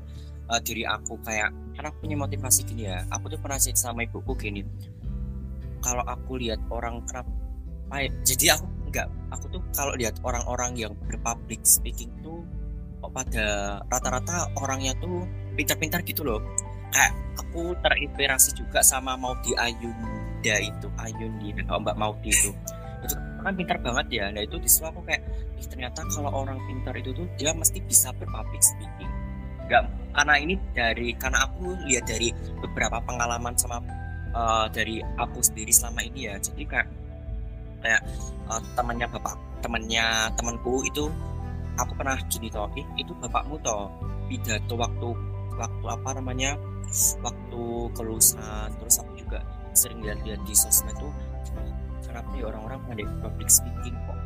uh, 0.50 0.61
diri 0.62 0.86
aku. 0.86 1.18
Kayak 1.22 1.54
karena 1.74 1.88
aku 1.90 1.98
punya 2.02 2.16
motivasi 2.18 2.61
gini 2.66 2.90
ya 2.90 3.06
aku 3.11 3.30
tuh 3.30 3.38
pernah 3.38 3.59
cerita 3.59 3.90
sama 3.90 4.04
ibuku 4.04 4.32
gini. 4.38 4.62
Kalau 5.78 6.02
aku 6.02 6.42
lihat 6.42 6.59
orang 6.74 7.06
kerap 7.06 7.26
jadi 8.26 8.59
aku 8.59 8.78
enggak 8.89 9.09
aku 9.28 9.45
tuh 9.53 9.62
kalau 9.76 9.93
lihat 9.95 10.16
orang-orang 10.24 10.74
yang 10.76 10.93
berpublic 11.07 11.61
speaking 11.62 12.11
tuh 12.24 12.43
kok 12.99 13.12
pada 13.14 13.78
rata-rata 13.86 14.51
orangnya 14.59 14.93
tuh 14.99 15.22
pintar-pintar 15.55 16.03
gitu 16.03 16.26
loh. 16.26 16.43
Kayak 16.91 17.12
aku 17.39 17.76
terinspirasi 17.84 18.57
juga 18.59 18.80
sama 18.82 19.14
Maudi 19.14 19.55
Ayunda 19.55 20.57
itu 20.59 20.89
Ayundi 20.99 21.55
oh, 21.68 21.78
Mbak 21.78 21.97
Maudi 21.99 22.30
itu. 22.32 22.51
Itu 23.05 23.14
kan 23.45 23.55
pintar 23.55 23.78
banget 23.78 24.07
ya. 24.11 24.24
Nah 24.34 24.43
itu 24.43 24.59
di 24.59 24.66
aku 24.66 25.01
kayak 25.07 25.22
Ih, 25.59 25.66
ternyata 25.66 26.07
kalau 26.14 26.30
orang 26.30 26.59
pintar 26.70 26.95
itu 26.95 27.11
tuh 27.11 27.26
dia 27.34 27.51
mesti 27.51 27.82
bisa 27.82 28.14
berpublic 28.14 28.62
speaking. 28.62 29.11
Enggak, 29.66 29.91
karena 30.14 30.34
ini 30.39 30.55
dari 30.72 31.12
karena 31.18 31.45
aku 31.45 31.76
lihat 31.86 32.07
dari 32.07 32.30
beberapa 32.62 33.03
pengalaman 33.03 33.59
sama 33.59 33.82
uh, 34.32 34.66
dari 34.70 35.03
aku 35.03 35.43
sendiri 35.43 35.74
selama 35.74 36.01
ini 36.07 36.30
ya. 36.30 36.34
Jadi 36.39 36.62
kayak 36.62 36.89
kayak 37.83 38.03
uh, 38.51 38.61
temannya 38.74 39.07
bapak 39.11 39.35
temannya 39.62 40.31
temanku 40.39 40.87
itu 40.87 41.11
aku 41.79 41.93
pernah 41.95 42.18
gini 42.26 42.51
toh 42.51 42.66
itu 42.74 43.12
bapakmu 43.22 43.59
toh 43.62 43.91
pidato 44.26 44.74
waktu 44.74 45.09
waktu 45.59 45.85
apa 45.91 46.09
namanya 46.18 46.55
waktu 47.20 47.62
kelulusan. 47.95 48.68
Terus 48.79 48.97
aku 49.03 49.12
juga 49.18 49.43
sering 49.74 50.03
lihat-lihat 50.03 50.43
di 50.43 50.55
sosmed 50.55 50.95
tuh 50.99 51.12
kenapa 52.03 52.31
ya 52.35 52.51
orang-orang 52.51 52.81
pada 52.89 53.05
public 53.22 53.49
speaking 53.53 53.95
kok 54.09 54.17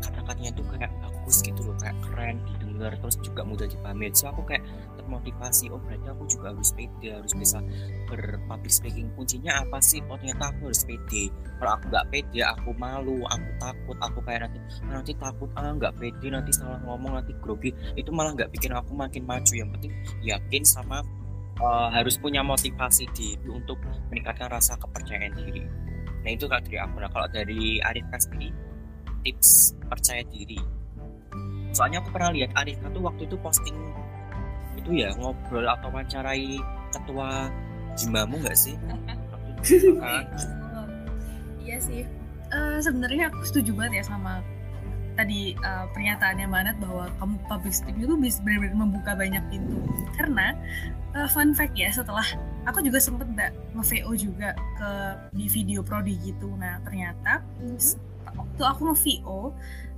kata-katanya 0.00 0.50
tuh 0.54 0.64
kayak 0.70 0.92
bagus 1.02 1.44
gitu 1.44 1.60
loh 1.60 1.76
kayak 1.76 1.96
keren 2.04 2.36
didengar 2.46 2.92
terus 2.96 3.16
juga 3.20 3.42
mudah 3.44 3.66
dipahami. 3.68 4.08
So 4.14 4.30
aku 4.32 4.42
kayak 4.48 4.64
termotivasi 4.96 5.68
oh 5.68 5.80
berarti 5.82 6.06
aku 6.08 6.24
juga 6.30 6.54
harus 6.54 6.70
pede 6.72 7.08
harus 7.12 7.32
bisa 7.36 7.58
berpublic 8.08 8.72
speaking. 8.72 9.12
Kuncinya 9.18 9.60
apa 9.60 9.78
sih? 9.82 10.00
Oh 10.08 10.16
ternyata 10.16 10.54
aku 10.54 10.72
harus 10.72 10.82
pede. 10.86 11.28
Kalau 11.58 11.70
aku 11.76 11.84
nggak 11.90 12.06
pede 12.08 12.40
aku 12.44 12.70
malu 12.76 13.18
aku 13.28 13.48
takut 13.60 13.96
aku 14.00 14.18
kayak 14.24 14.48
nanti 14.48 14.58
nanti 14.86 15.12
takut 15.18 15.50
ah 15.58 15.68
nggak 15.68 15.94
pede 15.98 16.26
nanti 16.30 16.50
salah 16.54 16.80
ngomong 16.86 17.18
nanti 17.18 17.32
grogi. 17.44 17.74
Itu 17.98 18.14
malah 18.14 18.32
nggak 18.32 18.50
bikin 18.54 18.72
aku 18.72 18.94
makin 18.94 19.26
maju. 19.26 19.52
Yang 19.52 19.68
penting 19.76 19.92
yakin 20.22 20.62
sama 20.64 21.02
uh, 21.60 21.88
harus 21.92 22.16
punya 22.16 22.40
motivasi 22.40 23.10
diri 23.12 23.48
untuk 23.50 23.78
meningkatkan 24.10 24.48
rasa 24.48 24.78
kepercayaan 24.78 25.34
diri. 25.34 25.62
Nah 26.24 26.30
itu 26.30 26.46
kalau 26.46 26.62
dari 26.62 26.78
aku. 26.78 26.96
Nah 26.98 27.10
kalau 27.10 27.28
dari 27.30 27.82
Arif 27.82 28.06
Kaspi 28.10 28.67
tips 29.28 29.76
percaya 29.92 30.24
diri. 30.32 30.56
Soalnya 31.76 32.00
aku 32.00 32.16
pernah 32.16 32.32
lihat 32.32 32.56
Arif 32.56 32.80
tuh 32.80 33.04
waktu 33.04 33.28
itu 33.28 33.36
posting 33.44 33.76
itu 34.80 35.04
ya 35.04 35.12
ngobrol 35.20 35.68
atau 35.68 35.92
wawancarai 35.92 36.56
ketua 36.96 37.52
jimamu 37.92 38.40
nggak 38.40 38.56
sih? 38.56 38.72
Iya 41.68 41.84
sih. 41.84 42.00
Uh, 42.48 42.80
sebenarnya 42.80 43.28
aku 43.28 43.44
setuju 43.44 43.76
banget 43.76 44.00
ya 44.00 44.04
sama 44.08 44.40
tadi 45.20 45.52
uh, 45.60 45.84
pernyataannya 45.92 46.48
Manat 46.48 46.80
bahwa 46.80 47.12
kamu 47.20 47.36
public 47.44 47.74
speaking 47.76 48.08
itu 48.08 48.16
bisa 48.16 48.40
benar-benar 48.40 48.88
membuka 48.88 49.12
banyak 49.12 49.44
pintu. 49.52 49.76
Karena 50.16 50.56
uh, 51.12 51.28
fun 51.28 51.52
fact 51.52 51.76
ya 51.76 51.92
setelah 51.92 52.24
aku 52.64 52.80
juga 52.80 53.04
sempet 53.04 53.28
nggak 53.28 53.52
nge-VO 53.76 54.12
juga 54.16 54.56
ke 54.80 54.90
di 55.36 55.44
video 55.52 55.84
prodi 55.84 56.16
gitu. 56.24 56.56
Nah 56.56 56.80
ternyata 56.80 57.44
mm-hmm 57.60 58.07
waktu 58.38 58.62
aku 58.62 58.80
nge-VO 58.90 59.40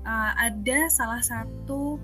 uh, 0.05 0.32
ada 0.36 0.78
salah 0.88 1.20
satu 1.20 2.01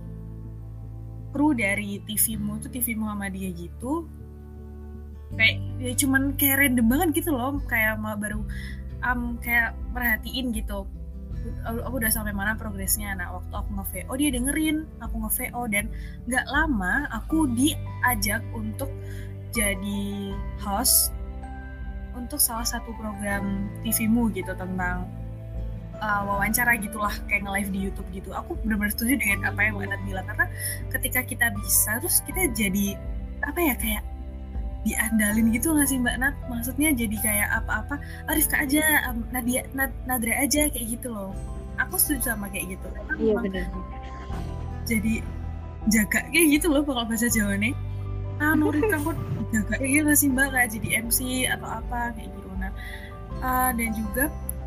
kru 1.32 1.52
dari 1.52 2.00
TV-mu 2.04 2.56
tuh 2.60 2.72
TV 2.72 2.96
Muhammadiyah 2.96 3.52
gitu. 3.56 4.08
Kayak 5.36 5.56
ya 5.82 5.92
cuman 5.98 6.22
kayak 6.38 6.56
random 6.64 6.86
banget 6.86 7.08
gitu 7.20 7.34
loh 7.34 7.60
kayak 7.66 7.98
baru 8.00 8.40
um, 9.04 9.36
kayak 9.42 9.76
merhatiin 9.92 10.54
gitu. 10.54 10.88
Aku 11.66 12.02
udah 12.02 12.10
sampai 12.10 12.34
mana 12.34 12.58
progresnya. 12.58 13.12
Nah 13.14 13.36
waktu 13.36 13.52
aku 13.52 13.70
nge-VO 13.76 14.12
dia 14.16 14.30
dengerin 14.32 14.76
aku 15.04 15.14
nge-VO 15.26 15.62
dan 15.68 15.92
nggak 16.24 16.46
lama 16.48 17.06
aku 17.12 17.46
diajak 17.52 18.40
untuk 18.56 18.88
jadi 19.52 20.32
host 20.60 21.12
untuk 22.16 22.40
salah 22.40 22.64
satu 22.64 22.96
program 22.96 23.68
TV-mu 23.84 24.32
gitu 24.32 24.56
tentang 24.56 25.04
uh, 26.00 26.22
wawancara 26.24 26.76
gitulah 26.80 27.12
kayak 27.28 27.44
nge-live 27.46 27.70
di 27.72 27.80
YouTube 27.88 28.08
gitu. 28.12 28.30
Aku 28.32 28.56
benar-benar 28.64 28.92
setuju 28.92 29.18
dengan 29.20 29.52
apa 29.52 29.60
yang 29.64 29.74
Mbak 29.80 29.88
Nat 29.92 30.02
bilang 30.04 30.26
karena 30.28 30.46
ketika 30.92 31.20
kita 31.24 31.46
bisa 31.56 31.90
terus 32.00 32.18
kita 32.24 32.42
jadi 32.52 32.96
apa 33.44 33.60
ya 33.60 33.74
kayak 33.76 34.02
diandalin 34.86 35.50
gitu 35.50 35.74
nggak 35.74 35.88
sih 35.90 35.98
Mbak 35.98 36.16
Nat? 36.22 36.34
Maksudnya 36.46 36.88
jadi 36.94 37.16
kayak 37.18 37.48
apa-apa 37.64 37.98
Arifka 38.30 38.62
aja, 38.62 38.82
um, 39.10 39.26
Nadia, 39.34 39.66
Nad, 39.74 39.90
Nadra 40.06 40.34
aja 40.40 40.70
kayak 40.70 40.86
gitu 40.98 41.10
loh. 41.10 41.34
Aku 41.76 42.00
setuju 42.00 42.32
sama 42.32 42.48
kayak 42.48 42.78
gitu. 42.78 42.86
Iya 43.20 43.34
benar. 43.42 43.66
Jadi 44.86 45.20
jaga 45.90 46.22
kayak 46.30 46.46
gitu 46.58 46.66
loh 46.70 46.82
kalau 46.86 47.04
bahasa 47.04 47.28
Jawa 47.28 47.58
nih. 47.58 47.74
Ah, 48.36 48.52
Nurin 48.52 48.84
kamu 48.92 49.16
jaga 49.48 49.74
kayak 49.80 49.92
gitu 50.02 50.12
sih 50.12 50.28
Mbak 50.28 50.48
kayak 50.52 50.68
jadi 50.76 50.88
MC 51.02 51.18
atau 51.50 51.68
apa 51.82 52.12
kayak 52.14 52.28
gitu. 52.30 52.48
Nah, 52.56 52.72
uh, 53.42 53.70
dan 53.74 53.90
juga 53.96 54.24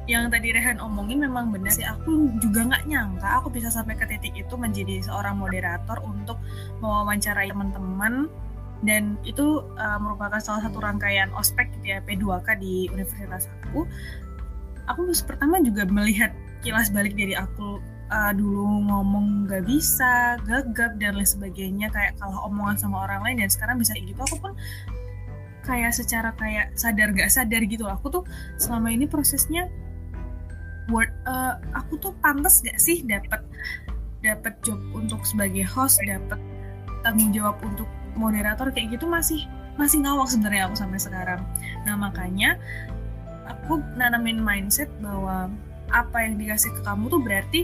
yang 0.10 0.34
tadi 0.34 0.50
Rehan 0.50 0.82
omongin 0.82 1.22
memang 1.22 1.54
benar 1.54 1.70
sih. 1.70 1.86
Aku 1.86 2.34
juga 2.42 2.66
nggak 2.66 2.90
nyangka 2.90 3.30
aku 3.38 3.54
bisa 3.54 3.70
sampai 3.70 3.94
ke 3.94 4.10
titik 4.10 4.34
itu 4.34 4.58
menjadi 4.58 5.06
seorang 5.06 5.38
moderator 5.38 6.02
untuk 6.02 6.42
mewawancarai 6.82 7.54
teman-teman. 7.54 8.26
Dan 8.82 9.22
itu 9.22 9.62
uh, 9.78 10.00
merupakan 10.02 10.42
salah 10.42 10.66
satu 10.66 10.82
rangkaian 10.82 11.30
ospek 11.38 11.70
gitu 11.78 11.94
ya 11.94 12.02
P2K 12.02 12.58
di 12.58 12.90
universitas 12.90 13.46
aku. 13.62 13.86
Aku 14.90 15.06
pertama 15.30 15.62
juga 15.62 15.86
melihat 15.86 16.34
kilas 16.66 16.90
balik 16.90 17.14
dari 17.14 17.38
aku 17.38 17.78
uh, 18.10 18.34
dulu 18.34 18.66
ngomong 18.90 19.46
nggak 19.46 19.62
bisa 19.70 20.42
gagap 20.42 20.98
dan 20.98 21.22
lain 21.22 21.30
sebagainya. 21.30 21.94
Kayak 21.94 22.18
kalau 22.18 22.50
omongan 22.50 22.82
sama 22.82 23.06
orang 23.06 23.22
lain 23.22 23.46
dan 23.46 23.50
sekarang 23.54 23.78
bisa 23.78 23.94
gitu. 23.94 24.18
Aku 24.26 24.42
pun 24.42 24.58
kayak 25.70 25.94
secara 25.94 26.34
kayak 26.34 26.74
sadar 26.74 27.14
gak 27.14 27.30
sadar 27.30 27.62
gitu 27.70 27.86
aku 27.86 28.10
tuh 28.10 28.24
selama 28.58 28.90
ini 28.90 29.06
prosesnya 29.06 29.70
word 30.90 31.10
uh, 31.26 31.58
aku 31.78 31.98
tuh 32.02 32.14
pantas 32.20 32.62
gak 32.66 32.78
sih 32.82 33.06
dapat 33.06 33.42
dapat 34.20 34.54
job 34.66 34.78
untuk 34.92 35.24
sebagai 35.24 35.64
host 35.64 36.04
dapat 36.04 36.38
tanggung 37.06 37.32
jawab 37.32 37.56
untuk 37.64 37.88
moderator 38.20 38.68
kayak 38.76 39.00
gitu 39.00 39.08
masih 39.08 39.48
masih 39.80 40.04
ngawak 40.04 40.28
sebenarnya 40.28 40.68
aku 40.68 40.76
sampai 40.76 41.00
sekarang. 41.00 41.42
Nah 41.88 41.96
makanya 41.96 42.60
aku 43.48 43.80
nanamin 43.96 44.44
mindset 44.44 44.92
bahwa 45.00 45.48
apa 45.90 46.18
yang 46.28 46.36
dikasih 46.36 46.70
ke 46.76 46.82
kamu 46.84 47.08
tuh 47.08 47.22
berarti 47.24 47.62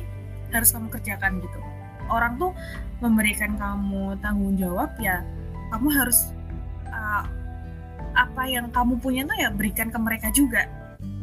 harus 0.55 0.71
kamu 0.71 0.87
kerjakan 0.87 1.43
gitu. 1.43 1.59
Orang 2.07 2.39
tuh 2.39 2.55
memberikan 3.03 3.59
kamu 3.59 4.15
tanggung 4.23 4.55
jawab 4.55 4.95
ya 5.03 5.19
kamu 5.75 5.91
harus 5.91 6.31
uh, 6.87 7.27
apa 8.15 8.47
yang 8.47 8.71
kamu 8.71 8.95
punya 9.03 9.27
tuh 9.27 9.35
ya 9.35 9.51
berikan 9.51 9.91
ke 9.91 9.99
mereka 9.99 10.31
juga 10.31 10.63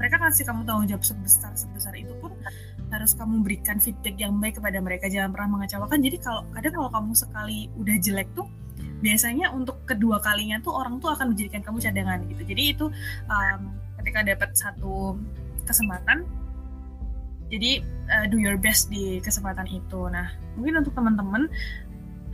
mereka 0.03 0.19
kasih 0.19 0.43
kamu 0.51 0.67
tanggung 0.67 0.91
jawab 0.91 1.07
sebesar 1.07 1.55
sebesar 1.55 1.95
itu 1.95 2.11
pun 2.19 2.35
harus 2.91 3.15
kamu 3.15 3.47
berikan 3.47 3.79
feedback 3.79 4.19
yang 4.19 4.35
baik 4.43 4.59
kepada 4.59 4.83
mereka. 4.83 5.07
Jangan 5.07 5.31
pernah 5.31 5.49
mengecewakan. 5.55 6.03
Jadi 6.03 6.17
kalau 6.19 6.43
kadang 6.51 6.75
kalau 6.75 6.91
kamu 6.91 7.13
sekali 7.15 7.59
udah 7.79 7.97
jelek 8.03 8.27
tuh 8.35 8.51
biasanya 8.99 9.55
untuk 9.55 9.79
kedua 9.87 10.19
kalinya 10.19 10.59
tuh 10.59 10.75
orang 10.75 10.99
tuh 10.99 11.15
akan 11.15 11.39
menjadikan 11.39 11.63
kamu 11.63 11.79
cadangan 11.79 12.19
gitu. 12.27 12.43
Jadi 12.43 12.63
itu 12.75 12.87
um, 13.31 13.61
ketika 14.03 14.27
dapat 14.27 14.51
satu 14.59 15.15
kesempatan 15.63 16.27
jadi 17.47 17.87
uh, 18.11 18.27
do 18.27 18.43
your 18.43 18.59
best 18.59 18.91
di 18.91 19.23
kesempatan 19.23 19.71
itu. 19.71 20.11
Nah 20.11 20.35
mungkin 20.59 20.83
untuk 20.83 20.99
teman-teman 20.99 21.47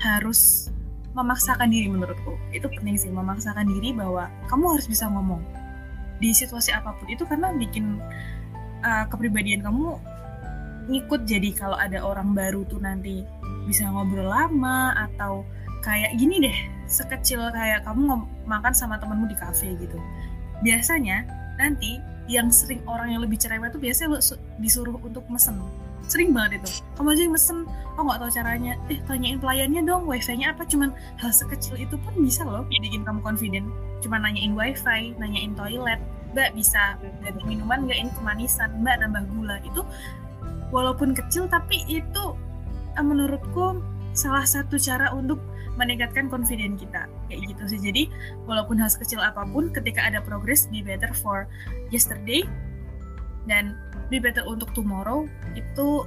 harus 0.00 0.72
memaksakan 1.12 1.68
diri 1.68 1.92
menurutku. 1.92 2.32
Itu 2.48 2.72
penting 2.72 2.96
sih 2.96 3.12
memaksakan 3.12 3.68
diri 3.68 3.92
bahwa 3.92 4.32
kamu 4.48 4.72
harus 4.72 4.88
bisa 4.88 5.04
ngomong 5.12 5.44
di 6.18 6.34
situasi 6.34 6.74
apa 6.74 6.94
pun 6.98 7.06
itu 7.10 7.22
karena 7.26 7.54
bikin 7.54 8.02
uh, 8.82 9.04
kepribadian 9.06 9.62
kamu 9.62 9.98
ngikut 10.88 11.28
jadi 11.28 11.50
kalau 11.54 11.76
ada 11.76 12.00
orang 12.00 12.32
baru 12.32 12.64
tuh 12.64 12.80
nanti 12.80 13.22
bisa 13.68 13.84
ngobrol 13.92 14.26
lama 14.26 14.96
atau 14.96 15.44
kayak 15.84 16.16
gini 16.16 16.48
deh 16.48 16.58
sekecil 16.88 17.52
kayak 17.52 17.84
kamu 17.84 18.24
makan 18.48 18.72
sama 18.72 18.96
temenmu 18.96 19.28
di 19.28 19.36
kafe 19.36 19.76
gitu. 19.76 20.00
Biasanya 20.64 21.28
nanti 21.60 22.00
yang 22.26 22.48
sering 22.48 22.80
orang 22.88 23.12
yang 23.12 23.20
lebih 23.20 23.36
cerewet 23.36 23.72
tuh 23.72 23.80
biasanya 23.80 24.16
lo 24.16 24.20
disuruh 24.60 24.96
untuk 25.04 25.24
mesen 25.28 25.60
sering 26.08 26.32
banget 26.32 26.64
itu. 26.64 26.82
Kamu 26.96 27.08
aja 27.12 27.22
yang 27.22 27.34
mesen. 27.36 27.58
Oh 27.94 28.02
nggak 28.02 28.18
tahu 28.24 28.30
caranya. 28.32 28.72
Eh 28.88 28.98
tanyain 29.04 29.38
pelayannya 29.38 29.82
dong 29.84 30.08
wifi-nya 30.08 30.56
apa? 30.56 30.64
Cuman 30.64 30.90
hal 31.20 31.30
sekecil 31.30 31.76
itu 31.76 31.94
pun 32.00 32.16
bisa 32.18 32.42
loh 32.42 32.64
bikin 32.66 33.04
kamu 33.04 33.20
confident. 33.20 33.68
Cuma 34.00 34.16
nanyain 34.18 34.56
wifi 34.56 35.14
nanyain 35.20 35.52
toilet. 35.54 36.00
Mbak 36.32 36.56
bisa 36.56 36.96
ganti 37.24 37.42
minuman 37.44 37.84
nggak? 37.86 37.98
Ini 38.00 38.10
kemanisan. 38.16 38.80
Mbak 38.80 38.96
nambah 39.04 39.22
gula. 39.30 39.56
Itu 39.62 39.84
walaupun 40.72 41.12
kecil 41.12 41.46
tapi 41.46 41.84
itu 41.86 42.24
eh, 42.96 43.04
menurutku 43.04 43.78
salah 44.16 44.42
satu 44.42 44.80
cara 44.80 45.12
untuk 45.12 45.38
meningkatkan 45.78 46.26
confidence 46.26 46.82
kita. 46.82 47.06
Kayak 47.30 47.54
gitu 47.54 47.62
sih. 47.70 47.80
Jadi 47.80 48.02
walaupun 48.48 48.80
hal 48.80 48.90
kecil 48.90 49.22
apa 49.22 49.46
pun 49.46 49.70
ketika 49.70 50.02
ada 50.02 50.18
progress 50.24 50.66
be 50.66 50.82
better 50.82 51.12
for 51.14 51.46
yesterday 51.94 52.42
dan 53.46 53.78
be 54.08 54.20
better 54.20 54.44
untuk 54.44 54.72
tomorrow 54.72 55.28
itu 55.52 56.04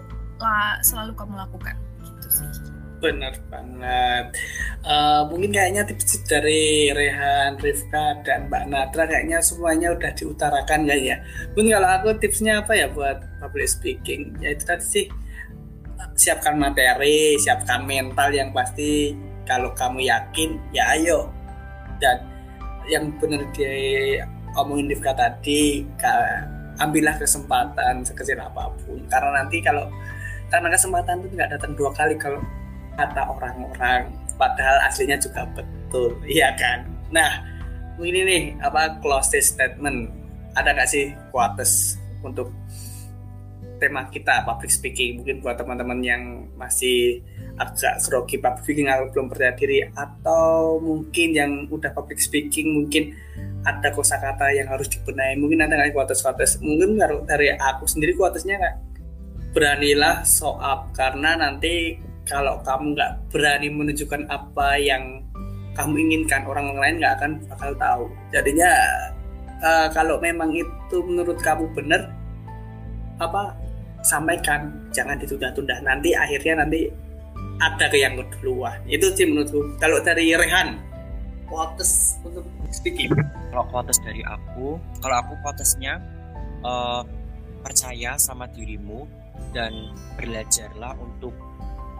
selalu 0.81 1.13
kamu 1.13 1.37
lakukan. 1.37 1.77
Gitu 2.01 2.27
sih. 2.29 2.49
Benar 3.01 3.33
banget. 3.49 4.37
Uh, 4.85 5.25
mungkin 5.25 5.49
kayaknya 5.49 5.81
tips 5.89 6.21
dari 6.29 6.93
Rehan, 6.93 7.57
Rifka 7.57 8.21
dan 8.21 8.45
Mbak 8.45 8.69
Natra 8.69 9.09
kayaknya 9.09 9.41
semuanya 9.41 9.97
udah 9.97 10.13
diutarakan 10.13 10.85
ya? 10.85 11.17
Mungkin 11.57 11.81
kalau 11.81 11.89
aku 11.97 12.13
tipsnya 12.21 12.61
apa 12.61 12.77
ya 12.77 12.93
buat 12.93 13.25
public 13.41 13.65
speaking? 13.73 14.37
Ya 14.37 14.53
itu 14.53 14.69
tadi 14.69 14.85
sih 14.85 15.05
siapkan 16.13 16.61
materi 16.61 17.41
siapkan 17.41 17.89
mental 17.89 18.29
yang 18.29 18.53
pasti. 18.53 19.17
Kalau 19.49 19.73
kamu 19.73 20.05
yakin 20.05 20.61
ya 20.69 20.93
ayo. 20.93 21.33
Dan 21.97 22.21
yang 22.85 23.09
benar 23.17 23.41
dia 23.57 24.21
omongin 24.53 24.93
Rifka 24.93 25.17
tadi 25.17 25.89
ambillah 26.81 27.15
kesempatan 27.21 28.01
sekecil 28.01 28.41
apa 28.41 28.73
pun. 28.83 28.99
Karena 29.07 29.43
nanti 29.43 29.61
kalau 29.61 29.85
karena 30.49 30.67
kesempatan 30.73 31.23
itu 31.23 31.37
nggak 31.37 31.51
datang 31.57 31.71
dua 31.77 31.93
kali 31.93 32.17
kalau 32.17 32.41
kata 32.97 33.21
orang-orang. 33.29 34.09
Padahal 34.35 34.89
aslinya 34.89 35.21
juga 35.21 35.45
betul 35.53 36.17
iya 36.35 36.51
kan? 36.57 36.89
Nah 37.13 37.45
ini 38.01 38.25
nih 38.25 38.43
apa 38.65 38.97
close 38.99 39.37
statement. 39.37 40.09
Ada 40.51 40.75
gak 40.75 40.89
sih 40.91 41.15
quotes 41.31 41.95
untuk 42.27 42.51
tema 43.79 44.03
kita 44.11 44.43
public 44.43 44.67
speaking? 44.67 45.23
Mungkin 45.23 45.39
buat 45.39 45.55
teman-teman 45.55 46.03
yang 46.03 46.51
masih 46.59 47.23
agak 47.59 47.99
grogi 48.07 48.37
public 48.39 48.63
speaking 48.63 48.87
atau 48.87 49.11
belum 49.11 49.27
percaya 49.27 49.53
diri 49.57 49.83
atau 49.93 50.79
mungkin 50.79 51.29
yang 51.35 51.51
udah 51.67 51.91
public 51.91 52.19
speaking 52.21 52.73
mungkin 52.73 53.11
ada 53.67 53.93
kosakata 53.93 54.49
yang 54.55 54.69
harus 54.71 54.89
dibenahi. 54.89 55.37
Mungkin 55.37 55.61
ada 55.61 55.77
nggak 55.77 55.93
quotes-quotes 55.93 56.61
mungkin 56.63 56.97
dari 57.27 57.53
aku 57.53 57.85
sendiri 57.85 58.17
quotesnya 58.17 58.57
nggak 58.57 58.75
beranilah 59.51 60.23
up 60.63 60.95
karena 60.95 61.35
nanti 61.35 61.99
kalau 62.23 62.63
kamu 62.63 62.95
nggak 62.95 63.11
berani 63.29 63.67
menunjukkan 63.67 64.23
apa 64.31 64.79
yang 64.79 65.19
kamu 65.75 66.03
inginkan 66.07 66.47
orang 66.47 66.71
lain 66.75 66.99
nggak 66.99 67.13
akan 67.19 67.31
bakal 67.47 67.71
tahu. 67.75 68.03
Jadinya 68.31 68.71
uh, 69.61 69.87
kalau 69.91 70.17
memang 70.19 70.51
itu 70.55 70.97
menurut 71.03 71.37
kamu 71.43 71.67
benar 71.75 72.11
apa 73.21 73.55
sampaikan. 74.01 74.71
Jangan 74.91 75.19
ditunda-tunda. 75.21 75.79
Nanti 75.85 76.11
akhirnya 76.17 76.65
nanti 76.65 76.91
ada 77.61 77.85
ke 77.93 78.01
yang 78.01 78.17
kedua 78.17 78.81
itu 78.89 79.05
sih 79.13 79.29
menurutku 79.29 79.77
kalau 79.77 80.01
dari 80.01 80.33
Rehan 80.33 80.81
quotes 81.45 82.17
untuk 82.25 82.43
speaking 82.73 83.13
kalau 83.53 83.63
quotes 83.69 84.01
dari 84.01 84.25
aku 84.25 84.81
kalau 84.99 85.15
aku 85.21 85.33
quotesnya 85.45 86.01
uh, 86.65 87.05
percaya 87.61 88.17
sama 88.17 88.49
dirimu 88.49 89.05
dan 89.53 89.93
belajarlah 90.17 90.97
untuk 90.97 91.33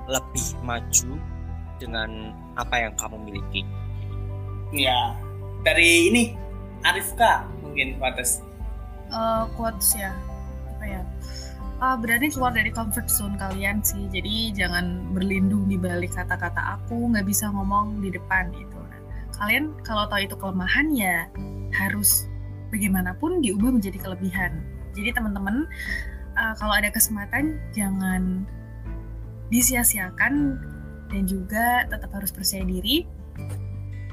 lebih 0.09 0.47
maju 0.65 1.13
dengan 1.77 2.33
apa 2.57 2.75
yang 2.77 2.93
kamu 2.97 3.17
miliki. 3.21 3.61
Ya, 4.71 5.17
dari 5.65 6.09
ini 6.13 6.23
Arifka 6.85 7.45
mungkin 7.61 7.97
quotes. 8.01 8.41
Uh, 9.11 9.45
quotes 9.57 9.93
ya, 9.97 10.13
apa 10.77 10.85
ya? 10.87 11.01
Uh, 11.81 11.97
berani 11.97 12.29
keluar 12.29 12.53
dari 12.53 12.69
comfort 12.69 13.09
zone 13.09 13.33
kalian 13.41 13.81
sih. 13.81 14.05
Jadi 14.13 14.53
jangan 14.53 15.17
berlindung 15.17 15.65
di 15.65 15.81
balik 15.81 16.13
kata-kata 16.13 16.77
aku 16.77 17.09
nggak 17.09 17.25
bisa 17.25 17.49
ngomong 17.49 18.05
di 18.05 18.13
depan 18.13 18.53
gitu. 18.53 18.77
Nah, 18.77 19.01
kalian 19.41 19.73
kalau 19.81 20.05
tahu 20.05 20.21
itu 20.21 20.37
kelemahan 20.37 20.93
ya 20.93 21.25
harus 21.73 22.29
bagaimanapun 22.69 23.41
diubah 23.41 23.73
menjadi 23.73 23.97
kelebihan. 23.97 24.61
Jadi 24.93 25.09
teman-teman 25.09 25.65
uh, 26.37 26.53
kalau 26.61 26.77
ada 26.77 26.93
kesempatan 26.93 27.57
jangan 27.73 28.45
disia-siakan 29.49 30.61
dan 31.09 31.23
juga 31.25 31.89
tetap 31.89 32.13
harus 32.13 32.31
percaya 32.31 32.63
diri 32.63 33.03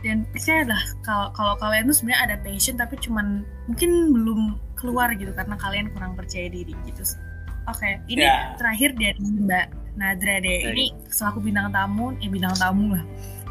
dan 0.03 0.27
percayalah 0.31 0.79
kalau 1.03 1.31
kalau 1.35 1.55
kalian 1.59 1.91
tuh 1.91 1.97
sebenarnya 2.03 2.21
ada 2.31 2.37
passion 2.43 2.79
tapi 2.79 2.95
cuman 3.03 3.43
mungkin 3.67 4.15
belum 4.15 4.41
keluar 4.79 5.11
gitu 5.15 5.35
karena 5.35 5.59
kalian 5.59 5.91
kurang 5.91 6.15
percaya 6.15 6.47
diri 6.47 6.75
gitu 6.87 7.03
oke 7.69 7.79
okay, 7.79 8.01
ini 8.09 8.25
yeah. 8.25 8.57
terakhir 8.57 8.97
dari 8.97 9.21
Mbak 9.21 9.67
Nadra 9.99 10.39
deh. 10.41 10.59
Ini 10.73 10.85
selaku 11.11 11.43
bintang 11.43 11.75
tamu 11.75 12.15
eh 12.23 12.31
bintang 12.31 12.55
tamu 12.57 12.95
lah. 12.95 13.05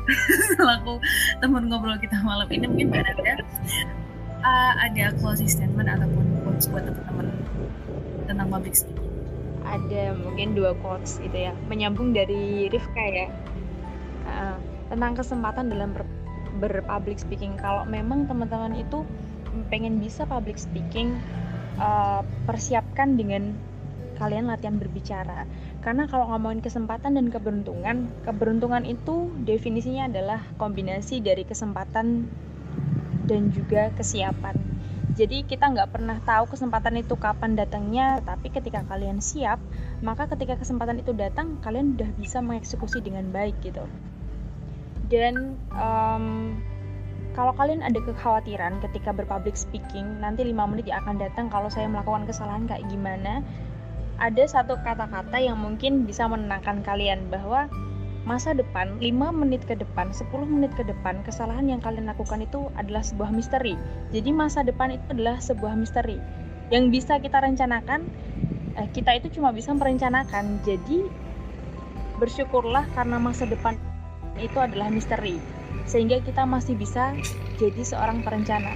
Selaku 0.55 1.03
teman 1.43 1.67
ngobrol 1.67 1.99
kita 1.99 2.15
malam 2.23 2.47
ini 2.47 2.65
mungkin 2.65 2.87
Mbak 2.89 3.01
Nadra 3.03 3.33
uh, 4.41 4.73
ada 4.79 5.11
closing 5.19 5.51
statement 5.51 5.91
ataupun 5.91 6.23
quotes 6.41 6.71
buat 6.71 6.87
teman-teman 6.87 7.27
tentang 8.27 8.47
public 8.47 8.75
speaking 8.75 9.07
ada 9.67 10.15
mungkin 10.15 10.55
dua 10.55 10.71
quotes 10.79 11.19
gitu 11.19 11.35
ya. 11.35 11.51
Menyambung 11.67 12.15
dari 12.15 12.71
Rifka 12.71 13.03
ya. 13.03 13.27
Uh, 14.27 14.57
tentang 14.87 15.19
kesempatan 15.19 15.67
dalam 15.67 15.91
ber, 15.91 16.07
berpublic 16.63 17.19
speaking. 17.19 17.59
Kalau 17.59 17.83
memang 17.83 18.25
teman-teman 18.25 18.79
itu 18.79 19.03
pengen 19.67 19.99
bisa 19.99 20.23
public 20.23 20.55
speaking 20.55 21.19
uh, 21.79 22.23
persiapkan 22.47 23.19
dengan 23.19 23.55
kalian 24.17 24.49
latihan 24.49 24.81
berbicara. 24.81 25.45
Karena 25.85 26.09
kalau 26.09 26.33
ngomongin 26.33 26.59
kesempatan 26.59 27.15
dan 27.15 27.29
keberuntungan 27.29 28.09
keberuntungan 28.25 28.83
itu 28.83 29.31
definisinya 29.45 30.09
adalah 30.09 30.41
kombinasi 30.57 31.21
dari 31.21 31.45
kesempatan 31.45 32.27
dan 33.29 33.41
juga 33.53 33.93
kesiapan. 33.95 34.57
Jadi 35.17 35.49
kita 35.49 35.73
nggak 35.73 35.97
pernah 35.97 36.17
tahu 36.21 36.45
kesempatan 36.53 37.01
itu 37.01 37.17
kapan 37.17 37.57
datangnya, 37.57 38.21
tapi 38.21 38.53
ketika 38.53 38.85
kalian 38.85 39.17
siap, 39.17 39.57
maka 40.05 40.29
ketika 40.29 40.61
kesempatan 40.61 41.01
itu 41.01 41.09
datang, 41.17 41.57
kalian 41.65 41.97
udah 41.97 42.09
bisa 42.21 42.37
mengeksekusi 42.37 43.01
dengan 43.01 43.25
baik 43.33 43.57
gitu. 43.65 43.81
Dan 45.09 45.57
um, 45.73 46.59
kalau 47.33 47.49
kalian 47.57 47.81
ada 47.81 47.97
kekhawatiran 47.97 48.77
ketika 48.85 49.09
berpublic 49.09 49.57
speaking, 49.57 50.21
nanti 50.21 50.45
5 50.45 50.53
menit 50.69 50.85
yang 50.85 51.01
akan 51.01 51.17
datang 51.17 51.49
kalau 51.49 51.69
saya 51.73 51.89
melakukan 51.89 52.29
kesalahan 52.29 52.69
kayak 52.69 52.85
gimana, 52.85 53.41
ada 54.17 54.43
satu 54.49 54.81
kata-kata 54.81 55.37
yang 55.37 55.61
mungkin 55.61 56.09
bisa 56.09 56.25
menenangkan 56.25 56.81
kalian 56.81 57.29
bahwa 57.29 57.69
masa 58.27 58.51
depan 58.51 58.99
5 58.99 59.07
menit 59.39 59.63
ke 59.63 59.77
depan 59.77 60.11
10 60.11 60.27
menit 60.49 60.73
ke 60.75 60.83
depan 60.83 61.23
kesalahan 61.23 61.69
yang 61.69 61.79
kalian 61.79 62.11
lakukan 62.11 62.43
itu 62.43 62.67
adalah 62.75 62.99
sebuah 63.05 63.31
misteri. 63.31 63.79
Jadi 64.11 64.29
masa 64.35 64.65
depan 64.65 64.99
itu 64.99 65.05
adalah 65.15 65.39
sebuah 65.39 65.79
misteri. 65.79 66.19
Yang 66.73 66.83
bisa 66.91 67.13
kita 67.23 67.39
rencanakan 67.39 68.03
eh, 68.75 68.89
kita 68.91 69.15
itu 69.15 69.39
cuma 69.39 69.55
bisa 69.55 69.71
merencanakan. 69.71 70.59
Jadi 70.67 71.07
bersyukurlah 72.19 72.83
karena 72.97 73.21
masa 73.21 73.47
depan 73.47 73.79
itu 74.41 74.57
adalah 74.59 74.91
misteri. 74.91 75.39
Sehingga 75.87 76.19
kita 76.19 76.43
masih 76.43 76.75
bisa 76.75 77.15
jadi 77.61 77.81
seorang 77.85 78.25
perencana. 78.25 78.75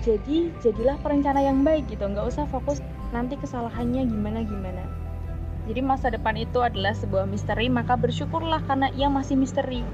Jadi 0.00 0.50
jadilah 0.64 0.96
perencana 0.98 1.44
yang 1.44 1.62
baik 1.62 1.86
gitu. 1.92 2.08
Nggak 2.10 2.26
usah 2.26 2.48
fokus 2.50 2.82
nanti 3.10 3.38
kesalahannya 3.38 4.06
gimana 4.06 4.42
gimana 4.46 4.84
jadi 5.68 5.86
masa 5.86 6.10
depan 6.10 6.34
itu 6.34 6.58
adalah 6.64 6.96
sebuah 6.96 7.30
misteri, 7.30 7.70
maka 7.70 7.94
bersyukurlah 7.94 8.64
karena 8.64 8.90
ia 8.96 9.06
masih 9.06 9.38
misteri. 9.38 9.86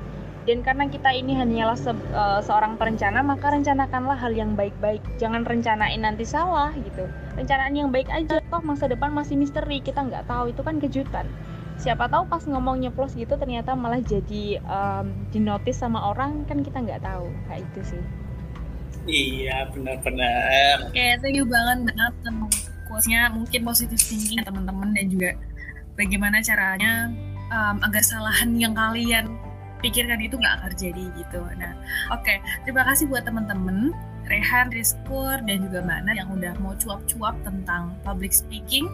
Dan 0.49 0.62
karena 0.62 0.87
kita 0.87 1.11
ini 1.11 1.35
hanyalah 1.35 1.75
se 1.75 1.91
uh, 1.91 2.39
seorang 2.39 2.79
perencana, 2.79 3.19
maka 3.21 3.51
rencanakanlah 3.51 4.14
hal 4.14 4.31
yang 4.31 4.55
baik-baik. 4.55 5.03
Jangan 5.19 5.43
rencanain 5.43 5.99
nanti 5.99 6.23
salah 6.23 6.71
gitu. 6.81 7.11
Rencanaan 7.35 7.75
yang 7.75 7.91
baik 7.91 8.07
aja. 8.09 8.39
Toh 8.47 8.62
masa 8.64 8.87
depan 8.87 9.11
masih 9.11 9.35
misteri, 9.35 9.83
kita 9.83 10.07
nggak 10.07 10.31
tahu 10.31 10.55
itu 10.55 10.62
kan 10.62 10.79
kejutan. 10.79 11.27
Siapa 11.77 12.09
tahu 12.09 12.31
pas 12.31 12.41
ngomongnya 12.47 12.89
plus 12.89 13.12
gitu 13.12 13.37
ternyata 13.37 13.77
malah 13.77 14.01
jadi 14.01 14.62
um, 14.64 15.12
dinotis 15.29 15.77
sama 15.77 16.14
orang 16.14 16.47
kan 16.49 16.64
kita 16.64 16.79
nggak 16.79 17.05
tahu. 17.05 17.27
Kayak 17.51 17.67
itu 17.69 17.81
sih. 17.93 18.03
Iya 19.07 19.69
benar-benar. 19.75 20.89
Oke, 20.95 21.21
thank 21.21 21.37
you 21.37 21.45
banget 21.45 21.91
banget 21.91 22.76
quotes-nya 22.97 23.28
mungkin 23.28 23.61
positif 23.61 24.01
thinking 24.09 24.40
teman-teman 24.40 24.97
dan 24.97 25.12
juga 25.12 25.36
bagaimana 26.01 26.40
caranya 26.40 27.12
um, 27.53 27.76
agar 27.84 28.01
kesalahan 28.01 28.57
yang 28.57 28.72
kalian 28.72 29.36
pikirkan 29.84 30.16
itu 30.24 30.40
nggak 30.40 30.57
akan 30.57 30.72
terjadi 30.72 31.05
gitu. 31.20 31.44
Nah, 31.61 31.76
oke, 32.09 32.24
okay. 32.24 32.40
terima 32.64 32.88
kasih 32.88 33.05
buat 33.12 33.28
teman-teman 33.28 33.92
Rehan, 34.32 34.72
Rizkur, 34.72 35.44
dan 35.44 35.61
juga 35.61 35.84
Mana 35.84 36.16
yang 36.16 36.32
udah 36.32 36.57
mau 36.64 36.72
cuap-cuap 36.80 37.36
tentang 37.44 37.92
public 38.01 38.32
speaking. 38.32 38.88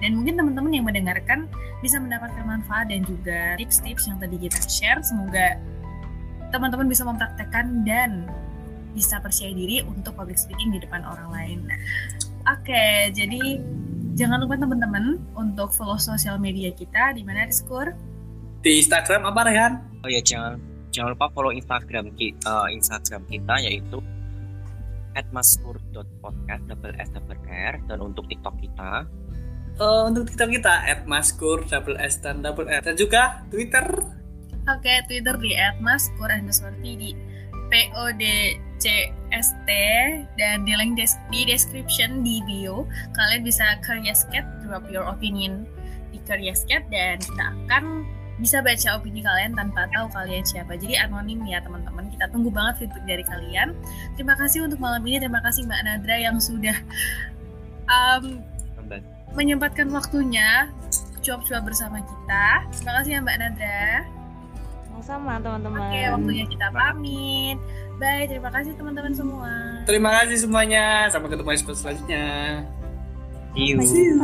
Dan 0.00 0.16
mungkin 0.16 0.40
teman-teman 0.40 0.72
yang 0.72 0.88
mendengarkan 0.88 1.44
bisa 1.84 2.00
mendapatkan 2.00 2.48
manfaat 2.48 2.88
dan 2.88 3.04
juga 3.04 3.60
tips-tips 3.60 4.08
yang 4.08 4.16
tadi 4.16 4.40
kita 4.40 4.56
share. 4.64 5.04
Semoga 5.04 5.60
teman-teman 6.48 6.88
bisa 6.88 7.04
mempraktekkan 7.04 7.84
dan 7.84 8.24
bisa 8.96 9.20
percaya 9.20 9.52
diri 9.52 9.84
untuk 9.84 10.16
public 10.16 10.40
speaking 10.40 10.72
di 10.72 10.80
depan 10.80 11.04
orang 11.04 11.28
lain. 11.28 11.60
Oke, 12.44 12.70
okay, 12.70 13.08
jadi 13.16 13.40
Jangan 14.14 14.46
lupa 14.46 14.54
teman-teman 14.54 15.18
untuk 15.34 15.74
follow 15.74 15.98
sosial 15.98 16.38
media 16.38 16.70
kita 16.70 17.10
di 17.18 17.26
mana 17.26 17.50
Discord. 17.50 17.98
Di 18.62 18.78
Instagram 18.78 19.26
apa 19.26 19.42
Rehan? 19.42 19.72
Oh 20.06 20.08
ya 20.08 20.22
jangan 20.22 20.62
jangan 20.94 21.18
lupa 21.18 21.34
follow 21.34 21.50
Instagram 21.50 22.14
kita, 22.14 22.38
uh, 22.46 22.70
eh, 22.70 22.78
Instagram 22.78 23.26
kita 23.26 23.54
yaitu 23.66 23.98
@maskur.podcast 25.34 26.62
double 26.70 26.94
s 26.94 27.10
double 27.10 27.38
r 27.50 27.74
dan 27.90 27.98
untuk 28.02 28.26
TikTok 28.30 28.54
kita 28.62 29.02
uh, 29.82 30.06
untuk 30.06 30.30
TikTok 30.30 30.50
kita 30.62 30.74
@maskur 31.10 31.66
double 31.66 31.98
s 31.98 32.22
dan 32.22 32.38
double 32.38 32.70
r 32.70 32.82
dan 32.86 32.94
juga 32.94 33.42
Twitter. 33.50 33.82
Oke, 34.70 34.78
okay, 34.78 35.02
Twitter 35.10 35.34
di 35.42 35.58
@maskur 35.82 36.30
underscore 36.30 36.78
PODCST 38.84 39.68
dan 40.36 40.68
di 40.68 40.72
link 40.76 41.00
des 41.00 41.16
di 41.32 41.48
description 41.48 42.20
di 42.20 42.44
bio 42.44 42.84
kalian 43.16 43.40
bisa 43.40 43.80
Careerscat 43.80 44.44
drop 44.64 44.84
your 44.92 45.08
opinion 45.08 45.64
di 46.12 46.20
Careerscat 46.28 46.84
dan 46.92 47.16
kita 47.16 47.44
akan 47.64 48.04
bisa 48.36 48.60
baca 48.60 48.98
opini 48.98 49.22
kalian 49.22 49.54
tanpa 49.54 49.86
tahu 49.94 50.10
kalian 50.10 50.42
siapa. 50.42 50.74
Jadi 50.74 50.98
anonim 50.98 51.46
ya 51.46 51.62
teman-teman. 51.62 52.10
Kita 52.10 52.26
tunggu 52.34 52.50
banget 52.50 52.82
feedback 52.82 53.06
dari 53.06 53.24
kalian. 53.24 53.78
Terima 54.18 54.34
kasih 54.34 54.66
untuk 54.66 54.82
malam 54.82 55.06
ini. 55.06 55.22
Terima 55.22 55.38
kasih 55.38 55.64
Mbak 55.64 55.80
Nadra 55.86 56.16
yang 56.18 56.36
sudah 56.42 56.74
um, 57.86 58.42
menyempatkan 59.38 59.86
waktunya 59.94 60.66
cuap-cuap 61.22 61.62
bersama 61.62 62.02
kita. 62.02 62.46
Terima 62.74 62.92
kasih 63.00 63.10
ya 63.16 63.20
Mbak 63.22 63.38
Nadra 63.38 63.86
sama 65.04 65.36
teman-teman. 65.36 65.80
Oke, 65.84 66.00
waktunya 66.16 66.44
kita 66.48 66.66
pamit. 66.72 67.58
Bye, 67.94 68.26
terima 68.26 68.50
kasih 68.50 68.74
teman-teman 68.74 69.14
semua. 69.14 69.50
Terima 69.86 70.10
kasih 70.18 70.42
semuanya. 70.42 71.06
Sampai 71.14 71.30
ketemu 71.30 71.54
episode 71.54 71.78
selanjutnya. 71.78 72.26
See 73.54 73.70
you. 73.70 73.78
See 73.86 74.10
you. 74.10 74.18